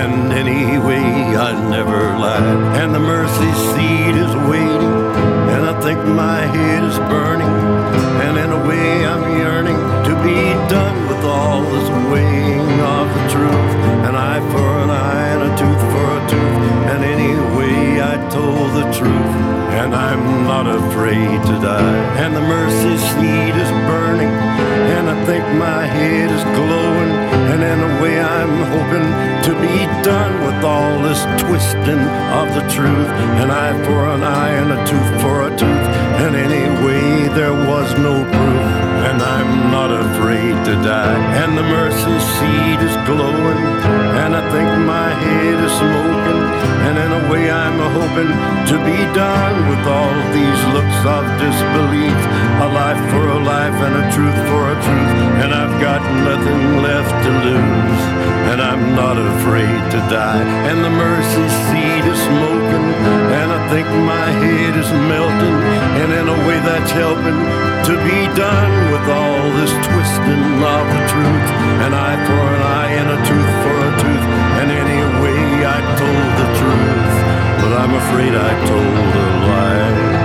[0.00, 2.58] And anyway, I never lied.
[2.80, 4.96] And the mercy seat is waiting,
[5.52, 7.56] and I think my head is burning.
[8.24, 9.87] And in a way, I'm yearning
[10.22, 13.72] be done with all this weighing of the truth.
[14.08, 16.58] An eye for an eye and a tooth for a tooth.
[16.90, 19.32] And anyway, I told the truth.
[19.78, 22.00] And I'm not afraid to die.
[22.22, 24.32] And the mercy seat is burning.
[24.96, 27.27] And I think my head is glowing.
[27.50, 29.08] And in a way, I'm hoping
[29.46, 32.04] to be done with all this twisting
[32.40, 33.10] of the truth.
[33.42, 35.86] An eye for an eye and a tooth for a tooth.
[36.24, 41.18] And anyway, there was no proof and I'm not afraid to die.
[41.42, 43.62] And the mercy seat is glowing,
[44.20, 46.42] and I think my head is smoking.
[46.86, 48.32] And in a way, I'm hoping
[48.70, 52.18] to be done with all these looks of disbelief.
[52.66, 55.12] A life for a life and a truth for a truth,
[55.42, 58.02] and I've got nothing left to lose.
[58.50, 60.44] And I'm not afraid to die.
[60.68, 62.88] And the mercy seat is smoking,
[63.38, 65.58] and I think my head is melting.
[66.00, 67.40] And in a way, that's helping
[67.88, 71.48] to be done with all this twisting of the truth.
[71.84, 74.24] An eye for an eye and a tooth for a tooth.
[74.60, 77.16] And anyway, I told the truth,
[77.60, 80.17] but I'm afraid I told a lie.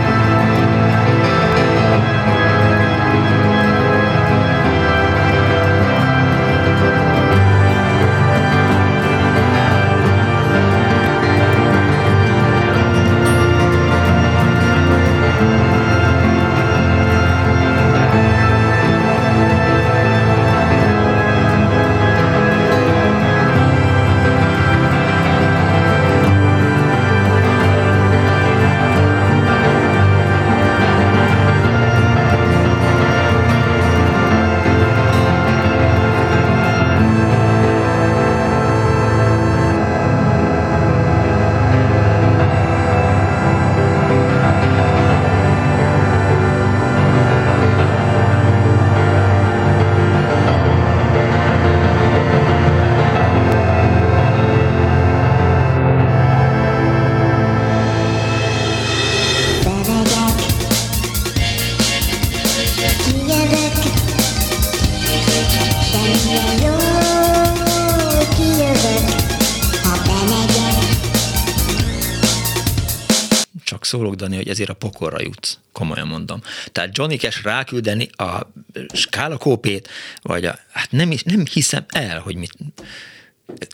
[73.93, 75.57] Szólok, Dani, hogy ezért a pokorra jutsz.
[75.71, 76.41] Komolyan mondom.
[76.71, 78.51] Tehát Johnny Cash ráküldeni a
[78.93, 79.89] skálakópét,
[80.21, 82.53] vagy a, hát nem, is, nem hiszem el, hogy mit,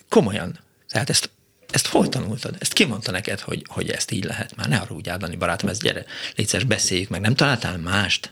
[0.09, 0.59] komolyan.
[0.89, 1.29] Tehát ezt,
[1.69, 2.55] ezt hol tanultad?
[2.59, 4.55] Ezt ki mondta neked, hogy, hogy ezt így lehet?
[4.55, 6.05] Már ne arra úgy Dani barátom, ezt gyere,
[6.35, 7.21] légy beszéljük meg.
[7.21, 8.29] Nem találtál mást?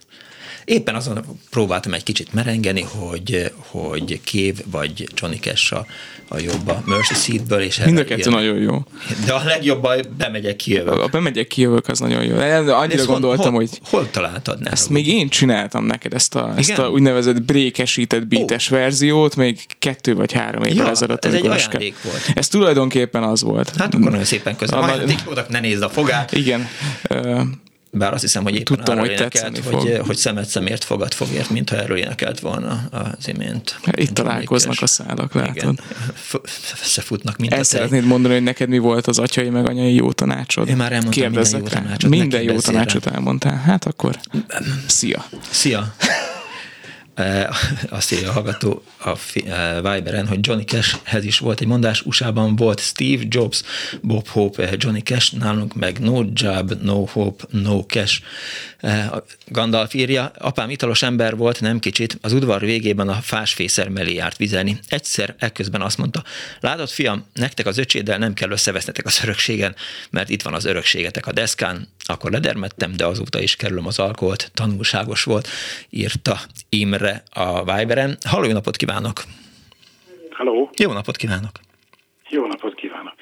[0.68, 5.85] Éppen azon próbáltam egy kicsit merengeni, hogy, hogy Kév vagy Johnny Cash a,
[6.27, 7.61] a jobb a Mercy Seedből.
[7.61, 8.84] És Mind a kettő nagyon jó.
[9.26, 11.02] De a legjobb a bemegyek kijövök.
[11.02, 12.35] A bemegyek kijövök az nagyon jó.
[12.73, 13.69] Annyira gondoltam, hol, hogy...
[13.84, 14.60] Hol találtad?
[14.60, 18.77] Ne ezt még én csináltam neked, ezt a, ezt a úgynevezett brékesített beates oh.
[18.77, 21.26] verziót, még kettő vagy három évvel ja, ezelőtt.
[21.26, 22.31] Ez egy ajándék volt.
[22.34, 23.76] Ez tulajdonképpen az volt.
[23.77, 24.84] Hát akkor nagyon szépen köszönöm.
[24.84, 26.31] A, a, ne nézd a fogát.
[26.31, 26.68] Igen.
[27.98, 31.76] Bár azt hiszem, hogy éppen Tudtam, hogy énekelt, hogy, hogy szemet szemért, fogad fogért, mintha
[31.76, 33.80] erről énekelt volna az imént.
[33.91, 35.56] Itt találkoznak a szálak, látod.
[35.56, 35.80] Igen,
[36.82, 40.68] összefutnak mint Ezt szeretnéd mondani, hogy neked mi volt az atyai meg anyai jó tanácsod?
[40.68, 42.10] Én már elmondtam Kérdezzek minden jó tanácsot.
[42.10, 43.57] Minden jó tanácsot elmondtál.
[43.57, 44.19] Hát akkor
[44.88, 45.26] szia.
[45.49, 45.94] Szia.
[47.89, 49.15] azt írja a hallgató a
[49.76, 53.61] Viberen, hogy Johnny Cashhez is volt egy mondás, USA-ban volt Steve Jobs,
[54.02, 58.22] Bob Hope, Johnny Cash, nálunk meg no job, no hope, no cash.
[59.45, 64.38] Gandalf írja, apám italos ember volt, nem kicsit, az udvar végében a fásfészer mellé járt
[64.38, 64.80] vizelni.
[64.88, 66.23] Egyszer ekközben azt mondta,
[66.60, 69.76] látod fiam, nektek az öcséddel nem kell összevesznetek az örökségen,
[70.10, 74.51] mert itt van az örökségetek a deszkán, akkor ledermettem, de azóta is kerülöm az alkoholt,
[74.53, 75.47] tanulságos volt,
[75.89, 76.35] írta
[76.69, 78.17] Imre a Viberen.
[78.25, 79.23] Halló, jó napot kívánok!
[80.31, 80.69] Halló!
[80.77, 81.51] Jó napot kívánok!
[82.29, 83.13] Jó napot kívánok!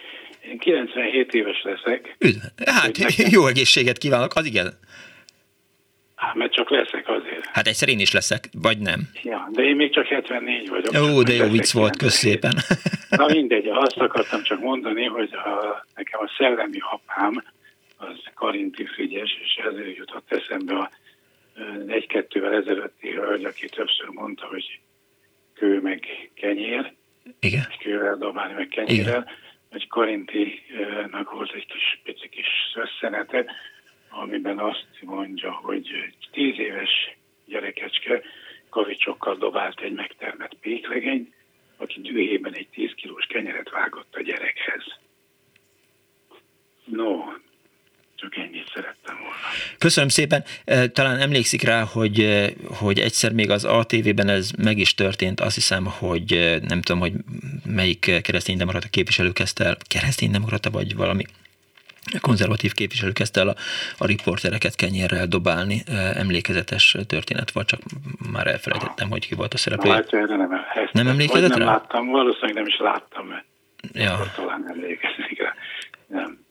[0.41, 2.15] Én 97 éves leszek.
[2.19, 2.37] Üdv.
[2.65, 3.27] Hát, nekem...
[3.29, 4.73] jó egészséget kívánok, az igen.
[6.15, 7.45] Hát, mert csak leszek azért.
[7.45, 9.09] Hát egyszer én is leszek, vagy nem.
[9.23, 11.03] Ja, de én még csak 74 vagyok.
[11.03, 12.53] Ó, de jó vicc volt, kösz szépen.
[13.09, 17.43] Na mindegy, azt akartam csak mondani, hogy a, nekem a szellemi apám,
[17.97, 20.91] az Karinti Frigyes, és ezért jutott eszembe a
[21.87, 24.79] egy-kettővel ezelőtti hölgy, aki többször mondta, hogy
[25.53, 26.93] kő meg kenyér,
[27.39, 27.65] Igen.
[27.69, 29.27] és kővel dobálni meg kenyérrel, Igen.
[29.71, 33.45] hogy Karintinak volt egy kis pici kis összenete,
[34.09, 38.21] amiben azt mondja, hogy tíz éves gyerekecske
[38.69, 41.33] kavicsokkal dobált egy megtermett péklegény,
[41.77, 44.83] aki dühében egy tíz kilós kenyeret vágott a gyerekhez.
[46.85, 47.23] No,
[48.15, 49.35] csak ennyit szerettem volna.
[49.77, 50.43] Köszönöm szépen.
[50.93, 52.45] Talán emlékszik rá, hogy,
[52.77, 57.13] hogy egyszer még az ATV-ben ez meg is történt, azt hiszem, hogy nem tudom, hogy
[57.65, 61.23] melyik kereszténydemokrata képviselő kezdte el, kereszténydemokrata vagy valami
[62.21, 63.55] konzervatív képviselő kezdte el a,
[63.97, 65.83] a riportereket kenyérrel dobálni.
[66.13, 67.79] Emlékezetes történet volt, csak
[68.31, 69.91] már elfelejtettem, hogy ki volt a szereplő.
[69.91, 70.49] Hát erre nem,
[70.91, 71.65] nem emlékezett nem rá?
[71.65, 73.45] láttam, valószínűleg nem is láttam, mert
[73.93, 74.31] ja.
[74.35, 75.53] talán emlékezik rá.
[76.07, 76.44] Nem.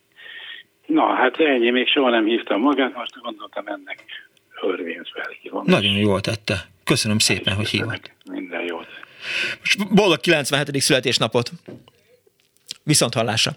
[0.86, 4.04] Na, hát ennyi, még soha nem hívtam magát, most gondoltam ennek
[4.62, 5.62] örvényt felhívom.
[5.66, 6.54] Nagyon jól tette.
[6.84, 8.10] Köszönöm szépen, hogy hívott.
[8.30, 8.86] Minden jót.
[9.58, 10.80] Most boldog 97.
[10.80, 11.50] születésnapot.
[12.82, 13.52] Viszont hallásra.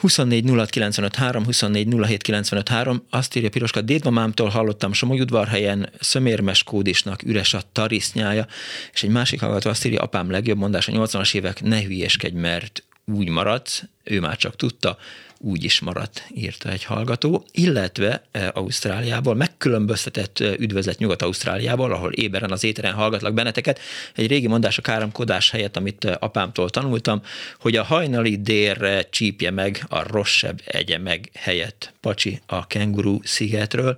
[0.00, 6.62] 24 06 95 3, 24 07 95 3, azt írja Piroska, dédmamámtól hallottam Somogyudvarhelyen Szömérmes
[6.62, 8.46] kódisnak üres a tarisznyája,
[8.92, 12.82] és egy másik hallgató azt írja, apám legjobb mondás a 80-as évek, ne hülyeskedj, mert
[13.04, 14.98] úgy maradsz, ő már csak tudta,
[15.42, 22.50] úgy is maradt, írta egy hallgató, illetve e, Ausztráliából, megkülönböztetett e, üdvözlet Nyugat-Ausztráliából, ahol éberen
[22.50, 23.80] az éteren hallgatlak benneteket.
[24.14, 27.22] Egy régi mondás a káromkodás helyett, amit e, apámtól tanultam,
[27.60, 33.96] hogy a hajnali délre csípje meg a rosszabb egye meg helyett Pacsi a kenguru szigetről,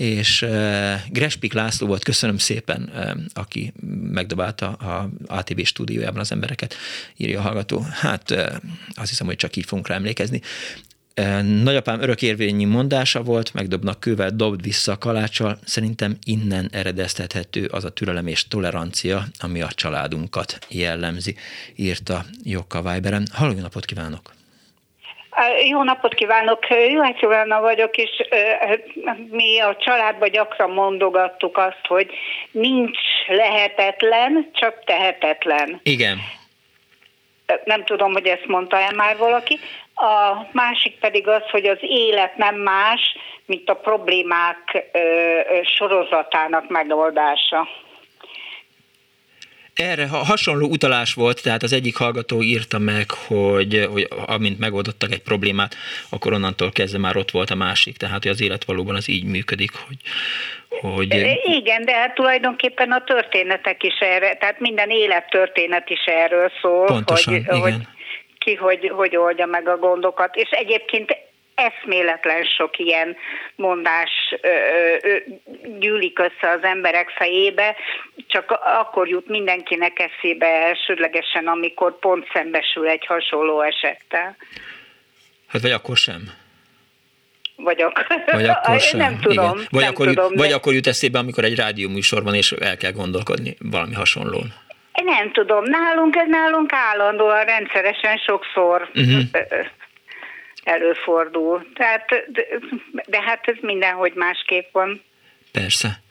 [0.00, 0.46] és
[1.08, 2.90] Grespik László volt, köszönöm szépen,
[3.32, 3.72] aki
[4.02, 6.74] megdobálta a ATV stúdiójában az embereket,
[7.16, 7.86] írja a hallgató.
[7.90, 8.30] Hát
[8.94, 10.40] azt hiszem, hogy csak így fogunk rá emlékezni.
[11.62, 15.58] Nagyapám örökérvényi mondása volt, megdobnak kővel, dobd vissza a kalácsal.
[15.64, 21.36] Szerintem innen eredeztethető az a türelem és tolerancia, ami a családunkat jellemzi,
[21.76, 23.26] írta Jokka Weiberen.
[23.32, 24.38] Halló, napot kívánok!
[25.68, 26.58] Jó napot kívánok!
[26.68, 28.10] Juhász Joanna vagyok, és
[29.30, 32.10] mi a családban gyakran mondogattuk azt, hogy
[32.50, 35.80] nincs lehetetlen, csak tehetetlen.
[35.82, 36.18] Igen.
[37.64, 39.58] Nem tudom, hogy ezt mondta-e már valaki.
[39.94, 43.16] A másik pedig az, hogy az élet nem más,
[43.46, 44.90] mint a problémák
[45.62, 47.68] sorozatának megoldása.
[49.80, 55.22] Erre hasonló utalás volt, tehát az egyik hallgató írta meg, hogy, hogy amint megoldottak egy
[55.22, 55.74] problémát,
[56.08, 57.96] akkor onnantól kezdve már ott volt a másik.
[57.96, 59.96] Tehát hogy az élet valóban az így működik, hogy,
[60.68, 61.14] hogy...
[61.44, 67.34] Igen, de hát tulajdonképpen a történetek is erre, tehát minden élettörténet is erről szól, Pontosan,
[67.34, 67.60] hogy, igen.
[67.60, 67.74] hogy
[68.38, 70.36] ki hogy, hogy oldja meg a gondokat.
[70.36, 71.16] És egyébként
[71.54, 73.16] eszméletlen sok ilyen
[73.56, 74.10] mondás
[74.40, 74.48] ö,
[75.02, 75.16] ö,
[75.78, 77.76] gyűlik össze az emberek fejébe,
[78.26, 78.50] csak
[78.80, 84.36] akkor jut mindenkinek eszébe elsődlegesen, amikor pont szembesül egy hasonló esettel.
[85.46, 86.22] Hát vagy akkor sem.
[87.56, 88.98] Vagy, ak- vagy akkor sem.
[88.98, 89.54] Nem tudom.
[89.54, 89.66] Igen.
[89.70, 92.76] Vagy, nem akkor, tudom, jut, vagy akkor jut eszébe, amikor egy rádióműsor van, és el
[92.76, 94.52] kell gondolkodni valami hasonlón.
[95.04, 99.20] Nem tudom, nálunk ez nálunk állandóan, rendszeresen sokszor uh-huh.
[100.64, 101.66] Előfordul.
[101.74, 102.46] Tehát, de,
[103.06, 105.02] de hát ez mindenhogy másképp van.
[105.52, 106.02] Persze.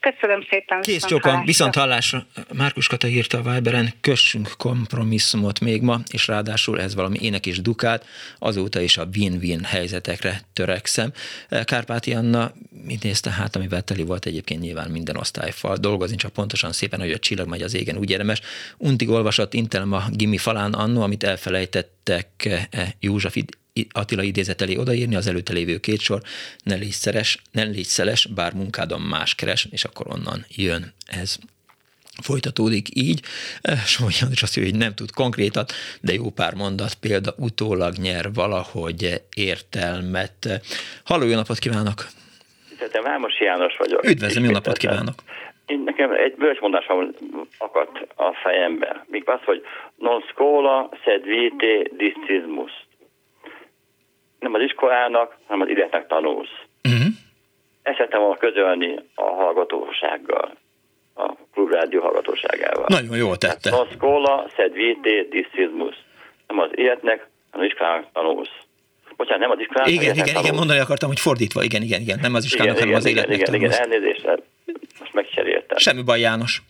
[0.00, 0.80] Köszönöm szépen.
[0.80, 2.26] Kész csókan, viszont hallásra.
[2.52, 7.60] Márkus Kata írta a Viberen, kössünk kompromisszumot még ma, és ráadásul ez valami ének és
[7.60, 8.06] dukát,
[8.38, 11.12] azóta is a win-win helyzetekre törekszem.
[11.64, 12.52] Kárpáti Anna
[13.02, 17.18] nézte hát, amivel teli volt egyébként nyilván minden osztályfal dolgozni, csak pontosan szépen, hogy a
[17.18, 18.40] csillag megy az égen, úgy érdemes.
[18.76, 22.48] Untig olvasott Intelem a gimi falán annó, amit elfelejtettek
[23.00, 23.36] József
[23.92, 26.20] Attila idézet elé odaírni az előtte lévő két sor,
[26.62, 31.38] ne légy, szeres, ne légy szeles, bár munkádon más keres, és akkor onnan jön ez
[32.22, 33.20] folytatódik így.
[33.86, 38.32] Somogy is azt mondja, hogy nem tud konkrétat, de jó pár mondat, példa utólag nyer
[38.34, 40.62] valahogy értelmet.
[41.04, 42.06] Halló, jó napot kívánok!
[42.92, 44.04] Te Vámos János vagyok.
[44.04, 45.14] Üdvözlöm, jó napot kívánok!
[45.66, 46.86] Én nekem egy bölcsmondás
[47.58, 49.04] akadt a fejembe.
[49.08, 49.62] Még az, hogy
[49.96, 52.85] non scola sed vitae discismus
[54.46, 56.56] nem az iskolának, hanem az életnek tanulsz.
[56.84, 57.06] Uh-huh.
[57.82, 60.46] Ezt szerettem volna közölni a hallgatósággal,
[61.14, 62.84] a klubrádió hallgatóságával.
[62.88, 63.76] Nagyon jól tette.
[63.76, 65.96] A szkola, szed vite, diszizmus.
[66.46, 68.56] Nem az életnek, hanem az iskolának tanulsz.
[69.16, 70.44] Bocsánat, nem az iskolának, Igen, igen, tanulsz.
[70.44, 73.30] igen, mondani akartam, hogy fordítva, igen, igen, igen, nem az iskolának, igen, hanem igen, az
[73.30, 73.78] életnek igen, tanulsz.
[73.78, 74.42] Igen, elnézést,
[75.00, 75.78] most megcseréltem.
[75.78, 76.62] Semmi baj, János.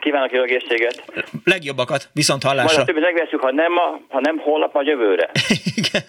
[0.00, 1.04] Kívánok jó egészséget!
[1.44, 2.76] Legjobbakat, viszont hallásra!
[2.76, 5.30] Majd a többi megveszünk, ha nem, ma, ha nem holnap, a jövőre.
[5.74, 6.02] Igen.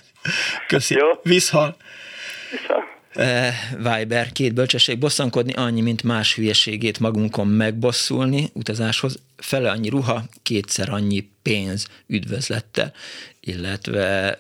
[0.68, 0.96] Köszi.
[0.96, 1.08] Jó.
[1.24, 1.76] Viszhal.
[2.52, 3.00] Viszhal.
[3.78, 10.90] Viber, két bölcsesség bosszankodni, annyi, mint más hülyeségét magunkon megbosszulni utazáshoz, fele annyi ruha, kétszer
[10.90, 12.94] annyi pénz üdvözlettel,
[13.40, 14.38] illetve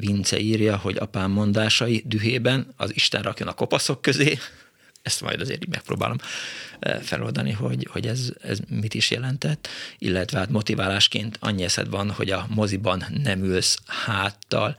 [0.00, 4.38] Vince írja, hogy apám mondásai dühében az Isten rakjon a kopaszok közé,
[5.06, 6.16] ezt majd azért így megpróbálom
[7.02, 9.68] feloldani, hogy, hogy ez, ez mit is jelentett,
[9.98, 14.76] illetve hát motiválásként annyi eszed van, hogy a moziban nem ülsz háttal.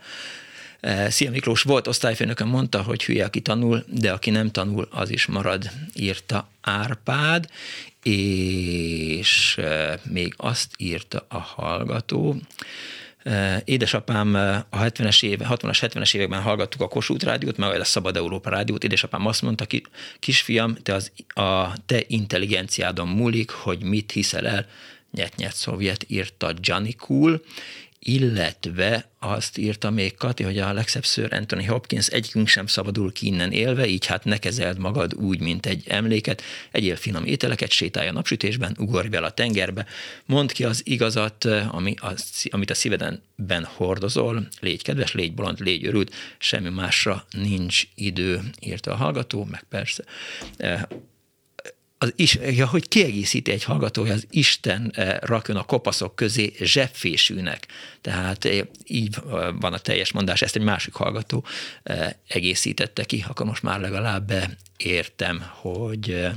[1.08, 5.26] Szia Miklós volt osztályfőnökön mondta, hogy hülye, aki tanul, de aki nem tanul, az is
[5.26, 7.50] marad, írta Árpád,
[8.02, 9.60] és
[10.02, 12.36] még azt írta a hallgató,
[13.64, 14.34] Édesapám
[14.70, 18.84] a 70-es éve, 60-as, 70-es években hallgattuk a Kossuth rádiót, meg a Szabad Európa rádiót.
[18.84, 19.82] Édesapám azt mondta, ki,
[20.18, 24.66] kisfiam, te az, a te intelligenciádon múlik, hogy mit hiszel el,
[25.12, 26.54] nyet-nyet szovjet, írta
[26.98, 27.42] Cool,
[27.98, 33.26] illetve azt írta még Kati, hogy a legszebb ször Anthony Hopkins egyikünk sem szabadul ki
[33.26, 38.08] innen élve, így hát ne kezeld magad úgy, mint egy emléket, egyél finom ételeket, sétálj
[38.08, 39.86] a napsütésben, ugorj bele a tengerbe,
[40.26, 42.12] mondd ki az igazat, ami a,
[42.50, 48.92] amit a szívedenben hordozol, légy kedves, légy bolond, légy örült, semmi másra nincs idő, írta
[48.92, 50.04] a hallgató, meg persze
[51.98, 57.66] az is, ja, hogy kiegészíti egy hallgatója, az Isten eh, rakjon a kopaszok közé zsebfésűnek.
[58.00, 61.44] Tehát eh, így eh, van a teljes mondás, ezt egy másik hallgató
[62.28, 64.32] egészítette ki, akkor most már legalább
[64.76, 66.28] értem, hogy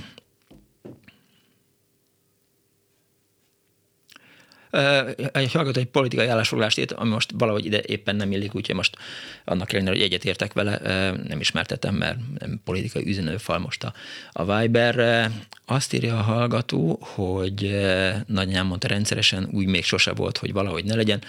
[5.32, 8.98] egy hallgató egy politikai állásfoglalást írt, ami most valahogy ide éppen nem illik, úgyhogy most
[9.46, 10.80] annak ellenére, hogy egyetértek vele,
[11.28, 13.94] nem ismertetem, mert nem politikai üzenőfal most a,
[14.32, 15.30] a Viber.
[15.66, 17.86] Azt írja a hallgató, hogy
[18.26, 21.22] nagyanyám mondta rendszeresen, úgy még sose volt, hogy valahogy ne legyen,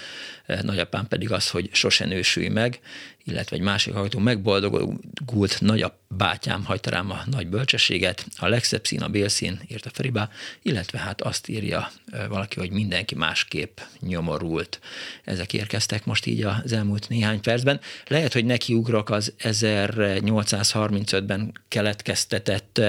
[0.46, 2.80] nagyapám pedig az, hogy sose nősülj meg,
[3.24, 9.02] illetve egy másik hallgató megboldogult nagyap bátyám hagyta rám a nagy bölcsességet, a legszebb szín
[9.02, 10.30] a bélszín, írta Feribá,
[10.62, 11.90] illetve hát azt írja
[12.28, 14.80] valaki, hogy mindenki másképp nyomorult.
[15.24, 17.80] Ezek érkeztek most így az elmúlt néhány percben.
[18.06, 22.80] Lehet, hogy nekiugrok az 1835-ben keletkeztetett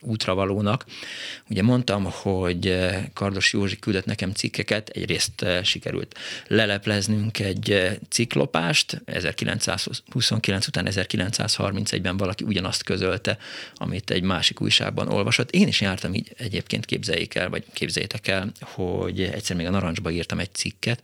[0.00, 0.84] útravalónak.
[1.48, 7.96] Ugye mondtam, hogy eh, Kardos Józsi küldött nekem cikkeket, egyrészt eh, sikerült lelepleznünk egy eh,
[8.08, 13.38] ciklopást, 1929 után 1931-ben valaki ugyanazt közölte,
[13.74, 15.50] amit egy másik újságban olvasott.
[15.50, 20.10] Én is jártam így egyébként képzeljék el, vagy képzeljétek el, hogy egyszer még a Narancsba
[20.10, 21.02] írtam egy cikket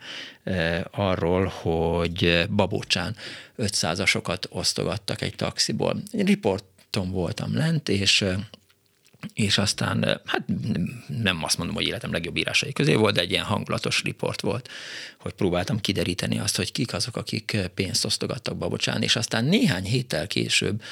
[0.90, 3.16] arról, hogy Babócsán
[3.58, 6.02] 500-asokat osztogattak egy taxiból.
[6.12, 8.24] Egy riporton voltam lent, és
[9.34, 10.44] és aztán, hát
[11.22, 14.68] nem azt mondom, hogy életem legjobb írásai közé volt, de egy ilyen hangulatos riport volt,
[15.18, 20.26] hogy próbáltam kideríteni azt, hogy kik azok, akik pénzt osztogattak Babocsán, és aztán néhány héttel
[20.26, 20.82] később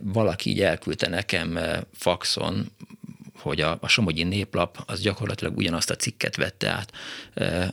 [0.00, 1.58] valaki így elküldte nekem
[1.92, 2.72] faxon
[3.40, 6.92] hogy a, a Somogyi Néplap az gyakorlatilag ugyanazt a cikket vette át,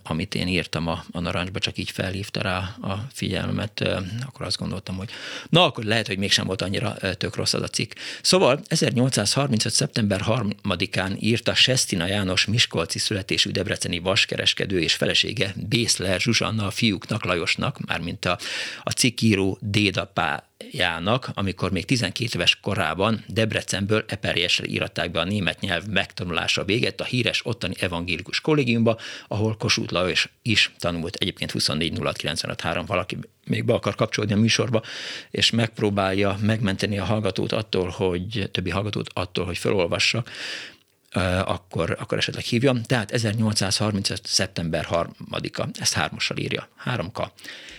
[0.03, 3.79] amit én írtam a, a narancsba, csak így felhívta rá a figyelmet,
[4.25, 5.09] akkor azt gondoltam, hogy
[5.49, 7.91] na, akkor lehet, hogy mégsem volt annyira tök rossz az a cikk.
[8.21, 9.73] Szóval 1835.
[9.73, 17.25] szeptember 3-án írta Sestina János Miskolci születésű debreceni vaskereskedő és felesége Bészler Zsuzsanna a fiúknak,
[17.25, 18.37] Lajosnak, mármint a,
[18.83, 25.59] a cikkíró dédapá Jának, amikor még 12 éves korában Debrecenből Eperjesre íratták be a német
[25.59, 31.15] nyelv megtanulása véget a híres ottani evangélikus kollégiumba, ahol Kossuth Lajos is tanult.
[31.15, 31.97] Egyébként 24
[32.85, 34.81] valaki még be akar kapcsolódni a műsorba,
[35.31, 40.29] és megpróbálja megmenteni a hallgatót attól, hogy többi hallgatót attól, hogy felolvassak,
[41.45, 42.83] akkor, akkor esetleg hívjam.
[42.83, 44.21] Tehát 1835.
[44.25, 47.27] szeptember 3-a, ezt hármassal írja, 3K.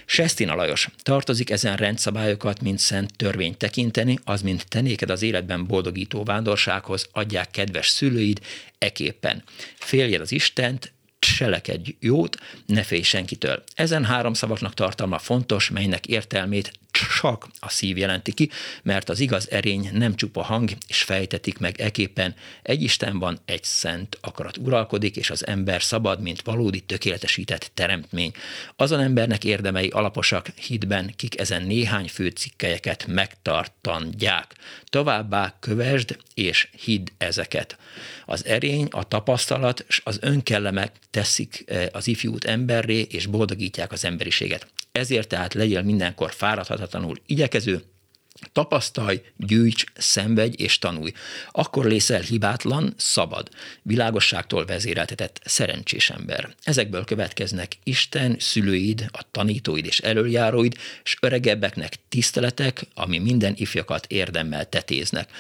[0.07, 6.25] Sestina Lajos, tartozik ezen rendszabályokat, mint szent törvényt tekinteni, az, mint tenéked az életben boldogító
[6.25, 8.41] vándorsághoz, adják kedves szülőid,
[8.79, 9.43] eképpen.
[9.75, 12.37] Féljed az Istent, cselekedj jót,
[12.67, 13.63] ne félj senkitől.
[13.75, 16.73] Ezen három szavaknak tartalma fontos, melynek értelmét
[17.21, 18.51] csak a szív jelenti ki,
[18.83, 22.35] mert az igaz erény nem csupa hang, és fejtetik meg eképpen.
[22.63, 28.33] Egy Isten van, egy szent akarat uralkodik, és az ember szabad, mint valódi tökéletesített teremtmény.
[28.77, 34.55] Azon embernek érdemei alaposak hitben, kik ezen néhány fő cikkelyeket megtartandják.
[34.85, 37.79] Továbbá kövesd és hidd ezeket.
[38.27, 44.05] Az erény, a tapasztalat és az önkellemek teszik eh, az ifjút emberré, és boldogítják az
[44.05, 44.67] emberiséget.
[44.97, 47.83] Ezért tehát legyél mindenkor fáradhatatlanul igyekező,
[48.53, 51.13] Tapasztalj, gyűjts, szenvedj és tanulj.
[51.51, 53.49] Akkor lészel hibátlan, szabad,
[53.83, 56.55] világosságtól vezéreltetett, szerencsés ember.
[56.63, 64.69] Ezekből következnek Isten, szülőid, a tanítóid és előjáróid, és öregebbeknek tiszteletek, ami minden ifjakat érdemmel
[64.69, 65.31] tetéznek.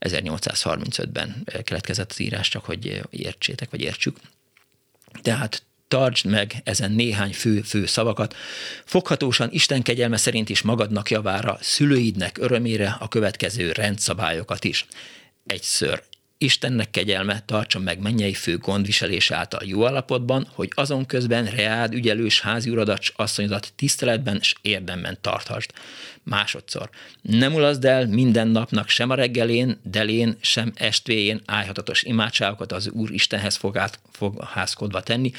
[0.00, 4.16] 1835-ben keletkezett az írás, csak hogy értsétek, vagy értsük.
[5.22, 8.34] Tehát tartsd meg ezen néhány fő, fő szavakat.
[8.84, 14.86] Foghatósan Isten kegyelme szerint is magadnak javára, szülőidnek örömére a következő rendszabályokat is.
[15.46, 16.02] Egyszer
[16.42, 22.40] Istennek kegyelme tartsa meg mennyei fő gondviselése által jó állapotban, hogy azon közben reád ügyelős
[22.40, 25.72] háziuradat asszonyodat tiszteletben és érdemben tarthast.
[26.22, 26.90] Másodszor,
[27.22, 33.10] nem ulaszd el minden napnak sem a reggelén, delén, sem estvéjén ájhatatos imádságokat az Úr
[33.10, 35.32] Istenhez fogát, fogházkodva tenni,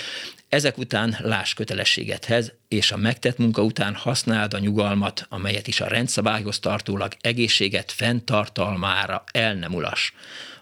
[0.50, 5.88] ezek után láss kötelességedhez, és a megtett munka után használd a nyugalmat, amelyet is a
[5.88, 10.14] rendszabályhoz tartólag egészséget fenntartalmára el nem ulas.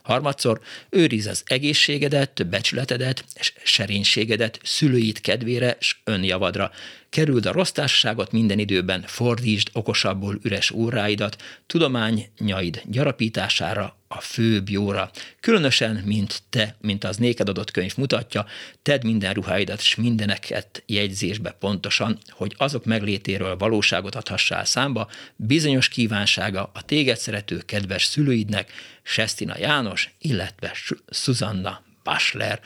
[0.10, 0.60] Harmadszor
[0.90, 6.72] őriz az egészségedet, becsületedet és serénységedet szülőid kedvére és önjavadra.
[7.10, 15.11] Kerüld a rossz társaságot minden időben, fordítsd okosabbul üres óráidat, tudományaid gyarapítására, a főbb jóra.
[15.40, 18.45] Különösen, mint te, mint az néked adott könyv mutatja,
[18.81, 26.69] tedd minden ruháidat és mindeneket jegyzésbe pontosan, hogy azok meglétéről valóságot adhassál számba, bizonyos kívánsága
[26.73, 28.72] a téged szerető kedves szülőidnek,
[29.03, 30.72] Sestina János, illetve
[31.10, 32.60] Susanna Bachler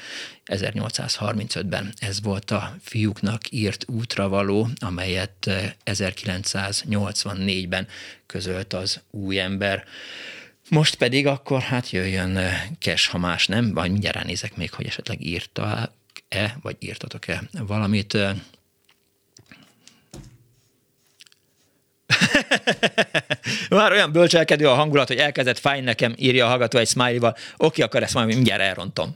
[0.45, 5.49] 1835-ben ez volt a fiúknak írt útravaló, amelyet
[5.86, 7.88] 1984-ben
[8.26, 9.84] közölt az új ember.
[10.70, 12.40] Most pedig akkor hát jöjjön
[12.80, 18.18] Kes, ha más nem, vagy mindjárt ránézek még, hogy esetleg írta-e, vagy írtatok-e valamit.
[23.70, 27.38] Már olyan bölcselkedő a hangulat, hogy elkezdett fájni nekem, írja a hallgató egy smiley-val.
[27.57, 29.15] Oké, akkor ezt majd mindjárt elrontom.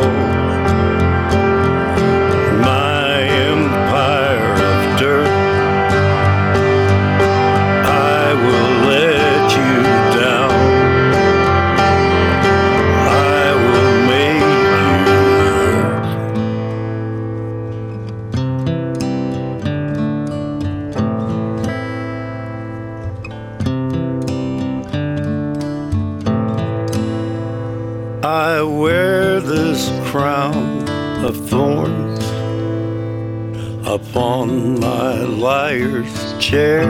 [36.51, 36.83] Chair,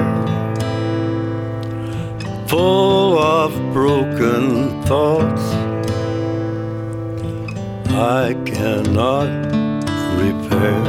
[2.47, 5.45] full of broken thoughts
[7.91, 9.29] I cannot
[10.17, 10.81] repair.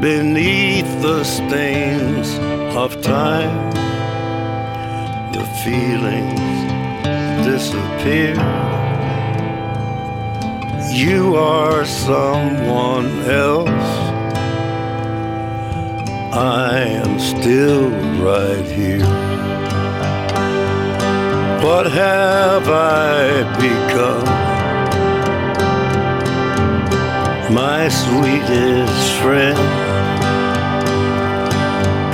[0.00, 2.28] Beneath the stains
[2.76, 3.72] of time,
[5.32, 6.46] the feelings
[7.50, 8.36] disappear.
[10.94, 13.95] You are someone else
[16.38, 17.88] I am still
[18.22, 19.06] right here.
[21.64, 24.26] What have I become?
[27.54, 29.58] My sweetest friend.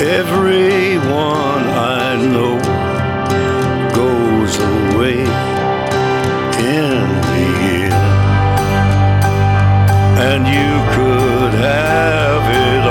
[0.00, 1.64] Everyone
[2.00, 2.60] I know
[3.92, 5.18] goes away
[6.78, 6.94] in
[7.26, 8.02] the end.
[10.28, 12.81] And you could have it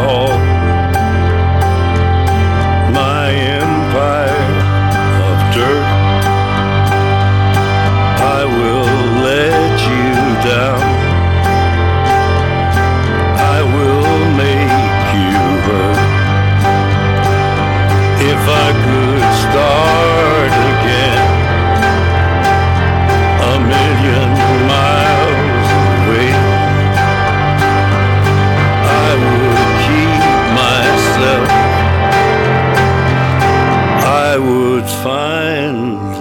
[34.82, 36.16] would find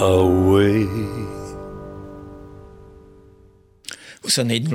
[0.00, 0.88] a way.
[4.22, 4.68] 24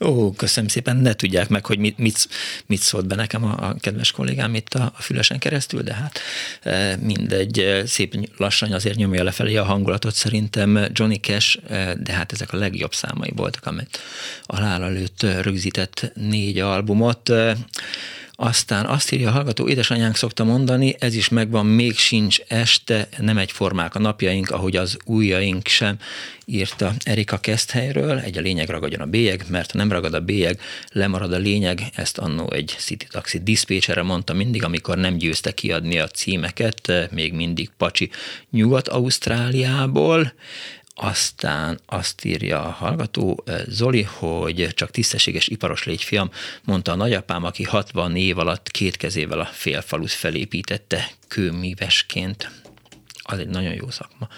[0.00, 2.28] ó, köszönöm szépen, ne tudják meg, hogy mit, mit,
[2.66, 6.20] mit szólt be nekem a, a kedves kollégám itt a, a fülesen keresztül, de hát
[6.62, 12.12] e, mindegy, e, szép lassan azért nyomja lefelé a hangulatot szerintem Johnny Cash, e, de
[12.12, 13.98] hát ezek a legjobb számai voltak, amit
[14.46, 17.32] a halál előtt rögzített négy albumot.
[18.42, 23.38] Aztán azt írja a hallgató, édesanyánk szokta mondani, ez is megvan, még sincs este, nem
[23.38, 25.96] egyformák a napjaink, ahogy az ujjaink sem,
[26.44, 30.60] írta Erika Keszthelyről, egy a lényeg ragadjon a bélyeg, mert ha nem ragad a bélyeg,
[30.92, 35.98] lemarad a lényeg, ezt annó egy City Taxi diszpécsere mondta mindig, amikor nem győzte kiadni
[35.98, 38.10] a címeket, még mindig Pacsi
[38.50, 40.32] Nyugat-Ausztráliából.
[41.02, 46.30] Aztán azt írja a hallgató Zoli, hogy csak tisztességes iparos légy fiam,
[46.64, 52.50] mondta a nagyapám, aki 60 év alatt két kezével a félfalut felépítette kőmívesként.
[53.22, 54.28] Az egy nagyon jó szakma.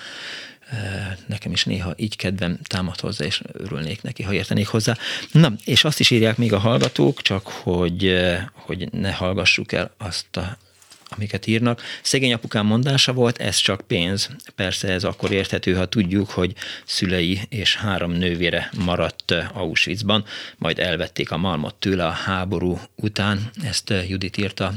[1.26, 4.96] Nekem is néha így kedvem támad hozzá, és örülnék neki, ha értenék hozzá.
[5.32, 8.16] Na, és azt is írják még a hallgatók, csak hogy,
[8.52, 10.58] hogy ne hallgassuk el azt a
[11.16, 11.82] amiket írnak.
[12.02, 14.30] Szegény apukám mondása volt, ez csak pénz.
[14.54, 20.24] Persze ez akkor érthető, ha tudjuk, hogy szülei és három nővére maradt Auschwitzban,
[20.56, 23.50] majd elvették a malmot tőle a háború után.
[23.64, 24.72] Ezt Judit írta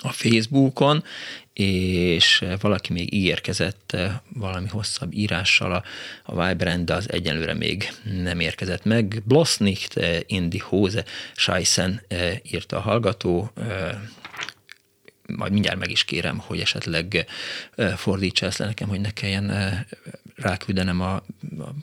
[0.00, 1.04] a Facebookon,
[1.52, 3.96] és valaki még ígérkezett
[4.28, 5.82] valami hosszabb írással a,
[6.24, 7.92] a Vibrant, de az egyenlőre még
[8.22, 9.22] nem érkezett meg.
[9.24, 11.04] Blossnicht in die Hose
[11.36, 12.02] Scheisen
[12.42, 13.52] írta a hallgató,
[15.36, 17.26] majd mindjárt meg is kérem, hogy esetleg
[17.96, 19.52] fordítsa ezt le nekem, hogy ne kelljen
[20.36, 21.22] ráküldenem a, a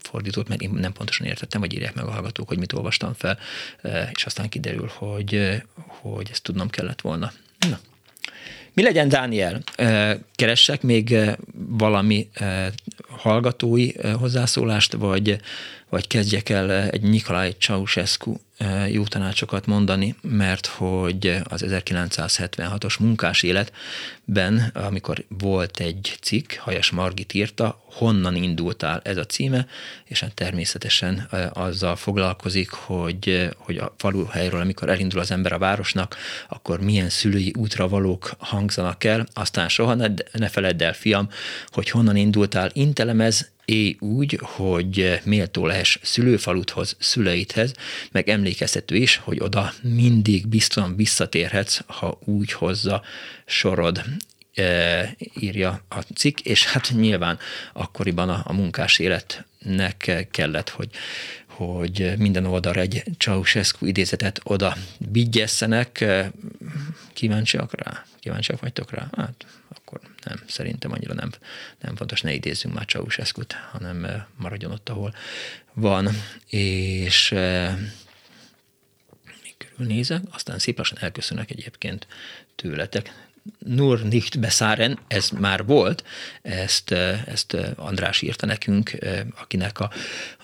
[0.01, 3.39] fordítót, mert én nem pontosan értettem, vagy írják meg a hallgatók, hogy mit olvastam fel,
[4.13, 7.31] és aztán kiderül, hogy, hogy ezt tudnom kellett volna.
[7.69, 7.79] Na,
[8.73, 9.63] Mi legyen, Dániel?
[10.35, 11.17] Keressek még
[11.53, 12.29] valami
[13.09, 15.39] hallgatói hozzászólást, vagy,
[15.89, 18.35] vagy kezdjek el egy Nikolaj Ceausescu
[18.91, 27.33] jó tanácsokat mondani, mert hogy az 1976-os munkás életben, amikor volt egy cikk, Hajas Margit
[27.33, 29.67] írta, honnan indultál ez a címe,
[30.05, 36.17] és hát természetesen azzal foglalkozik, hogy, hogy a faluhelyről, amikor elindul az ember a városnak,
[36.49, 41.29] akkor milyen szülői útravalók hangzanak el, aztán soha ne, ne feledd el, fiam,
[41.67, 47.73] hogy honnan indultál, intelemez, élj úgy, hogy méltó lehess szülőfaludhoz, szüleidhez,
[48.11, 53.01] meg emlékeztető is, hogy oda mindig biztosan visszatérhetsz, ha úgy hozza
[53.45, 54.03] sorod
[54.53, 57.39] e, írja a cikk, és hát nyilván
[57.73, 60.89] akkoriban a, a munkás életnek kellett, hogy,
[61.45, 66.05] hogy minden oldalra egy Ceausescu idézetet oda vigyesszenek.
[67.13, 68.05] Kíváncsiak rá?
[68.19, 69.07] Kíváncsiak vagytok rá?
[69.17, 71.29] Hát akkor nem, szerintem annyira nem,
[71.79, 73.41] nem fontos, ne idézzünk már ceausescu
[73.71, 75.13] hanem maradjon ott, ahol
[75.73, 76.09] van.
[76.49, 77.35] És
[79.77, 82.07] körülnézek, aztán szép lassan elköszönök egyébként
[82.55, 83.25] tőletek.
[83.59, 86.03] Nur nicht beszáren, ez már volt,
[86.41, 86.91] ezt,
[87.25, 88.97] ezt András írta nekünk,
[89.41, 89.91] akinek a,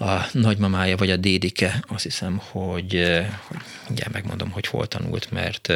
[0.05, 2.91] a nagymamája vagy a dédike, azt hiszem, hogy,
[3.47, 3.57] hogy
[3.89, 5.73] ugye megmondom, hogy hol tanult, mert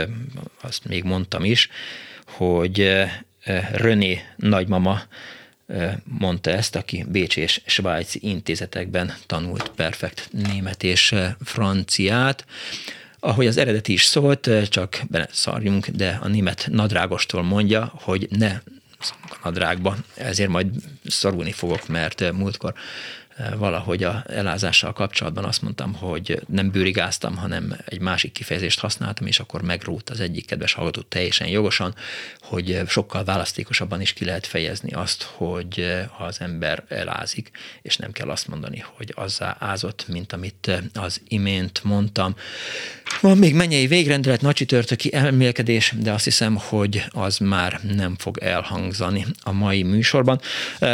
[0.61, 1.69] azt még mondtam is,
[2.25, 3.05] hogy
[3.71, 5.01] René nagymama
[6.03, 12.45] mondta ezt, aki Bécs és Svájci intézetekben tanult perfekt német és franciát.
[13.19, 18.61] Ahogy az eredeti is szólt, csak bele szarjunk, de a német nadrágostól mondja, hogy ne
[19.29, 20.67] a nadrágba, ezért majd
[21.05, 22.73] szorulni fogok, mert múltkor
[23.57, 29.39] valahogy a elázással kapcsolatban azt mondtam, hogy nem bőrigáztam, hanem egy másik kifejezést használtam, és
[29.39, 31.95] akkor megrót az egyik kedves hallgató teljesen jogosan,
[32.41, 37.51] hogy sokkal választékosabban is ki lehet fejezni azt, hogy ha az ember elázik,
[37.81, 42.35] és nem kell azt mondani, hogy azzá ázott, mint amit az imént mondtam.
[43.21, 48.37] Van még mennyei végrendelet, nagy csütörtöki elmélkedés, de azt hiszem, hogy az már nem fog
[48.37, 50.41] elhangzani a mai műsorban.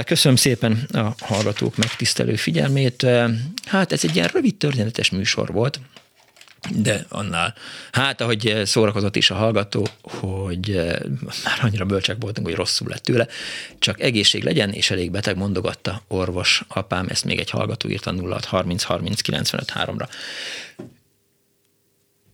[0.06, 3.06] Köszönöm szépen a hallgatók megtisztelő figyelmét.
[3.66, 5.80] Hát ez egy ilyen rövid történetes műsor volt,
[6.72, 7.54] de annál,
[7.92, 10.76] hát ahogy szórakozott is a hallgató, hogy
[11.44, 13.28] már annyira bölcsek voltunk, hogy rosszul lett tőle,
[13.80, 18.40] csak egészség legyen, és elég beteg mondogatta orvos apám, ezt még egy hallgató írta 0
[18.46, 20.08] 30 30 95 3-ra.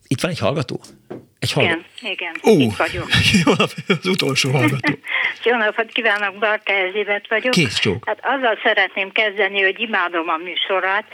[0.06, 0.80] Itt van egy hallgató?
[1.40, 1.80] Egy hallgató?
[2.00, 3.08] Igen, igen, Ó, itt vagyok.
[3.44, 4.98] Jó, az utolsó hallgató.
[5.44, 7.52] Jó napot kívánok, Barka Erzsébet vagyok.
[7.52, 8.06] Kész csók.
[8.06, 11.04] Hát azzal szeretném kezdeni, hogy imádom a műsorát,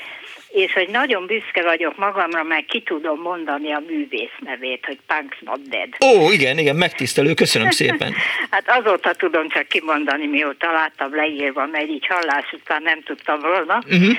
[0.48, 5.36] és hogy nagyon büszke vagyok magamra, meg ki tudom mondani a művész nevét, hogy Punks
[5.40, 5.88] Not Dead.
[6.04, 8.14] Ó, igen, igen, megtisztelő, köszönöm szépen.
[8.50, 13.82] hát azóta tudom csak kimondani, mióta láttam leírva, mert így hallás után nem tudtam volna.
[13.86, 14.16] Uh-huh.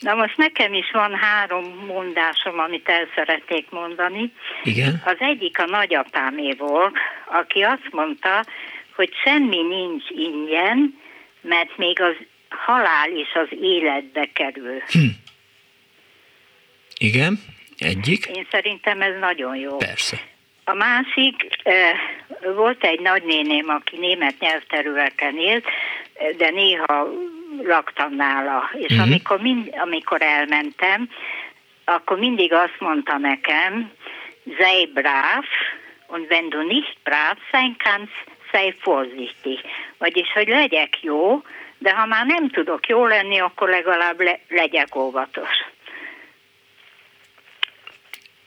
[0.00, 4.32] Na most nekem is van három mondásom, amit el szeretnék mondani.
[4.62, 5.02] Igen.
[5.04, 6.94] Az egyik a nagyapámé volt,
[7.26, 8.44] aki azt mondta,
[8.94, 11.00] hogy semmi nincs ingyen,
[11.40, 12.14] mert még az
[12.48, 14.78] halál is az életbe kerül.
[14.78, 14.98] Hm.
[16.98, 17.38] Igen,
[17.78, 18.26] egyik.
[18.26, 19.76] Én szerintem ez nagyon jó.
[19.76, 20.29] Persze.
[20.70, 21.98] A másik, eh,
[22.54, 25.64] volt egy nagynéném, aki német nyelvterületen élt,
[26.36, 27.08] de néha
[27.62, 29.06] laktam nála, és uh-huh.
[29.06, 31.08] amikor, mind, amikor elmentem,
[31.84, 33.92] akkor mindig azt mondta nekem,
[34.58, 35.44] sei brav,
[36.06, 39.60] und wenn du nicht brav sein kannst, sei vorsichtig.
[39.98, 41.42] Vagyis, hogy legyek jó,
[41.78, 45.58] de ha már nem tudok jó lenni, akkor legalább le, legyek óvatos.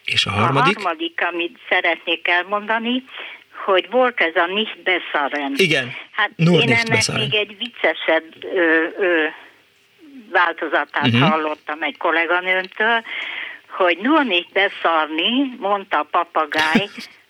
[0.06, 0.78] És a harmadik?
[0.78, 3.04] A harmadik, amit szeretnék elmondani,
[3.66, 5.54] hogy volt ez a nicht beszaren.
[5.56, 7.22] Igen, Hát Nur én ennek beszaren.
[7.22, 9.26] még egy viccesebb ö, ö,
[10.32, 11.30] változatát uh-huh.
[11.30, 13.04] hallottam egy kolléganőntől,
[13.70, 16.90] hogy nur nicht beszarni, mondta a papagáj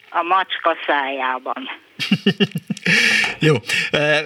[0.09, 1.69] a macska szájában.
[3.39, 3.55] jó,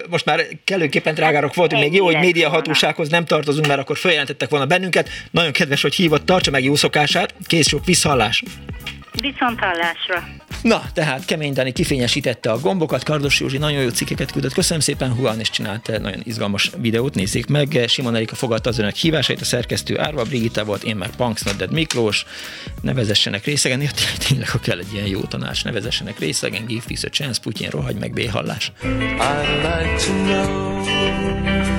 [0.08, 4.50] most már kellőképpen drágárok voltunk, még jó, hogy média hatósághoz nem tartozunk, mert akkor feljelentettek
[4.50, 5.08] volna bennünket.
[5.30, 8.42] Nagyon kedves, hogy hívott, tartsa meg jó szokását, kész sok visszhallás.
[9.20, 10.28] Viszont hallásra.
[10.62, 14.52] Na, tehát Kemény Dani kifényesítette a gombokat, Kardos Józsi nagyon jó cikkeket küldött.
[14.52, 17.84] Köszönöm szépen, Huan is csinált nagyon izgalmas videót, nézzék meg.
[17.86, 21.72] Simon Erika fogadta az önök hívásait, a szerkesztő Árva Brigitta volt, én meg Punks Nodded
[21.72, 22.24] Miklós.
[22.80, 23.90] Nevezessenek részegen, ja,
[24.28, 27.96] tényleg, ha kell egy ilyen jó tanács, nevezessenek részegen, give peace a chance, Putyin, rohagy
[27.96, 28.72] meg, béhallás.
[28.82, 31.77] I'd like to know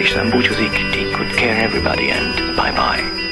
[0.00, 3.29] Búcsúzik, take good care everybody and bye bye.